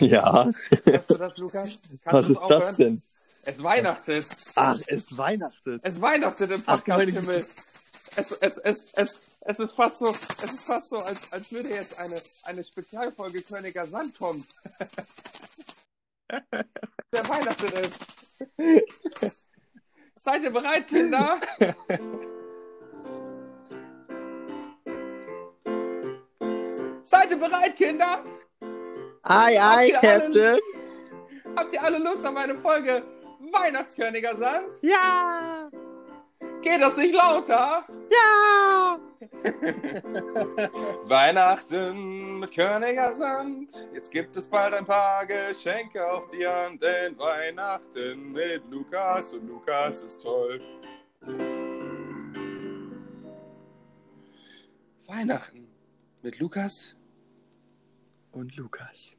Ja. 0.00 0.50
Hörst 0.84 1.10
du 1.10 1.14
das, 1.14 1.36
Lukas? 1.38 1.80
Kannst 2.04 2.06
Was 2.06 2.26
ist 2.26 2.40
das 2.48 2.62
hören? 2.62 2.76
denn? 2.76 3.02
Es 3.44 3.62
weihnachtet. 3.62 4.26
Ach, 4.56 4.78
es 4.86 5.16
weihnachtet. 5.16 5.80
Es 5.82 6.00
weihnachtet 6.00 6.50
im 6.50 6.62
Podcast-Himmel. 6.62 7.34
Es, 7.34 7.66
es, 8.16 8.56
es, 8.58 8.92
es, 8.94 9.40
es 9.44 9.58
ist 9.58 9.74
fast 9.74 9.98
so, 10.00 10.06
es 10.06 10.42
ist 10.44 10.66
fast 10.66 10.90
so, 10.90 10.98
als, 10.98 11.32
als 11.32 11.50
würde 11.52 11.68
jetzt 11.70 11.98
eine, 11.98 12.20
eine 12.44 12.64
Spezialfolge 12.64 13.40
Königer 13.42 13.86
Sand 13.86 14.18
kommen. 14.18 14.44
Der 17.12 17.28
weihnachtet 17.28 17.72
ist. 17.72 19.48
Seid 20.18 20.42
ihr 20.42 20.50
bereit, 20.50 20.88
Kinder? 20.88 21.40
Seid 27.02 27.30
ihr 27.30 27.38
bereit, 27.38 27.76
Kinder? 27.76 28.22
Ei, 29.28 29.58
ei, 29.60 29.90
Habt 29.90 30.02
ihr 30.02 30.10
alle- 30.10 30.20
Captain. 30.20 30.58
Habt 31.56 31.72
ihr 31.74 31.82
alle 31.82 31.98
Lust 31.98 32.26
auf 32.26 32.36
eine 32.36 32.54
Folge 32.56 33.02
Weihnachtsköniger 33.52 34.36
Sand? 34.36 34.72
Ja. 34.82 35.70
Geht 36.62 36.80
das 36.80 36.96
nicht 36.96 37.14
lauter? 37.14 37.84
Ja. 38.10 38.98
Weihnachten 41.04 42.38
mit 42.40 42.54
Königer 42.54 43.12
Sand. 43.12 43.88
Jetzt 43.92 44.10
gibt 44.10 44.36
es 44.36 44.46
bald 44.46 44.74
ein 44.74 44.86
paar 44.86 45.26
Geschenke 45.26 46.04
auf 46.10 46.28
die 46.30 46.46
Hand, 46.46 46.82
denn 46.82 47.18
Weihnachten 47.18 48.32
mit 48.32 48.62
Lukas 48.70 49.32
und 49.34 49.46
Lukas 49.48 50.00
ist 50.02 50.22
toll. 50.22 50.60
Weihnachten 55.06 55.68
mit 56.22 56.38
Lukas 56.38 56.94
Und 58.32 58.56
Lukas. 58.56 59.16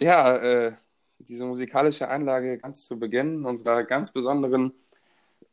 Ja, 0.00 0.36
äh, 0.36 0.72
diese 1.18 1.46
musikalische 1.46 2.08
Einlage 2.08 2.58
ganz 2.58 2.86
zu 2.86 2.98
Beginn 2.98 3.44
unserer 3.46 3.84
ganz 3.84 4.10
besonderen 4.10 4.72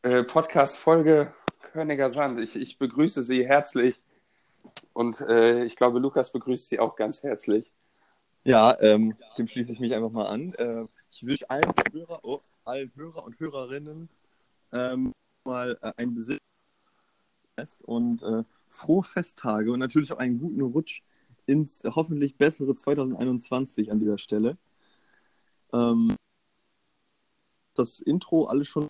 äh, 0.02 0.24
Podcast-Folge 0.24 1.34
Königer 1.72 2.10
Sand. 2.10 2.40
Ich, 2.40 2.56
ich 2.56 2.78
begrüße 2.78 3.24
Sie 3.24 3.48
herzlich 3.48 4.02
und 4.94 5.22
äh, 5.22 5.64
ich 5.64 5.76
glaube, 5.76 6.00
Lukas 6.00 6.32
begrüßt 6.32 6.68
Sie 6.70 6.80
auch 6.80 6.96
ganz 6.96 7.24
herzlich. 7.24 7.72
Ja, 8.44 8.76
ähm, 8.82 9.16
dem 9.38 9.48
schließe 9.48 9.72
ich 9.72 9.80
mich 9.80 9.94
einfach 9.94 10.12
mal 10.12 10.28
an. 10.28 10.54
Äh, 10.56 10.86
ich 11.12 11.26
wünsche 11.26 11.50
allen 11.50 11.72
Hörer, 11.94 12.20
oh, 12.24 12.42
allen 12.66 12.92
Hörer 12.96 13.24
und 13.24 13.40
Hörerinnen 13.40 14.10
ähm, 14.74 15.14
mal 15.44 15.78
äh, 15.82 15.94
ein 15.98 16.16
Besitz 16.16 16.40
und 17.84 18.24
äh, 18.24 18.44
frohe 18.70 19.04
Festtage 19.04 19.72
und 19.72 19.80
natürlich 19.80 20.12
auch 20.12 20.18
einen 20.18 20.40
guten 20.40 20.62
Rutsch 20.62 21.02
ins 21.46 21.84
hoffentlich 21.84 22.38
bessere 22.38 22.76
2021 22.76 23.92
an 23.92 24.00
dieser 24.00 24.18
Stelle. 24.18 24.58
Ähm, 25.74 26.16
das 27.76 28.00
Intro 28.00 28.46
alles 28.46 28.68
schon. 28.68 28.88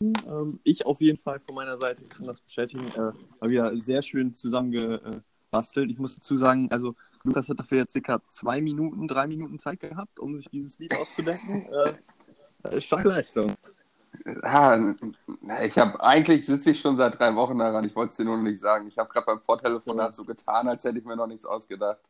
Ähm, 0.00 0.60
ich 0.62 0.86
auf 0.86 1.00
jeden 1.00 1.18
Fall 1.18 1.40
von 1.40 1.54
meiner 1.54 1.76
Seite 1.76 2.02
kann 2.04 2.26
das 2.26 2.40
bestätigen. 2.40 2.86
Äh, 2.88 3.12
war 3.40 3.48
wieder 3.48 3.76
sehr 3.78 4.02
schön 4.02 4.34
zusammengebastelt. 4.34 5.90
Ich 5.90 5.98
muss 5.98 6.14
dazu 6.14 6.36
sagen, 6.36 6.70
also 6.70 6.94
Lukas 7.24 7.48
hat 7.48 7.58
dafür 7.58 7.78
jetzt 7.78 7.92
circa 7.92 8.22
zwei 8.30 8.60
Minuten, 8.60 9.08
drei 9.08 9.26
Minuten 9.26 9.58
Zeit 9.58 9.80
gehabt, 9.80 10.20
um 10.20 10.36
sich 10.36 10.48
dieses 10.50 10.78
Lied 10.78 10.94
auszudenken. 10.96 11.66
Äh, 12.64 12.80
starke 12.80 13.08
Leistung. 13.08 13.54
Ja, 14.24 14.78
ich 15.62 15.78
habe 15.78 16.02
eigentlich 16.02 16.46
sitze 16.46 16.70
ich 16.72 16.80
schon 16.80 16.96
seit 16.96 17.18
drei 17.18 17.34
Wochen 17.34 17.58
daran. 17.58 17.84
Ich 17.84 17.94
wollte 17.96 18.10
es 18.10 18.16
dir 18.16 18.24
nur 18.24 18.36
noch 18.36 18.42
nicht 18.44 18.60
sagen. 18.60 18.88
Ich 18.88 18.98
habe 18.98 19.08
gerade 19.10 19.26
beim 19.26 19.40
Vortelefonat 19.40 20.14
so 20.16 20.24
getan, 20.24 20.68
als 20.68 20.84
hätte 20.84 20.98
ich 20.98 21.04
mir 21.04 21.16
noch 21.16 21.26
nichts 21.26 21.46
ausgedacht. 21.46 22.00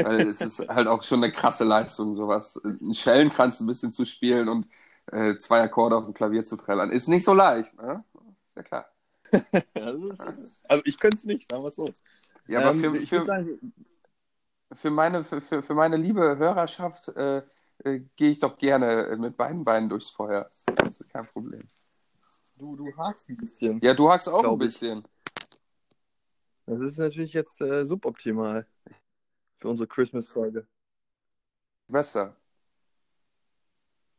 Weil 0.00 0.28
es 0.28 0.42
ist 0.42 0.68
halt 0.68 0.86
auch 0.88 1.02
schon 1.02 1.22
eine 1.22 1.32
krasse 1.32 1.64
Leistung, 1.64 2.14
sowas. 2.14 2.60
Einen 2.64 2.94
Schellenkranz 2.94 3.60
ein 3.60 3.66
bisschen 3.66 3.92
zu 3.92 4.04
spielen 4.06 4.48
und 4.48 4.68
äh, 5.12 5.36
zwei 5.38 5.62
Akkorde 5.62 5.96
auf 5.96 6.04
dem 6.04 6.14
Klavier 6.14 6.44
zu 6.44 6.56
trällern. 6.56 6.90
Ist 6.90 7.08
nicht 7.08 7.24
so 7.24 7.34
leicht, 7.34 7.74
ne? 7.74 8.04
Ist 8.44 8.56
ja 8.56 8.62
klar. 8.62 8.86
Ist, 9.74 10.26
also 10.68 10.82
ich 10.86 10.98
könnte 10.98 11.16
es 11.16 11.24
nicht, 11.24 11.48
sagen 11.48 11.62
wir 11.62 11.68
es 11.68 11.76
so. 11.76 11.94
Ja, 12.46 12.58
aber 12.58 12.72
Ähm, 12.72 12.74
für, 12.74 13.00
für, 13.02 13.30
für, 14.72 14.90
meine, 14.90 15.24
für, 15.24 15.40
für 15.62 15.74
meine 15.74 15.96
liebe 15.96 16.36
Hörerschaft 16.38 17.08
äh, 17.08 17.42
äh, 17.82 18.00
gehe 18.16 18.30
ich 18.30 18.38
doch 18.38 18.56
gerne 18.56 19.16
mit 19.18 19.36
beiden 19.36 19.64
Beinen 19.64 19.88
durchs 19.88 20.10
Feuer. 20.10 20.48
Das 20.76 21.00
ist 21.00 21.10
kein 21.10 21.26
Problem. 21.26 21.68
du, 22.56 22.76
du 22.76 22.96
hakst 22.96 23.28
ein 23.28 23.36
bisschen. 23.36 23.80
Ja, 23.82 23.94
du 23.94 24.10
hackst 24.10 24.28
auch 24.28 24.38
ein 24.38 24.42
Glaub 24.42 24.60
ich. 24.60 24.66
bisschen. 24.66 25.02
Das 26.66 26.80
ist 26.80 26.98
natürlich 26.98 27.32
jetzt 27.32 27.60
äh, 27.60 27.84
suboptimal 27.84 28.66
für 29.58 29.68
unsere 29.68 29.86
Christmas-Folge. 29.86 30.66
Besser. 31.88 32.36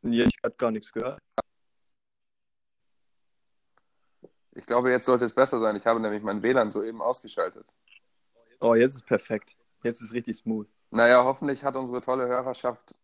Ja, 0.04 0.26
ich 0.26 0.38
habe 0.44 0.56
gar 0.56 0.70
nichts 0.70 0.92
gehört. 0.92 1.20
Ich 4.52 4.66
glaube, 4.66 4.92
jetzt 4.92 5.06
sollte 5.06 5.26
es 5.26 5.34
besser 5.34 5.60
sein. 5.60 5.76
Ich 5.76 5.86
habe 5.86 6.00
nämlich 6.00 6.22
mein 6.22 6.42
WLAN 6.44 6.70
soeben 6.70 7.02
ausgeschaltet. 7.02 7.66
Oh, 8.60 8.76
jetzt 8.76 8.96
ist 8.96 9.06
perfekt. 9.06 9.58
Jetzt 9.84 10.02
ist 10.02 10.14
richtig 10.14 10.38
smooth. 10.38 10.68
Naja, 10.92 11.24
hoffentlich 11.24 11.64
hat 11.64 11.76
unsere 11.76 12.02
tolle 12.02 12.28
Hörerschaft 12.28 12.96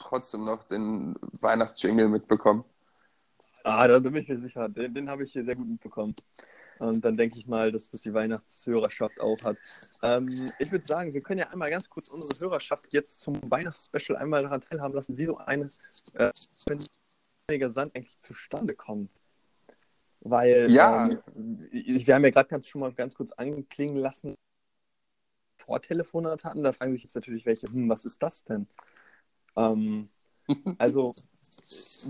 trotzdem 0.00 0.44
noch 0.44 0.64
den 0.64 1.14
Weihnachtsjingle 1.40 2.08
mitbekommen. 2.08 2.64
Ah, 3.62 3.86
da 3.86 3.98
bin 4.00 4.16
ich 4.16 4.28
mir 4.28 4.38
sicher. 4.38 4.68
Den, 4.68 4.94
den 4.94 5.08
habe 5.08 5.22
ich 5.22 5.32
hier 5.32 5.44
sehr 5.44 5.54
gut 5.54 5.68
mitbekommen. 5.68 6.14
Und 6.78 7.04
dann 7.04 7.16
denke 7.16 7.38
ich 7.38 7.46
mal, 7.46 7.70
dass 7.70 7.90
das 7.90 8.00
die 8.00 8.14
Weihnachtshörerschaft 8.14 9.20
auch 9.20 9.36
hat. 9.44 9.58
Ähm, 10.02 10.50
ich 10.58 10.72
würde 10.72 10.86
sagen, 10.86 11.12
wir 11.12 11.20
können 11.20 11.40
ja 11.40 11.50
einmal 11.50 11.68
ganz 11.68 11.90
kurz 11.90 12.08
unsere 12.08 12.40
Hörerschaft 12.40 12.90
jetzt 12.92 13.20
zum 13.20 13.38
Weihnachtsspecial 13.50 14.16
einmal 14.16 14.42
daran 14.42 14.62
teilhaben 14.62 14.94
lassen, 14.94 15.18
wie 15.18 15.26
so 15.26 15.36
eine 15.36 15.68
äh, 16.14 16.30
Sand 17.68 17.94
eigentlich 17.94 18.18
zustande 18.18 18.74
kommt. 18.74 19.10
Weil 20.20 20.70
Ja. 20.70 21.06
ähm, 21.10 21.68
ich- 21.70 22.06
wir 22.06 22.14
haben 22.14 22.24
ja 22.24 22.30
gerade 22.30 22.48
ganz 22.48 22.66
schon 22.66 22.80
mal 22.80 22.92
ganz 22.94 23.14
kurz 23.14 23.32
anklingen 23.32 23.96
lassen, 23.96 24.34
Vortelefonat 25.58 26.44
hatten. 26.44 26.62
Da 26.62 26.72
fragen 26.72 26.92
sich 26.92 27.02
jetzt 27.02 27.14
natürlich 27.14 27.44
welche, 27.44 27.68
hm, 27.68 27.90
was 27.90 28.06
ist 28.06 28.22
das 28.22 28.44
denn? 28.44 28.66
Ähm, 29.56 30.08
also 30.78 31.14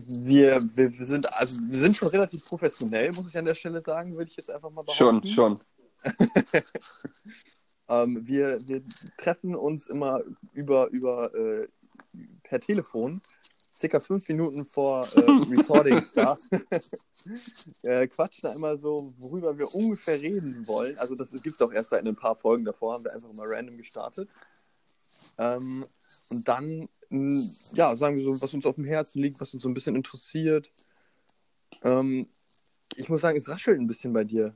wir, 0.06 0.60
wir, 0.74 0.98
wir 0.98 1.04
sind 1.04 1.32
also 1.34 1.60
wir 1.60 1.78
sind 1.78 1.96
schon 1.96 2.08
relativ 2.08 2.44
professionell, 2.44 3.12
muss 3.12 3.28
ich 3.28 3.36
an 3.36 3.44
der 3.44 3.54
Stelle 3.54 3.80
sagen, 3.80 4.16
würde 4.16 4.30
ich 4.30 4.36
jetzt 4.36 4.50
einfach 4.50 4.70
mal 4.70 4.82
behaupten. 4.82 5.26
Schon, 5.26 5.26
schon. 5.26 5.60
Ähm, 7.90 8.24
wir, 8.24 8.60
wir 8.68 8.82
treffen 9.18 9.56
uns 9.56 9.88
immer 9.88 10.22
über, 10.52 10.88
über 10.90 11.34
äh, 11.34 11.66
per 12.44 12.60
Telefon, 12.60 13.20
circa 13.76 13.98
fünf 13.98 14.28
Minuten 14.28 14.64
vor 14.64 15.08
äh, 15.16 15.20
Recording 15.50 16.00
Start. 16.00 16.40
äh, 17.82 18.06
quatschen 18.06 18.42
da 18.42 18.52
immer 18.54 18.76
so, 18.76 19.12
worüber 19.18 19.58
wir 19.58 19.74
ungefähr 19.74 20.20
reden 20.20 20.68
wollen. 20.68 20.96
Also 20.98 21.16
das 21.16 21.32
gibt 21.42 21.56
es 21.56 21.60
auch 21.60 21.72
erst 21.72 21.90
seit 21.90 22.06
ein 22.06 22.14
paar 22.14 22.36
Folgen 22.36 22.64
davor, 22.64 22.94
haben 22.94 23.04
wir 23.04 23.12
einfach 23.12 23.32
mal 23.32 23.52
random 23.52 23.76
gestartet. 23.76 24.28
Ähm, 25.36 25.84
und 26.28 26.46
dann, 26.46 26.88
ja, 27.10 27.96
sagen 27.96 28.16
wir 28.16 28.22
so, 28.22 28.40
was 28.40 28.54
uns 28.54 28.64
auf 28.66 28.76
dem 28.76 28.84
Herzen 28.84 29.20
liegt, 29.20 29.40
was 29.40 29.52
uns 29.52 29.62
so 29.62 29.68
ein 29.68 29.74
bisschen 29.74 29.96
interessiert. 29.96 30.70
Ähm, 31.82 32.28
ich 32.94 33.08
muss 33.08 33.20
sagen, 33.20 33.36
es 33.36 33.48
raschelt 33.48 33.80
ein 33.80 33.86
bisschen 33.86 34.12
bei 34.12 34.24
dir. 34.24 34.54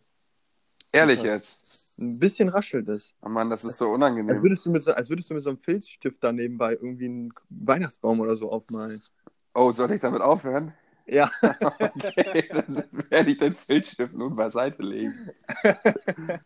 Ehrlich 0.93 1.19
Super. 1.19 1.33
jetzt. 1.33 1.61
Ein 1.99 2.19
bisschen 2.19 2.49
raschelt 2.49 2.89
es. 2.89 3.15
Oh 3.23 3.29
Mann, 3.29 3.51
das 3.51 3.65
ist 3.65 3.77
so 3.77 3.87
Als 3.87 3.95
unangenehm. 3.95 4.43
würdest, 4.43 4.67
du 4.67 4.71
mit 4.71 4.83
so, 4.83 4.93
als 4.93 5.09
würdest 5.09 5.31
du 5.31 5.35
mit 5.35 5.43
so 5.43 5.51
einem 5.51 5.59
Filzstift 5.59 6.23
da 6.23 6.33
nebenbei 6.33 6.73
irgendwie 6.73 7.07
einen 7.07 7.33
Weihnachtsbaum 7.51 8.21
oder 8.21 8.37
so 8.37 8.51
aufmalen. 8.51 9.03
Oh, 9.55 9.71
soll 9.73 9.93
ich 9.93 10.01
damit 10.01 10.23
aufhören? 10.23 10.73
Ja. 11.07 11.31
Okay, 11.97 12.49
dann 12.51 12.85
werde 13.11 13.31
ich 13.31 13.37
den 13.37 13.55
Filzstift 13.55 14.15
nun 14.15 14.35
beiseite 14.35 14.83
legen. 14.83 15.31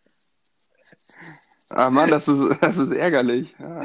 Ah 1.71 1.91
Mann, 1.91 2.09
das 2.09 2.27
ist, 2.29 2.63
das 2.63 2.79
ist 2.79 2.93
ärgerlich. 2.93 3.55
Ja. 3.59 3.81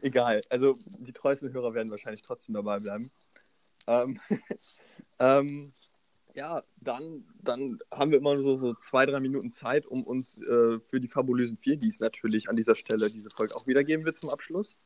Egal. 0.00 0.42
Also 0.50 0.78
die 0.98 1.12
treuesten 1.12 1.52
Hörer 1.52 1.74
werden 1.74 1.90
wahrscheinlich 1.90 2.22
trotzdem 2.22 2.54
dabei 2.54 2.80
bleiben. 2.80 3.10
Ähm, 3.86 4.20
ähm, 5.18 5.72
ja, 6.34 6.62
dann, 6.80 7.24
dann 7.42 7.78
haben 7.90 8.10
wir 8.10 8.18
immer 8.18 8.36
so, 8.36 8.58
so 8.58 8.74
zwei, 8.74 9.06
drei 9.06 9.20
Minuten 9.20 9.52
Zeit, 9.52 9.86
um 9.86 10.04
uns 10.04 10.38
äh, 10.38 10.78
für 10.80 11.00
die 11.00 11.08
fabulösen 11.08 11.56
vier, 11.56 11.76
die 11.76 11.88
es 11.88 11.98
natürlich 11.98 12.50
an 12.50 12.56
dieser 12.56 12.76
Stelle 12.76 13.10
diese 13.10 13.30
Folge 13.30 13.56
auch 13.56 13.66
wieder 13.66 13.84
geben 13.84 14.04
wird 14.04 14.18
zum 14.18 14.28
Abschluss, 14.28 14.76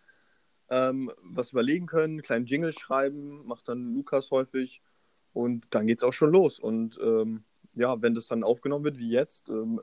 ähm, 0.69 1.11
was 1.23 1.51
überlegen 1.51 1.87
können, 1.87 2.15
einen 2.15 2.23
kleinen 2.23 2.47
Jingle 2.47 2.73
schreiben, 2.73 3.45
macht 3.47 3.69
dann 3.69 3.95
Lukas 3.95 4.31
häufig 4.31 4.81
und 5.33 5.67
dann 5.71 5.89
geht's 5.89 6.05
auch 6.05 6.13
schon 6.13 6.31
los. 6.31 6.61
Und 6.61 6.99
ähm, 7.03 7.43
ja, 7.75 8.01
wenn 8.01 8.15
das 8.15 8.29
dann 8.29 8.45
aufgenommen 8.45 8.85
wird, 8.85 8.99
wie 8.99 9.11
jetzt, 9.11 9.49
ähm, 9.49 9.81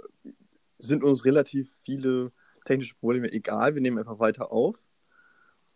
sind 0.79 1.03
uns 1.03 1.25
relativ 1.25 1.69
viele 1.83 2.31
technische 2.67 2.95
Probleme 2.95 3.31
egal. 3.31 3.73
Wir 3.73 3.81
nehmen 3.81 3.97
einfach 3.97 4.19
weiter 4.19 4.51
auf. 4.51 4.77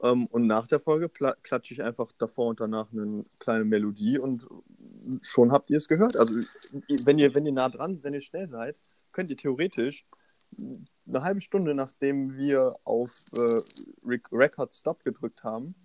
Ähm, 0.02 0.28
und 0.28 0.48
nach 0.48 0.68
der 0.68 0.80
Folge 0.80 1.10
klatsche 1.10 1.74
ich 1.74 1.84
einfach 1.84 2.12
davor 2.18 2.48
und 2.48 2.60
danach 2.60 2.92
eine 2.92 3.26
kleine 3.40 3.66
Melodie 3.66 4.20
und 4.20 4.48
schon 5.22 5.52
habt 5.52 5.70
ihr 5.70 5.78
es 5.78 5.88
gehört. 5.88 6.18
Also 6.18 6.42
wenn 7.04 7.20
ihr, 7.20 7.34
wenn 7.34 7.46
ihr 7.46 7.52
nah 7.52 7.70
dran, 7.70 8.00
wenn 8.04 8.14
ihr 8.14 8.22
schnell 8.22 8.50
seid, 8.50 8.78
könnt 9.12 9.30
ihr 9.30 9.38
theoretisch 9.38 10.06
eine 10.58 11.24
halbe 11.24 11.42
Stunde 11.42 11.74
nachdem 11.74 12.36
wir 12.36 12.76
auf 12.84 13.12
äh, 13.34 13.62
Rec 14.06 14.28
Record 14.32 14.76
Stop 14.76 15.04
gedrückt 15.04 15.44
haben, 15.44 15.76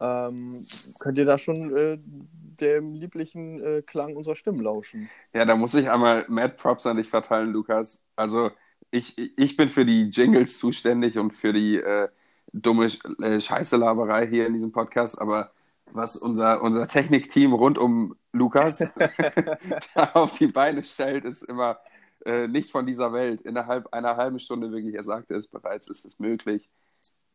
ähm, 0.00 0.66
könnt 1.00 1.18
ihr 1.18 1.24
da 1.24 1.38
schon 1.38 1.76
äh, 1.76 1.98
dem 2.00 2.94
lieblichen 2.94 3.60
äh, 3.60 3.82
Klang 3.82 4.16
unserer 4.16 4.36
Stimmen 4.36 4.60
lauschen. 4.60 5.08
Ja, 5.32 5.44
da 5.44 5.56
muss 5.56 5.74
ich 5.74 5.90
einmal 5.90 6.24
Mad 6.28 6.54
Props 6.56 6.86
an 6.86 6.96
dich 6.96 7.08
verteilen, 7.08 7.52
Lukas. 7.52 8.04
Also 8.16 8.50
ich, 8.94 9.38
ich 9.38 9.56
bin 9.56 9.70
für 9.70 9.84
die 9.84 10.04
Jingles 10.04 10.58
zuständig 10.58 11.18
und 11.18 11.32
für 11.32 11.52
die 11.52 11.76
äh, 11.76 12.08
dumme 12.52 12.86
äh, 13.20 13.40
Scheißelaberei 13.40 14.28
hier 14.28 14.46
in 14.46 14.54
diesem 14.54 14.72
Podcast, 14.72 15.20
aber 15.20 15.50
was 15.92 16.16
unser, 16.16 16.62
unser 16.62 16.86
Technikteam 16.86 17.52
rund 17.52 17.76
um 17.76 18.16
Lukas 18.32 18.84
auf 20.14 20.38
die 20.38 20.46
Beine 20.46 20.82
stellt, 20.82 21.24
ist 21.24 21.42
immer 21.42 21.78
äh, 22.24 22.46
nicht 22.46 22.70
von 22.70 22.86
dieser 22.86 23.12
Welt. 23.12 23.40
Innerhalb 23.40 23.92
einer 23.92 24.16
halben 24.16 24.38
Stunde 24.38 24.70
wirklich, 24.72 24.94
er 24.94 25.04
sagte 25.04 25.34
es 25.34 25.48
bereits, 25.48 25.88
ist 25.88 26.04
es 26.04 26.18
möglich, 26.20 26.68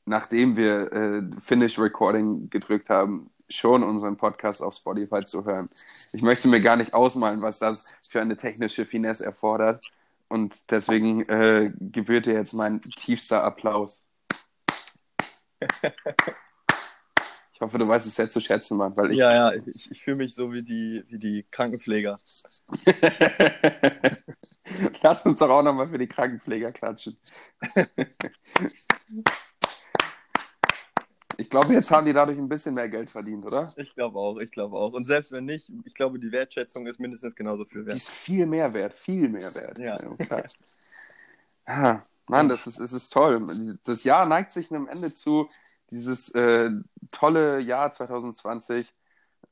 nachdem 0.05 0.55
wir 0.55 0.91
äh, 0.93 1.21
Finish 1.43 1.77
Recording 1.77 2.49
gedrückt 2.49 2.89
haben, 2.89 3.29
schon 3.49 3.83
unseren 3.83 4.15
Podcast 4.15 4.61
auf 4.61 4.75
Spotify 4.75 5.25
zu 5.25 5.43
hören. 5.45 5.69
Ich 6.13 6.21
möchte 6.21 6.47
mir 6.47 6.61
gar 6.61 6.75
nicht 6.75 6.93
ausmalen, 6.93 7.41
was 7.41 7.59
das 7.59 7.85
für 8.07 8.21
eine 8.21 8.37
technische 8.37 8.85
Finesse 8.85 9.25
erfordert. 9.25 9.89
Und 10.29 10.55
deswegen 10.69 11.27
äh, 11.27 11.71
gebührt 11.79 12.27
dir 12.27 12.33
jetzt 12.33 12.53
mein 12.53 12.81
tiefster 12.81 13.43
Applaus. 13.43 14.05
Ich 17.59 17.61
hoffe, 17.61 17.77
du 17.77 17.89
weißt 17.89 18.07
es 18.07 18.15
sehr 18.15 18.29
zu 18.29 18.39
schätzen, 18.39 18.77
Mann. 18.77 18.95
Weil 18.95 19.11
ich... 19.11 19.17
Ja, 19.17 19.51
ja, 19.51 19.53
ich, 19.53 19.91
ich 19.91 20.01
fühle 20.01 20.15
mich 20.15 20.33
so 20.33 20.53
wie 20.53 20.63
die, 20.63 21.03
wie 21.09 21.19
die 21.19 21.45
Krankenpfleger. 21.51 22.17
Lass 25.03 25.25
uns 25.25 25.39
doch 25.39 25.49
auch 25.49 25.61
nochmal 25.61 25.87
für 25.87 25.97
die 25.97 26.07
Krankenpfleger 26.07 26.71
klatschen. 26.71 27.17
Ich 31.39 31.49
glaube, 31.49 31.73
jetzt 31.73 31.89
haben 31.89 32.05
die 32.05 32.11
dadurch 32.11 32.37
ein 32.37 32.49
bisschen 32.49 32.75
mehr 32.75 32.89
Geld 32.89 33.09
verdient, 33.09 33.45
oder? 33.45 33.73
Ich 33.77 33.95
glaube 33.95 34.19
auch, 34.19 34.37
ich 34.39 34.51
glaube 34.51 34.75
auch. 34.75 34.91
Und 34.91 35.05
selbst 35.05 35.31
wenn 35.31 35.45
nicht, 35.45 35.71
ich 35.85 35.93
glaube, 35.93 36.19
die 36.19 36.33
Wertschätzung 36.33 36.85
ist 36.85 36.99
mindestens 36.99 37.33
genauso 37.33 37.63
viel 37.63 37.85
wert. 37.85 37.93
Die 37.93 37.97
ist 37.97 38.09
viel 38.09 38.45
mehr 38.45 38.73
wert, 38.73 38.93
viel 38.93 39.29
mehr 39.29 39.55
wert. 39.55 39.79
Ja. 39.79 39.97
klar. 39.97 40.43
ah, 41.65 42.01
Mann, 42.27 42.49
das 42.49 42.67
ist, 42.67 42.79
es 42.79 42.91
ist 42.91 43.13
toll. 43.13 43.77
Das 43.85 44.03
Jahr 44.03 44.25
neigt 44.25 44.51
sich 44.51 44.69
einem 44.69 44.89
Ende 44.89 45.13
zu. 45.13 45.47
Dieses 45.91 46.35
äh, 46.35 46.71
tolle 47.09 47.61
Jahr 47.61 47.89
2020. 47.89 48.93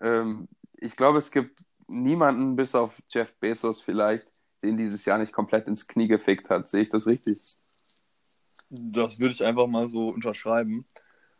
Ähm, 0.01 0.49
ich 0.73 0.97
glaube, 0.97 1.19
es 1.19 1.31
gibt 1.31 1.63
niemanden, 1.87 2.57
bis 2.57 2.75
auf 2.75 3.01
Jeff 3.07 3.33
Bezos 3.39 3.81
vielleicht, 3.81 4.27
den 4.61 4.77
dieses 4.77 5.05
Jahr 5.05 5.19
nicht 5.19 5.31
komplett 5.31 5.67
ins 5.67 5.87
Knie 5.87 6.09
gefickt 6.09 6.49
hat. 6.49 6.67
Sehe 6.67 6.83
ich 6.83 6.89
das 6.89 7.07
richtig? 7.07 7.39
Das 8.69 9.17
würde 9.19 9.33
ich 9.33 9.45
einfach 9.45 9.67
mal 9.67 9.87
so 9.87 10.09
unterschreiben. 10.09 10.85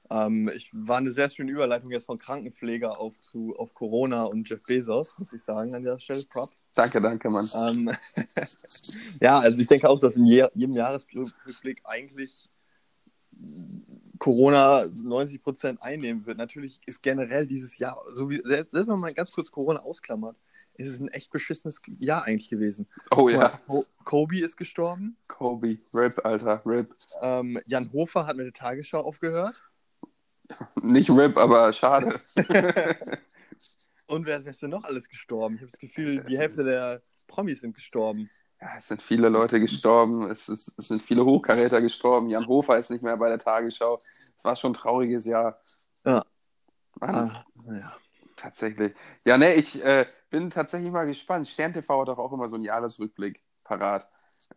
Ähm, 0.10 0.50
ich 0.56 0.70
war 0.74 0.98
eine 0.98 1.12
sehr 1.12 1.30
schöne 1.30 1.52
Überleitung 1.52 1.92
jetzt 1.92 2.06
von 2.06 2.18
Krankenpfleger 2.18 3.00
auf, 3.00 3.20
zu, 3.20 3.56
auf 3.58 3.74
Corona 3.74 4.24
und 4.24 4.50
Jeff 4.50 4.62
Bezos, 4.64 5.18
muss 5.18 5.34
ich 5.34 5.44
sagen, 5.44 5.76
an 5.76 5.84
der 5.84 6.00
Stelle. 6.00 6.24
Props. 6.30 6.56
Danke, 6.74 7.02
danke, 7.02 7.30
Mann. 7.30 7.50
Ähm, 7.56 7.92
ja, 9.22 9.40
also 9.40 9.60
ich 9.60 9.68
denke 9.68 9.90
auch, 9.90 10.00
dass 10.00 10.16
in 10.16 10.26
je, 10.26 10.48
jedem 10.54 10.74
Jahresrückblick 10.74 11.82
eigentlich 11.84 12.50
Corona 14.20 14.86
90 14.86 15.42
Prozent 15.42 15.82
einnehmen 15.82 16.26
wird. 16.26 16.38
Natürlich 16.38 16.80
ist 16.86 17.02
generell 17.02 17.46
dieses 17.46 17.78
Jahr, 17.78 18.02
so 18.14 18.30
wie, 18.30 18.42
selbst, 18.44 18.72
selbst 18.72 18.88
wenn 18.88 18.94
man 18.94 19.00
mal 19.02 19.14
ganz 19.14 19.32
kurz 19.32 19.52
Corona 19.52 19.82
ausklammert, 19.82 20.38
ist 20.76 20.90
es 20.90 21.00
ein 21.00 21.08
echt 21.10 21.32
beschissenes 21.32 21.82
Jahr 22.00 22.26
eigentlich 22.26 22.50
gewesen. 22.50 22.88
Oh 23.12 23.30
ja. 23.30 23.60
Kobe 24.04 24.40
ist 24.40 24.58
gestorben. 24.58 25.18
Kobe, 25.28 25.78
RIP, 25.94 26.24
Alter, 26.24 26.62
RIP. 26.66 26.94
Ähm, 27.22 27.60
Jan 27.66 27.92
Hofer 27.92 28.28
hat 28.28 28.38
mit 28.38 28.46
der 28.46 28.54
Tagesschau 28.54 29.02
aufgehört. 29.02 29.56
Nicht 30.82 31.10
RIP, 31.10 31.38
aber 31.38 31.74
schade. 31.74 32.20
Und 34.08 34.26
wer 34.26 34.38
ist 34.46 34.62
denn 34.62 34.70
noch 34.70 34.86
alles 34.86 35.10
gestorben? 35.10 35.56
Ich 35.56 35.62
habe 35.62 35.72
das 35.72 35.80
Gefühl, 35.80 36.24
die 36.24 36.38
Hälfte 36.38 36.64
der 36.64 37.02
Promis 37.28 37.62
sind 37.62 37.76
gestorben. 37.76 38.30
Ja, 38.62 38.70
es 38.78 38.88
sind 38.88 39.02
viele 39.02 39.30
Leute 39.30 39.60
gestorben, 39.60 40.24
es, 40.32 40.50
ist, 40.50 40.74
es 40.80 40.88
sind 40.88 41.02
viele 41.02 41.26
Hochkaräter 41.26 41.82
gestorben. 41.82 42.30
Jan 42.30 42.48
Hofer 42.48 42.78
ist 42.78 42.90
nicht 42.90 43.04
mehr 43.04 43.18
bei 43.18 43.30
der 43.30 43.38
Tagesschau. 43.38 44.00
Es 44.38 44.44
war 44.44 44.56
schon 44.56 44.72
ein 44.72 44.76
trauriges 44.76 45.26
Jahr. 45.26 45.62
Ja. 46.06 46.24
Mann. 47.00 47.16
Ah, 47.16 47.46
ja. 47.72 47.98
Tatsächlich. 48.36 48.94
Ja, 49.26 49.38
ne, 49.38 49.56
ich 49.56 49.84
äh, 49.84 50.06
bin 50.30 50.50
tatsächlich 50.50 50.92
mal 50.92 51.06
gespannt. 51.06 51.48
Stern 51.48 51.74
TV 51.74 52.02
hat 52.02 52.08
doch 52.08 52.18
auch 52.18 52.32
immer 52.32 52.50
so 52.50 52.56
einen 52.56 52.64
Jahresrückblick 52.64 53.42
parat. 53.64 54.08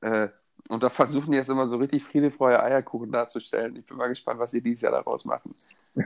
Äh, 0.00 0.28
und 0.68 0.82
da 0.82 0.88
versuchen 0.88 1.30
die 1.32 1.36
jetzt 1.36 1.50
immer 1.50 1.68
so 1.68 1.76
richtig 1.76 2.04
friedefreie 2.04 2.62
Eierkuchen 2.62 3.10
darzustellen. 3.10 3.76
Ich 3.76 3.86
bin 3.86 3.96
mal 3.96 4.08
gespannt, 4.08 4.38
was 4.38 4.50
sie 4.50 4.62
dieses 4.62 4.82
Jahr 4.82 4.92
daraus 4.92 5.24
machen. 5.24 5.54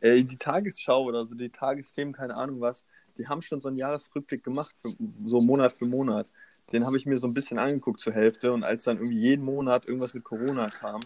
Äh, 0.00 0.22
die 0.22 0.38
Tagesschau 0.38 1.04
oder 1.04 1.26
so, 1.26 1.34
die 1.34 1.50
Tagesthemen, 1.50 2.14
keine 2.14 2.34
Ahnung 2.34 2.62
was, 2.62 2.86
die 3.18 3.28
haben 3.28 3.42
schon 3.42 3.60
so 3.60 3.68
einen 3.68 3.76
Jahresrückblick 3.76 4.42
gemacht, 4.42 4.74
für, 4.80 4.88
so 5.26 5.40
Monat 5.42 5.74
für 5.74 5.84
Monat. 5.84 6.26
Den 6.72 6.86
habe 6.86 6.96
ich 6.96 7.04
mir 7.04 7.18
so 7.18 7.26
ein 7.26 7.34
bisschen 7.34 7.58
angeguckt 7.58 8.00
zur 8.00 8.14
Hälfte 8.14 8.52
und 8.52 8.64
als 8.64 8.84
dann 8.84 8.96
irgendwie 8.96 9.18
jeden 9.18 9.44
Monat 9.44 9.86
irgendwas 9.86 10.14
mit 10.14 10.24
Corona 10.24 10.66
kam, 10.66 11.00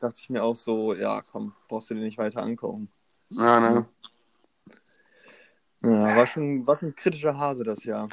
dachte 0.00 0.18
ich 0.18 0.28
mir 0.28 0.42
auch 0.42 0.56
so, 0.56 0.94
ja, 0.94 1.22
komm, 1.22 1.54
brauchst 1.68 1.88
du 1.88 1.94
dir 1.94 2.02
nicht 2.02 2.18
weiter 2.18 2.42
angucken. 2.42 2.90
Ja, 3.30 3.60
ne? 3.60 3.86
Ja, 5.82 6.16
war 6.16 6.26
schon, 6.26 6.66
war 6.66 6.76
schon 6.76 6.88
ein 6.88 6.96
kritischer 6.96 7.38
Hase 7.38 7.64
das 7.64 7.84
Jahr. 7.84 8.08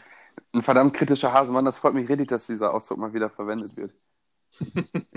Ein 0.53 0.61
verdammt 0.61 0.93
kritischer 0.93 1.33
Hase, 1.33 1.51
Mann, 1.51 1.65
das 1.65 1.77
freut 1.77 1.93
mich 1.93 2.07
richtig, 2.07 2.27
dass 2.27 2.47
dieser 2.47 2.73
Ausdruck 2.73 2.99
mal 2.99 3.13
wieder 3.13 3.29
verwendet 3.29 3.75
wird. 3.75 3.93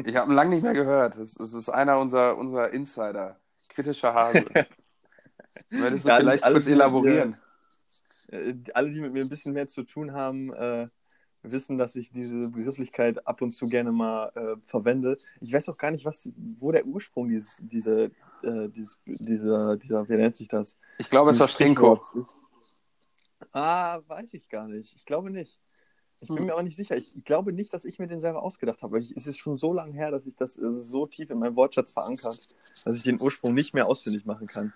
ich 0.04 0.16
habe 0.16 0.30
ihn 0.30 0.34
lange 0.34 0.50
nicht 0.50 0.62
mehr 0.62 0.72
gehört. 0.72 1.18
Das, 1.18 1.34
das, 1.34 1.52
ist 1.52 1.68
einer 1.68 1.98
unserer, 1.98 2.38
unserer 2.38 2.70
Insider. 2.70 3.38
Kritischer 3.68 4.14
Hase. 4.14 4.44
Würdest 5.70 6.04
du 6.04 6.08
ja, 6.08 6.16
vielleicht 6.16 6.44
kurz 6.44 6.66
elaborieren? 6.66 7.36
Mir, 8.30 8.38
äh, 8.38 8.54
alle, 8.74 8.90
die 8.90 9.00
mit 9.00 9.12
mir 9.12 9.22
ein 9.22 9.28
bisschen 9.28 9.52
mehr 9.52 9.68
zu 9.68 9.82
tun 9.82 10.12
haben, 10.12 10.52
äh, 10.54 10.88
wissen, 11.42 11.78
dass 11.78 11.96
ich 11.96 12.10
diese 12.10 12.50
Begrifflichkeit 12.50 13.26
ab 13.26 13.42
und 13.42 13.52
zu 13.52 13.68
gerne 13.68 13.92
mal 13.92 14.30
äh, 14.34 14.56
verwende. 14.66 15.16
Ich 15.40 15.52
weiß 15.52 15.68
auch 15.68 15.78
gar 15.78 15.90
nicht, 15.90 16.04
was, 16.04 16.28
wo 16.58 16.72
der 16.72 16.86
Ursprung 16.86 17.28
dieses, 17.28 17.62
diese, 17.62 18.10
äh, 18.42 18.68
dieses, 18.68 18.98
dieser, 19.04 19.76
dieser, 19.76 20.08
wie 20.08 20.16
nennt 20.16 20.36
sich 20.36 20.48
das? 20.48 20.76
Ich 20.98 21.10
glaube, 21.10 21.30
es 21.30 21.40
war 21.40 21.48
Stringkopf. 21.48 22.12
Ah, 23.52 24.00
weiß 24.06 24.34
ich 24.34 24.48
gar 24.48 24.68
nicht. 24.68 24.94
Ich 24.96 25.04
glaube 25.04 25.30
nicht. 25.30 25.60
Ich 26.20 26.28
bin 26.28 26.38
hm. 26.38 26.46
mir 26.46 26.54
auch 26.54 26.62
nicht 26.62 26.76
sicher. 26.76 26.96
Ich, 26.96 27.14
ich, 27.14 27.24
glaube 27.24 27.52
nicht, 27.52 27.74
dass 27.74 27.84
ich 27.84 27.98
mir 27.98 28.06
den 28.06 28.20
selber 28.20 28.42
ausgedacht 28.42 28.82
habe. 28.82 29.00
Ich, 29.00 29.14
es 29.14 29.26
ist 29.26 29.36
schon 29.36 29.58
so 29.58 29.72
lange 29.72 29.92
her, 29.92 30.10
dass 30.10 30.26
ich 30.26 30.34
das, 30.34 30.54
das 30.54 30.88
so 30.88 31.06
tief 31.06 31.30
in 31.30 31.38
meinem 31.38 31.56
Wortschatz 31.56 31.92
verankert, 31.92 32.48
dass 32.84 32.96
ich 32.96 33.02
den 33.02 33.20
Ursprung 33.20 33.52
nicht 33.52 33.74
mehr 33.74 33.86
ausfindig 33.86 34.24
machen 34.24 34.46
kann. 34.46 34.72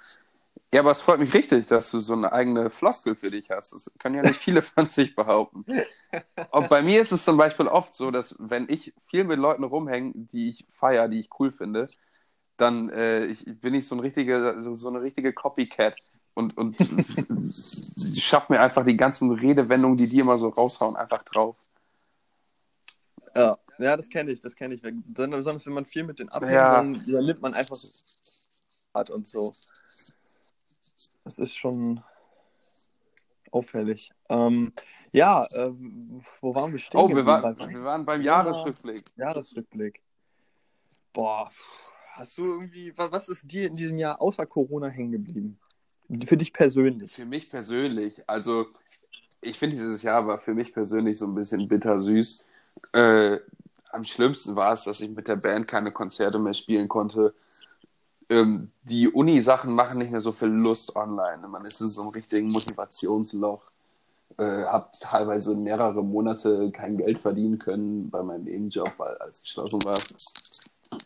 Ja, 0.73 0.81
aber 0.81 0.93
es 0.93 1.01
freut 1.01 1.19
mich 1.19 1.35
richtig, 1.35 1.67
dass 1.67 1.91
du 1.91 1.99
so 1.99 2.13
eine 2.13 2.33
eigene 2.33 2.71
Floskel 2.71 3.17
für 3.17 3.31
dich 3.31 3.51
hast. 3.51 3.73
Das 3.73 3.91
können 3.99 4.17
ja 4.17 4.23
nicht 4.23 4.39
viele 4.39 4.63
von 4.63 4.89
sich 4.89 5.17
behaupten. 5.17 5.65
Und 6.51 6.69
bei 6.69 6.83
mir 6.83 7.03
ist 7.03 7.11
es 7.11 7.25
zum 7.25 7.37
Beispiel 7.37 7.67
oft 7.67 7.95
so, 7.95 8.11
dass 8.11 8.37
wenn 8.39 8.69
ich 8.69 8.93
viel 9.09 9.25
mit 9.25 9.39
Leuten 9.39 9.65
rumhänge, 9.65 10.13
die 10.15 10.51
ich 10.51 10.67
feiere, 10.71 11.09
die 11.09 11.21
ich 11.21 11.31
cool 11.41 11.51
finde, 11.51 11.89
dann 12.57 12.91
äh, 12.91 13.25
ich, 13.27 13.45
bin 13.61 13.75
ich 13.75 13.87
so, 13.89 13.97
ein 13.97 14.01
richtige, 14.01 14.61
so, 14.63 14.75
so 14.75 14.89
eine 14.89 15.01
richtige 15.01 15.33
Copycat 15.33 15.97
und, 16.41 16.57
und 16.57 16.77
schaff 18.19 18.49
mir 18.49 18.61
einfach 18.61 18.85
die 18.85 18.97
ganzen 18.97 19.31
Redewendungen, 19.31 19.97
die 19.97 20.09
die 20.09 20.19
immer 20.19 20.39
so 20.39 20.49
raushauen, 20.49 20.97
einfach 20.97 21.23
drauf. 21.23 21.57
Ja, 23.37 23.59
ja 23.79 23.97
das 23.97 24.09
kenne 24.09 24.33
ich, 24.33 24.41
das 24.41 24.57
kenne 24.57 24.75
ich. 24.75 24.83
Besonders 24.83 25.67
wenn 25.67 25.75
man 25.75 25.87
viel 25.87 26.05
mit 26.05 26.19
den 26.19 26.29
abhängt, 26.31 26.53
ja. 26.53 26.75
dann 26.75 26.95
übernimmt 27.07 27.43
man 27.43 27.55
einfach 27.55 27.77
so 27.77 27.89
und 28.93 29.27
so. 29.27 29.55
Das 31.25 31.39
ist 31.39 31.55
schon 31.55 32.03
auffällig. 33.53 34.11
Ähm, 34.29 34.73
ja, 35.13 35.45
äh, 35.53 35.73
wo 36.41 36.55
waren 36.55 36.73
wir 36.73 36.79
stehen? 36.79 37.01
Oh, 37.01 37.09
wir, 37.09 37.25
war, 37.27 37.57
wir 37.57 37.85
waren 37.85 38.05
beim 38.05 38.23
Jahresrückblick. 38.23 39.05
Jahresrückblick. 39.17 40.01
Boah, 41.13 41.51
hast 42.13 42.39
du 42.39 42.45
irgendwie, 42.45 42.93
was 42.97 43.29
ist 43.29 43.51
dir 43.51 43.69
in 43.69 43.75
diesem 43.75 43.99
Jahr 43.99 44.21
außer 44.21 44.47
Corona 44.47 44.89
hängen 44.89 45.13
geblieben? 45.13 45.59
Für 46.27 46.37
dich 46.37 46.53
persönlich? 46.53 47.13
Für 47.13 47.25
mich 47.25 47.51
persönlich, 47.51 48.23
also 48.27 48.67
ich 49.41 49.59
finde, 49.59 49.77
dieses 49.77 50.03
Jahr 50.03 50.27
war 50.27 50.39
für 50.39 50.55
mich 50.55 50.73
persönlich 50.73 51.19
so 51.19 51.27
ein 51.27 51.35
bisschen 51.35 51.67
bittersüß. 51.69 52.45
Äh, 52.93 53.39
am 53.93 54.05
schlimmsten 54.05 54.57
war 54.57 54.73
es, 54.73 54.85
dass 54.85 55.01
ich 55.01 55.11
mit 55.11 55.29
der 55.29 55.37
Band 55.37 55.67
keine 55.67 55.93
Konzerte 55.93 56.39
mehr 56.39 56.55
spielen 56.55 56.89
konnte. 56.89 57.35
Ähm, 58.29 58.71
die 58.85 59.09
Uni-Sachen 59.09 59.75
machen 59.75 59.99
nicht 59.99 60.13
mehr 60.13 60.21
so 60.21 60.33
viel 60.33 60.49
Lust 60.49 60.95
online. 60.95 61.47
Man 61.49 61.65
ist 61.65 61.81
in 61.81 61.89
so 61.89 62.03
einem 62.03 62.11
richtigen 62.11 62.49
Motivationsloch. 62.49 63.63
Äh, 64.37 64.65
habe 64.65 64.91
teilweise 65.01 65.57
mehrere 65.57 66.05
Monate 66.05 66.71
kein 66.71 66.97
Geld 66.97 67.19
verdienen 67.19 67.59
können 67.59 68.11
bei 68.11 68.23
meinem 68.23 68.45
Nebenjob, 68.45 68.93
weil 68.99 69.17
alles 69.17 69.43
geschlossen 69.43 69.83
war. 69.85 69.99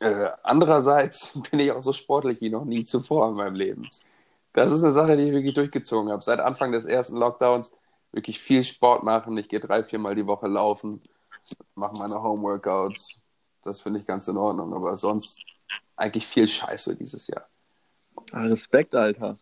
Äh, 0.01 0.31
andererseits 0.43 1.41
bin 1.51 1.61
ich 1.61 1.73
auch 1.73 1.83
so 1.83 1.93
sportlich 1.93 2.41
wie 2.41 2.51
noch 2.51 2.65
nie 2.65 2.85
zuvor 2.85 3.31
in 3.31 3.37
meinem 3.37 3.55
Leben. 3.55 3.89
Das 4.55 4.71
ist 4.71 4.85
eine 4.85 4.93
Sache, 4.93 5.17
die 5.17 5.25
ich 5.25 5.33
wirklich 5.33 5.55
durchgezogen 5.55 6.11
habe. 6.11 6.23
Seit 6.23 6.39
Anfang 6.39 6.73
des 6.73 6.87
ersten 6.87 7.17
Lockdowns 7.17 7.77
wirklich 8.13 8.39
viel 8.39 8.65
Sport 8.65 9.03
machen. 9.03 9.37
Ich 9.37 9.49
gehe 9.49 9.61
drei, 9.61 9.83
viermal 9.83 10.15
die 10.15 10.27
Woche 10.27 10.47
laufen. 10.47 11.03
mache 11.75 11.99
meine 11.99 12.23
Homeworkouts. 12.23 13.19
Das 13.63 13.83
finde 13.83 14.01
ich 14.01 14.07
ganz 14.07 14.29
in 14.29 14.37
Ordnung. 14.37 14.73
Aber 14.73 14.97
sonst 14.97 15.45
eigentlich 15.97 16.27
viel 16.27 16.47
Scheiße 16.47 16.97
dieses 16.97 17.27
Jahr. 17.27 17.49
Ah, 18.31 18.45
Respekt, 18.45 18.95
Alter. 18.95 19.37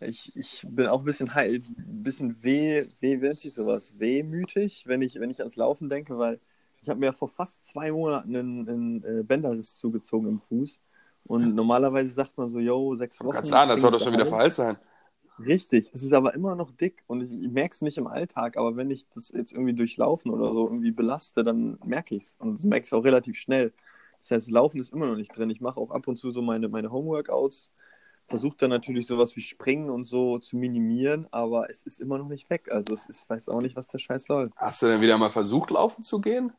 Ich, 0.00 0.36
ich 0.36 0.64
bin 0.68 0.86
auch 0.86 1.00
ein 1.00 1.04
bisschen, 1.04 1.30
ein 1.30 2.02
bisschen 2.02 2.42
weh, 2.44 2.86
weh, 3.00 3.22
wie 3.22 3.34
sich 3.34 3.54
sowas? 3.54 3.98
Wehmütig, 3.98 4.84
wenn 4.86 5.00
ich, 5.00 5.18
wenn 5.18 5.30
ich 5.30 5.40
ans 5.40 5.56
Laufen 5.56 5.88
denke, 5.88 6.18
weil 6.18 6.38
ich 6.82 6.88
habe 6.88 7.00
mir 7.00 7.14
vor 7.14 7.28
fast 7.28 7.66
zwei 7.66 7.90
Monaten 7.90 8.36
einen, 8.36 8.68
einen 8.68 9.04
äh, 9.04 9.22
Bänderriss 9.22 9.76
zugezogen 9.76 10.28
im 10.28 10.38
Fuß. 10.38 10.80
Und 11.28 11.54
normalerweise 11.54 12.10
sagt 12.10 12.36
man 12.38 12.48
so, 12.48 12.58
yo, 12.58 12.94
sechs 12.96 13.20
Wochen. 13.20 13.32
Ganz 13.32 13.52
an, 13.52 13.68
das 13.68 13.80
soll 13.80 13.90
doch 13.90 14.00
schon 14.00 14.12
wieder 14.12 14.26
verheilt 14.26 14.54
sein. 14.54 14.78
Richtig, 15.38 15.90
es 15.92 16.02
ist 16.02 16.12
aber 16.12 16.34
immer 16.34 16.56
noch 16.56 16.72
dick 16.72 17.04
und 17.06 17.22
ich, 17.22 17.32
ich 17.32 17.48
merke 17.48 17.72
es 17.72 17.80
nicht 17.80 17.96
im 17.96 18.08
Alltag, 18.08 18.56
aber 18.56 18.76
wenn 18.76 18.90
ich 18.90 19.08
das 19.10 19.30
jetzt 19.30 19.52
irgendwie 19.52 19.74
durchlaufen 19.74 20.32
oder 20.32 20.50
so 20.52 20.66
irgendwie 20.66 20.90
belaste, 20.90 21.44
dann 21.44 21.78
merke 21.84 22.16
ich 22.16 22.24
es. 22.24 22.36
Und 22.40 22.54
das 22.54 22.64
merke 22.64 22.86
ich 22.86 22.92
auch 22.92 23.04
relativ 23.04 23.38
schnell. 23.38 23.72
Das 24.18 24.32
heißt, 24.32 24.50
Laufen 24.50 24.80
ist 24.80 24.92
immer 24.92 25.06
noch 25.06 25.14
nicht 25.14 25.36
drin. 25.36 25.48
Ich 25.50 25.60
mache 25.60 25.78
auch 25.78 25.92
ab 25.92 26.08
und 26.08 26.16
zu 26.16 26.32
so 26.32 26.42
meine, 26.42 26.68
meine 26.68 26.90
Homeworkouts, 26.90 27.70
versuche 28.26 28.56
dann 28.58 28.70
natürlich 28.70 29.06
sowas 29.06 29.36
wie 29.36 29.40
Springen 29.40 29.90
und 29.90 30.04
so 30.04 30.38
zu 30.38 30.56
minimieren, 30.56 31.28
aber 31.30 31.70
es 31.70 31.82
ist 31.82 32.00
immer 32.00 32.18
noch 32.18 32.28
nicht 32.28 32.50
weg. 32.50 32.68
Also 32.70 32.94
es 32.94 33.08
ist, 33.08 33.22
ich 33.22 33.30
weiß 33.30 33.48
auch 33.48 33.60
nicht, 33.60 33.76
was 33.76 33.88
der 33.88 33.98
Scheiß 33.98 34.24
soll. 34.24 34.50
Hast 34.56 34.82
du 34.82 34.86
denn 34.86 35.00
wieder 35.00 35.18
mal 35.18 35.30
versucht, 35.30 35.70
laufen 35.70 36.02
zu 36.02 36.20
gehen? 36.20 36.52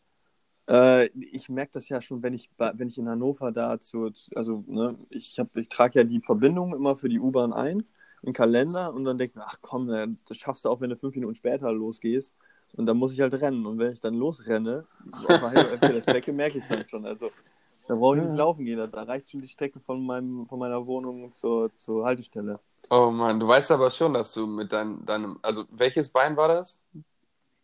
Äh, 0.70 1.08
ich 1.32 1.50
merke 1.50 1.72
das 1.74 1.90
ja 1.90 2.02
schon, 2.02 2.22
wenn 2.22 2.34
ich, 2.34 2.50
wenn 2.58 2.88
ich 2.88 2.98
in 2.98 3.10
Hannover 3.10 3.52
da 3.52 3.80
zu, 3.80 4.12
also 4.36 4.64
ne, 4.68 4.96
ich, 5.10 5.40
hab, 5.40 5.56
ich 5.58 5.68
trage 5.68 6.00
ja 6.00 6.06
die 6.06 6.22
Verbindung 6.22 6.76
immer 6.76 6.96
für 6.96 7.10
die 7.10 7.20
U-Bahn 7.20 7.54
ein, 7.54 7.84
im 8.22 8.34
Kalender 8.34 8.94
und 8.94 9.06
dann 9.06 9.18
denke 9.18 9.32
ich 9.32 9.36
mir, 9.38 9.48
ach 9.48 9.58
komm, 9.62 9.88
das 10.28 10.38
schaffst 10.38 10.66
du 10.66 10.70
auch, 10.70 10.82
wenn 10.82 10.90
du 10.90 10.98
fünf 10.98 11.16
Minuten 11.16 11.36
später 11.36 11.72
losgehst. 11.72 12.36
Und 12.74 12.86
dann 12.86 12.98
muss 12.98 13.14
ich 13.14 13.22
halt 13.22 13.34
rennen. 13.34 13.66
Und 13.66 13.80
wenn 13.80 13.94
ich 13.94 14.00
dann 14.00 14.14
losrenne, 14.14 14.86
auf 15.12 15.80
der 15.80 16.02
Strecke 16.04 16.34
merke 16.34 16.60
ich 16.60 16.64
es 16.64 16.70
dann 16.70 16.86
schon. 16.86 17.06
Also 17.06 17.32
da 17.88 17.96
brauche 17.96 18.18
ich 18.18 18.24
nicht 18.24 18.38
laufen 18.38 18.66
gehen. 18.66 18.78
Da 18.92 19.04
reicht 19.04 19.32
schon 19.32 19.42
die 19.42 19.48
Strecke 19.48 19.80
von, 19.80 20.06
meinem, 20.06 20.46
von 20.48 20.60
meiner 20.60 20.86
Wohnung 20.86 21.34
zur, 21.34 21.74
zur 21.74 22.06
Haltestelle. 22.06 22.60
Oh 22.92 23.10
Mann, 23.10 23.40
du 23.40 23.48
weißt 23.48 23.72
aber 23.72 23.90
schon, 23.90 24.14
dass 24.14 24.34
du 24.34 24.46
mit 24.46 24.72
dein, 24.72 25.04
deinem, 25.06 25.40
also 25.42 25.66
welches 25.72 26.10
Bein 26.10 26.38
war 26.38 26.48
das? 26.48 26.84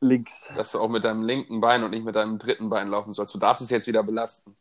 Links. 0.05 0.49
Dass 0.55 0.71
du 0.71 0.79
auch 0.79 0.89
mit 0.89 1.03
deinem 1.03 1.23
linken 1.23 1.61
Bein 1.61 1.83
und 1.83 1.91
nicht 1.91 2.05
mit 2.05 2.15
deinem 2.15 2.39
dritten 2.39 2.69
Bein 2.69 2.89
laufen 2.89 3.13
sollst. 3.13 3.33
Du 3.33 3.39
darfst 3.39 3.63
es 3.63 3.69
jetzt 3.69 3.87
wieder 3.87 4.03
belasten. 4.03 4.55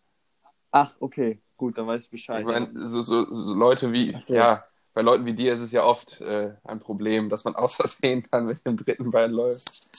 Ach, 0.70 0.96
okay, 1.00 1.40
gut, 1.56 1.78
dann 1.78 1.86
weiß 1.86 2.04
ich 2.04 2.10
Bescheid. 2.10 2.40
Ich 2.40 2.46
meine, 2.46 2.68
so, 2.88 3.00
so, 3.02 3.24
so, 3.24 3.54
Leute 3.54 3.92
wie, 3.92 4.18
so. 4.18 4.34
ja, 4.34 4.64
bei 4.92 5.02
Leuten 5.02 5.26
wie 5.26 5.34
dir 5.34 5.54
ist 5.54 5.60
es 5.60 5.72
ja 5.72 5.84
oft 5.84 6.20
äh, 6.20 6.54
ein 6.64 6.80
Problem, 6.80 7.28
dass 7.28 7.44
man 7.44 7.54
aus 7.56 7.76
Versehen 7.76 8.26
dann 8.30 8.46
mit 8.46 8.66
dem 8.66 8.76
dritten 8.76 9.10
Bein 9.10 9.30
läuft. 9.30 9.90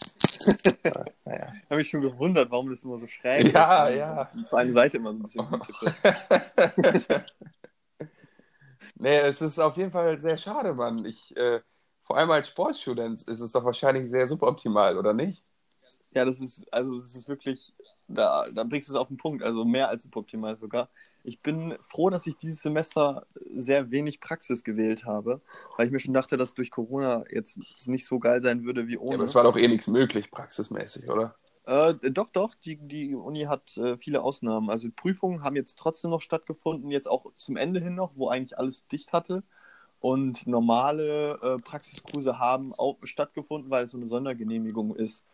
naja. 1.26 1.54
Ich 1.54 1.66
habe 1.70 1.78
mich 1.78 1.90
schon 1.90 2.02
gewundert, 2.02 2.52
warum 2.52 2.70
das 2.70 2.84
immer 2.84 3.00
so 3.00 3.08
schräg 3.08 3.54
ja, 3.54 3.88
ist. 3.88 3.98
Ja, 3.98 4.30
ja. 4.36 4.46
Zu 4.46 4.56
einer 4.56 4.74
Seite 4.74 4.98
immer 4.98 5.12
so 5.12 5.18
ein 5.18 5.24
bisschen 5.24 5.48
Nee, 8.98 9.18
es 9.18 9.42
ist 9.42 9.60
auf 9.60 9.76
jeden 9.76 9.92
Fall 9.92 10.18
sehr 10.20 10.38
schade, 10.38 10.74
Mann. 10.74 11.06
Ich, 11.06 11.36
äh, 11.36 11.60
vor 12.06 12.18
allem 12.18 12.32
als 12.32 12.48
Sportstudent 12.48 13.24
ist 13.24 13.42
es 13.42 13.52
doch 13.52 13.66
wahrscheinlich 13.66 14.10
sehr 14.10 14.28
suboptimal, 14.28 14.98
oder 14.98 15.14
nicht? 15.14 15.44
Ja, 16.12 16.24
das 16.24 16.40
ist, 16.40 16.72
also 16.72 16.98
es 17.00 17.16
ist 17.16 17.28
wirklich, 17.28 17.74
da, 18.08 18.48
da 18.54 18.64
bringst 18.64 18.88
du 18.88 18.94
es 18.94 18.98
auf 18.98 19.08
den 19.08 19.18
Punkt, 19.18 19.44
also 19.44 19.66
mehr 19.66 19.90
als 19.90 20.04
suboptimal 20.04 20.56
sogar. 20.56 20.90
Ich 21.24 21.42
bin 21.42 21.76
froh, 21.82 22.12
dass 22.12 22.28
ich 22.28 22.38
dieses 22.38 22.62
Semester 22.62 23.26
sehr 23.56 23.90
wenig 23.90 24.22
Praxis 24.22 24.64
gewählt 24.64 25.06
habe, 25.06 25.42
weil 25.76 25.88
ich 25.88 25.92
mir 25.92 26.00
schon 26.00 26.14
dachte, 26.14 26.38
dass 26.38 26.54
durch 26.54 26.70
Corona 26.70 27.24
jetzt 27.32 27.60
nicht 27.88 28.06
so 28.06 28.20
geil 28.20 28.44
sein 28.44 28.64
würde 28.64 28.88
wie 28.88 28.98
ohne. 28.98 29.12
Ja, 29.12 29.16
aber 29.16 29.24
es 29.26 29.34
war 29.34 29.44
doch 29.44 29.58
eh 29.58 29.68
nichts 29.68 29.88
möglich, 29.88 30.30
praxismäßig, 30.30 31.10
oder? 31.10 31.36
Äh, 31.66 31.96
doch, 32.12 32.30
doch, 32.30 32.54
die, 32.54 32.78
die 32.78 33.16
Uni 33.16 33.42
hat 33.42 33.76
äh, 33.78 33.98
viele 33.98 34.22
Ausnahmen. 34.22 34.70
Also 34.70 34.88
Prüfungen 34.96 35.44
haben 35.44 35.56
jetzt 35.56 35.80
trotzdem 35.80 36.12
noch 36.12 36.22
stattgefunden, 36.22 36.92
jetzt 36.92 37.10
auch 37.10 37.34
zum 37.36 37.58
Ende 37.58 37.80
hin 37.80 37.96
noch, 37.96 38.16
wo 38.16 38.30
eigentlich 38.30 38.60
alles 38.60 38.88
dicht 38.88 39.12
hatte. 39.12 39.44
Und 40.06 40.46
normale 40.46 41.40
äh, 41.42 41.58
Praxiskurse 41.58 42.38
haben 42.38 42.76
auch 42.76 43.00
stattgefunden, 43.06 43.72
weil 43.72 43.86
es 43.86 43.92
so 43.92 43.98
eine 43.98 44.08
Sondergenehmigung 44.08 44.96
ist. 44.96 45.26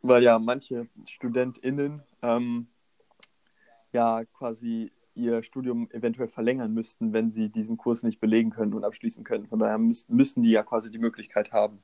Weil 0.00 0.22
ja 0.22 0.38
manche 0.38 0.88
StudentInnen 1.06 2.02
ähm, 2.22 2.68
ja 3.92 4.24
quasi 4.24 4.90
ihr 5.14 5.42
Studium 5.42 5.90
eventuell 5.90 6.28
verlängern 6.28 6.72
müssten, 6.72 7.12
wenn 7.12 7.28
sie 7.28 7.50
diesen 7.50 7.76
Kurs 7.76 8.02
nicht 8.02 8.20
belegen 8.20 8.48
können 8.48 8.72
und 8.72 8.84
abschließen 8.84 9.22
können. 9.22 9.46
Von 9.46 9.58
daher 9.58 9.76
müssen, 9.76 10.16
müssen 10.16 10.42
die 10.42 10.52
ja 10.52 10.62
quasi 10.62 10.90
die 10.90 10.96
Möglichkeit 10.96 11.52
haben. 11.52 11.82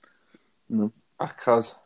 Ne? 0.68 0.90
Ach 1.18 1.36
krass. 1.36 1.82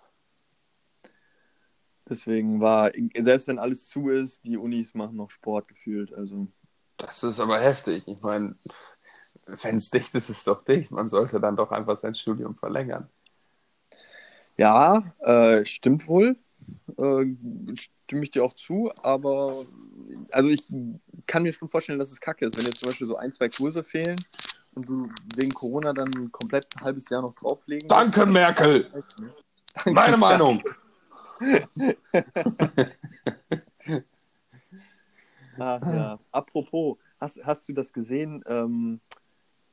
Deswegen 2.08 2.60
war, 2.60 2.92
selbst 3.18 3.48
wenn 3.48 3.58
alles 3.58 3.88
zu 3.88 4.10
ist, 4.10 4.44
die 4.44 4.58
Unis 4.58 4.94
machen 4.94 5.16
noch 5.16 5.32
Sport 5.32 5.66
gefühlt. 5.66 6.14
Also. 6.14 6.46
Das 6.98 7.24
ist 7.24 7.40
aber 7.40 7.58
heftig. 7.58 8.06
Ich 8.06 8.22
meine, 8.22 8.54
wenn 9.62 9.76
es 9.76 9.90
dicht 9.90 10.14
ist, 10.14 10.30
ist 10.30 10.38
es 10.38 10.44
doch 10.44 10.64
dicht. 10.64 10.90
Man 10.90 11.08
sollte 11.08 11.40
dann 11.40 11.56
doch 11.56 11.70
einfach 11.70 11.98
sein 11.98 12.14
Studium 12.14 12.54
verlängern. 12.54 13.08
Ja, 14.56 15.02
äh, 15.20 15.64
stimmt 15.64 16.06
wohl. 16.06 16.36
Äh, 16.96 17.26
stimme 17.74 18.22
ich 18.22 18.30
dir 18.30 18.44
auch 18.44 18.54
zu, 18.54 18.92
aber 19.02 19.64
also 20.30 20.48
ich 20.48 20.64
kann 21.26 21.42
mir 21.42 21.52
schon 21.52 21.68
vorstellen, 21.68 21.98
dass 21.98 22.12
es 22.12 22.20
kacke 22.20 22.46
ist, 22.46 22.56
wenn 22.58 22.66
jetzt 22.66 22.78
zum 22.80 22.88
Beispiel 22.88 23.06
so 23.06 23.16
ein, 23.16 23.32
zwei 23.32 23.48
Kurse 23.48 23.82
fehlen 23.82 24.16
und 24.74 24.88
du 24.88 25.08
wegen 25.36 25.52
Corona 25.52 25.92
dann 25.92 26.30
komplett 26.30 26.66
ein 26.76 26.84
halbes 26.84 27.08
Jahr 27.08 27.22
noch 27.22 27.34
drauflegen. 27.34 27.88
Danke, 27.88 28.26
Merkel! 28.26 28.88
Danke, 29.74 29.92
Meine 29.92 30.16
Meinung! 30.16 30.62
Ach 35.58 35.82
ja. 35.82 36.18
Apropos, 36.30 36.98
hast, 37.20 37.44
hast 37.44 37.68
du 37.68 37.72
das 37.72 37.92
gesehen? 37.92 38.42
Ähm, 38.46 39.00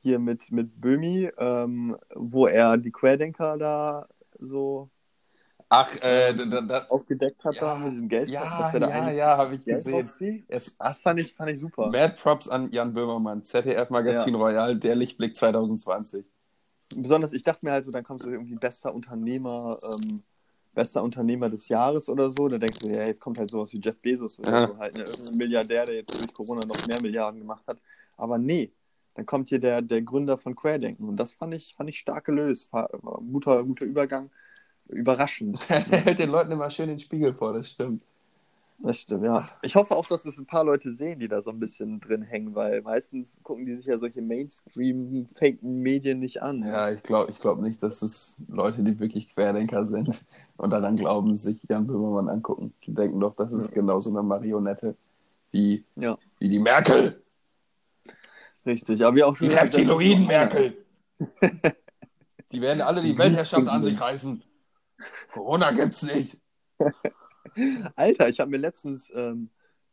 hier 0.02 0.18
mit, 0.18 0.50
mit 0.50 0.80
Böhmi, 0.80 1.30
ähm, 1.38 1.96
wo 2.14 2.46
er 2.46 2.76
die 2.76 2.90
Querdenker 2.92 3.58
da 3.58 4.08
so 4.38 4.90
Ach, 5.72 5.94
äh, 6.02 6.34
das, 6.34 6.90
aufgedeckt 6.90 7.44
hat 7.44 7.54
ja, 7.54 7.60
da 7.60 7.78
mit 7.78 7.92
diesem 7.92 8.08
Geld. 8.08 8.28
Ja, 8.28 8.72
da 8.72 8.88
ja, 8.88 9.10
ja, 9.12 9.36
habe 9.36 9.54
ich 9.54 9.64
gesehen. 9.64 10.44
Es, 10.48 10.76
das 10.76 10.98
fand 10.98 11.20
ich, 11.20 11.32
fand 11.34 11.48
ich 11.48 11.60
super. 11.60 11.86
Mad 11.90 12.16
Props 12.20 12.48
an 12.48 12.72
Jan 12.72 12.92
Böhmermann, 12.92 13.44
ZDF 13.44 13.88
Magazin 13.88 14.34
ja. 14.34 14.40
Royal, 14.40 14.76
der 14.76 14.96
Lichtblick 14.96 15.36
2020. 15.36 16.26
Besonders, 16.96 17.32
ich 17.32 17.44
dachte 17.44 17.64
mir 17.64 17.70
halt 17.70 17.84
so, 17.84 17.92
dann 17.92 18.02
kommst 18.02 18.26
du 18.26 18.30
irgendwie 18.30 18.56
bester 18.56 18.92
Unternehmer, 18.92 19.78
ähm, 19.84 20.24
bester 20.74 21.04
Unternehmer 21.04 21.48
des 21.48 21.68
Jahres 21.68 22.08
oder 22.08 22.32
so. 22.32 22.48
Da 22.48 22.58
denkst 22.58 22.80
du, 22.80 22.88
ja, 22.88 23.06
jetzt 23.06 23.20
kommt 23.20 23.38
halt 23.38 23.50
sowas 23.50 23.72
wie 23.72 23.78
Jeff 23.78 24.00
Bezos 24.00 24.40
oder 24.40 24.50
ja. 24.50 24.66
so, 24.66 24.76
halt 24.76 24.98
ne, 24.98 25.04
irgendein 25.04 25.36
Milliardär, 25.36 25.86
der 25.86 25.94
jetzt 25.94 26.18
durch 26.18 26.34
Corona 26.34 26.66
noch 26.66 26.84
mehr 26.88 27.00
Milliarden 27.00 27.38
gemacht 27.38 27.68
hat. 27.68 27.78
Aber 28.16 28.38
nee, 28.38 28.72
dann 29.14 29.26
kommt 29.26 29.48
hier 29.48 29.60
der, 29.60 29.82
der 29.82 30.02
Gründer 30.02 30.38
von 30.38 30.54
Querdenken. 30.54 31.08
Und 31.08 31.16
das 31.16 31.32
fand 31.32 31.54
ich, 31.54 31.74
fand 31.76 31.90
ich 31.90 31.98
stark 31.98 32.24
gelöst. 32.24 32.72
War, 32.72 32.88
war 32.92 33.18
ein 33.20 33.32
guter, 33.32 33.64
guter 33.64 33.84
Übergang 33.84 34.30
überraschend. 34.88 35.58
Der 35.68 35.80
hält 36.04 36.18
den 36.18 36.30
Leuten 36.30 36.52
immer 36.52 36.70
schön 36.70 36.88
den 36.88 36.98
Spiegel 36.98 37.34
vor, 37.34 37.52
das 37.52 37.70
stimmt. 37.70 38.02
Das 38.82 38.96
stimmt, 38.96 39.24
ja. 39.24 39.46
Ich 39.60 39.74
hoffe 39.76 39.94
auch, 39.94 40.06
dass 40.06 40.24
es 40.24 40.38
ein 40.38 40.46
paar 40.46 40.64
Leute 40.64 40.94
sehen, 40.94 41.20
die 41.20 41.28
da 41.28 41.42
so 41.42 41.50
ein 41.50 41.58
bisschen 41.58 42.00
drin 42.00 42.22
hängen, 42.22 42.54
weil 42.54 42.80
meistens 42.80 43.38
gucken 43.42 43.66
die 43.66 43.74
sich 43.74 43.84
ja 43.84 43.98
solche 43.98 44.22
Mainstream-Fake-Medien 44.22 46.18
nicht 46.18 46.40
an. 46.40 46.64
Ja, 46.64 46.90
ich 46.90 47.02
glaube 47.02 47.30
ich 47.30 47.38
glaub 47.40 47.60
nicht, 47.60 47.82
dass 47.82 48.00
es 48.00 48.38
Leute, 48.48 48.82
die 48.82 48.98
wirklich 48.98 49.34
Querdenker 49.34 49.86
sind 49.86 50.24
und 50.56 50.70
daran 50.70 50.96
glauben, 50.96 51.36
sich 51.36 51.58
Jan 51.68 51.86
Böhmermann 51.86 52.30
angucken. 52.30 52.72
Die 52.86 52.94
denken 52.94 53.20
doch, 53.20 53.36
das 53.36 53.52
ist 53.52 53.72
genauso 53.72 54.08
eine 54.08 54.22
Marionette 54.22 54.96
wie, 55.50 55.84
ja. 55.96 56.16
wie 56.38 56.48
die 56.48 56.58
Merkel. 56.58 57.20
Richtig, 58.66 59.04
aber 59.04 59.26
auch 59.26 59.36
schon. 59.36 59.48
Die 59.48 59.54
Reptiloiden-Merkel. 59.54 60.72
die 62.52 62.60
werden 62.60 62.82
alle 62.82 63.02
die 63.02 63.16
Weltherrschaft 63.16 63.68
an 63.68 63.82
sich 63.82 64.00
reißen. 64.00 64.42
Corona 65.32 65.70
gibt's 65.70 66.02
nicht. 66.02 66.38
Alter, 67.96 68.28
ich 68.28 68.40
habe 68.40 68.50
mir 68.50 68.58
letztens 68.58 69.10
ähm, 69.14 69.50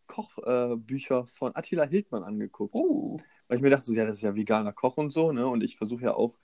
Kochbücher 0.08 1.20
äh, 1.22 1.28
von 1.28 1.56
Attila 1.56 1.84
Hildmann 1.84 2.24
angeguckt. 2.24 2.76
Uh. 2.76 3.18
Weil 3.48 3.58
ich 3.58 3.64
mir 3.64 3.70
dachte, 3.70 3.86
so, 3.86 3.94
ja, 3.94 4.06
das 4.06 4.18
ist 4.18 4.24
ja 4.24 4.36
veganer 4.36 4.74
Koch 4.74 4.98
und 4.98 5.12
so, 5.12 5.32
ne? 5.32 5.48
Und 5.48 5.64
ich 5.64 5.78
versuche 5.78 6.04
ja 6.04 6.14
auch, 6.16 6.38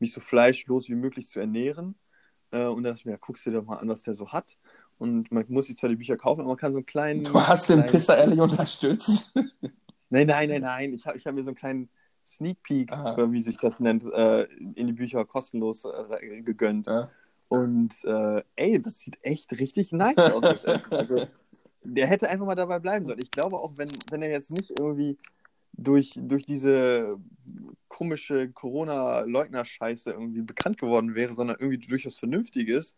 mich 0.00 0.12
so 0.12 0.20
fleischlos 0.20 0.88
wie 0.88 0.94
möglich 0.94 1.28
zu 1.28 1.40
ernähren. 1.40 1.96
Äh, 2.50 2.64
und 2.64 2.82
dann 2.82 2.92
dachte 2.92 3.00
ich 3.00 3.04
mir, 3.04 3.12
ja, 3.12 3.18
guckst 3.20 3.46
du 3.46 3.50
dir 3.50 3.58
doch 3.58 3.64
mal 3.64 3.76
an, 3.76 3.88
was 3.88 4.02
der 4.02 4.14
so 4.14 4.28
hat. 4.28 4.56
Und 4.98 5.30
man 5.30 5.44
muss 5.48 5.66
sich 5.66 5.76
zwar 5.76 5.90
die 5.90 5.96
Bücher 5.96 6.16
kaufen, 6.16 6.40
aber 6.40 6.48
man 6.48 6.56
kann 6.56 6.72
so 6.72 6.78
einen 6.78 6.86
kleinen. 6.86 7.22
Du 7.22 7.40
hast 7.40 7.66
kleinen... 7.66 7.82
den 7.82 7.90
Pisser 7.90 8.18
ehrlich 8.18 8.40
unterstützt. 8.40 9.32
nein, 10.10 10.26
nein, 10.26 10.48
nein, 10.48 10.62
nein. 10.62 10.92
Ich 10.92 11.06
habe 11.06 11.18
ich 11.18 11.26
hab 11.26 11.34
mir 11.34 11.42
so 11.42 11.50
einen 11.50 11.56
kleinen 11.56 11.88
Sneak 12.26 12.62
Peek, 12.62 12.92
Aha. 12.92 13.32
wie 13.32 13.42
sich 13.42 13.56
das 13.56 13.80
nennt, 13.80 14.04
äh, 14.04 14.44
in 14.74 14.86
die 14.86 14.92
Bücher 14.92 15.24
kostenlos 15.24 15.84
äh, 15.84 16.42
gegönnt. 16.42 16.86
Ja. 16.86 17.10
Und 17.48 17.94
äh, 18.04 18.42
ey, 18.56 18.80
das 18.80 18.98
sieht 18.98 19.16
echt 19.22 19.58
richtig 19.58 19.92
nice 19.92 20.18
aus, 20.18 20.42
das 20.42 20.64
Essen. 20.64 20.92
Also, 20.98 21.26
der 21.82 22.06
hätte 22.06 22.28
einfach 22.28 22.44
mal 22.44 22.54
dabei 22.54 22.78
bleiben 22.78 23.06
sollen. 23.06 23.20
Ich 23.22 23.30
glaube 23.30 23.56
auch, 23.56 23.72
wenn, 23.76 23.90
wenn 24.10 24.20
er 24.20 24.30
jetzt 24.30 24.50
nicht 24.50 24.70
irgendwie 24.78 25.16
durch, 25.72 26.12
durch 26.16 26.44
diese 26.44 27.18
komische 27.88 28.50
Corona-Leugner-Scheiße 28.50 30.10
irgendwie 30.10 30.42
bekannt 30.42 30.78
geworden 30.78 31.14
wäre, 31.14 31.34
sondern 31.34 31.56
irgendwie 31.58 31.78
durchaus 31.78 32.18
vernünftig 32.18 32.68
ist, 32.68 32.96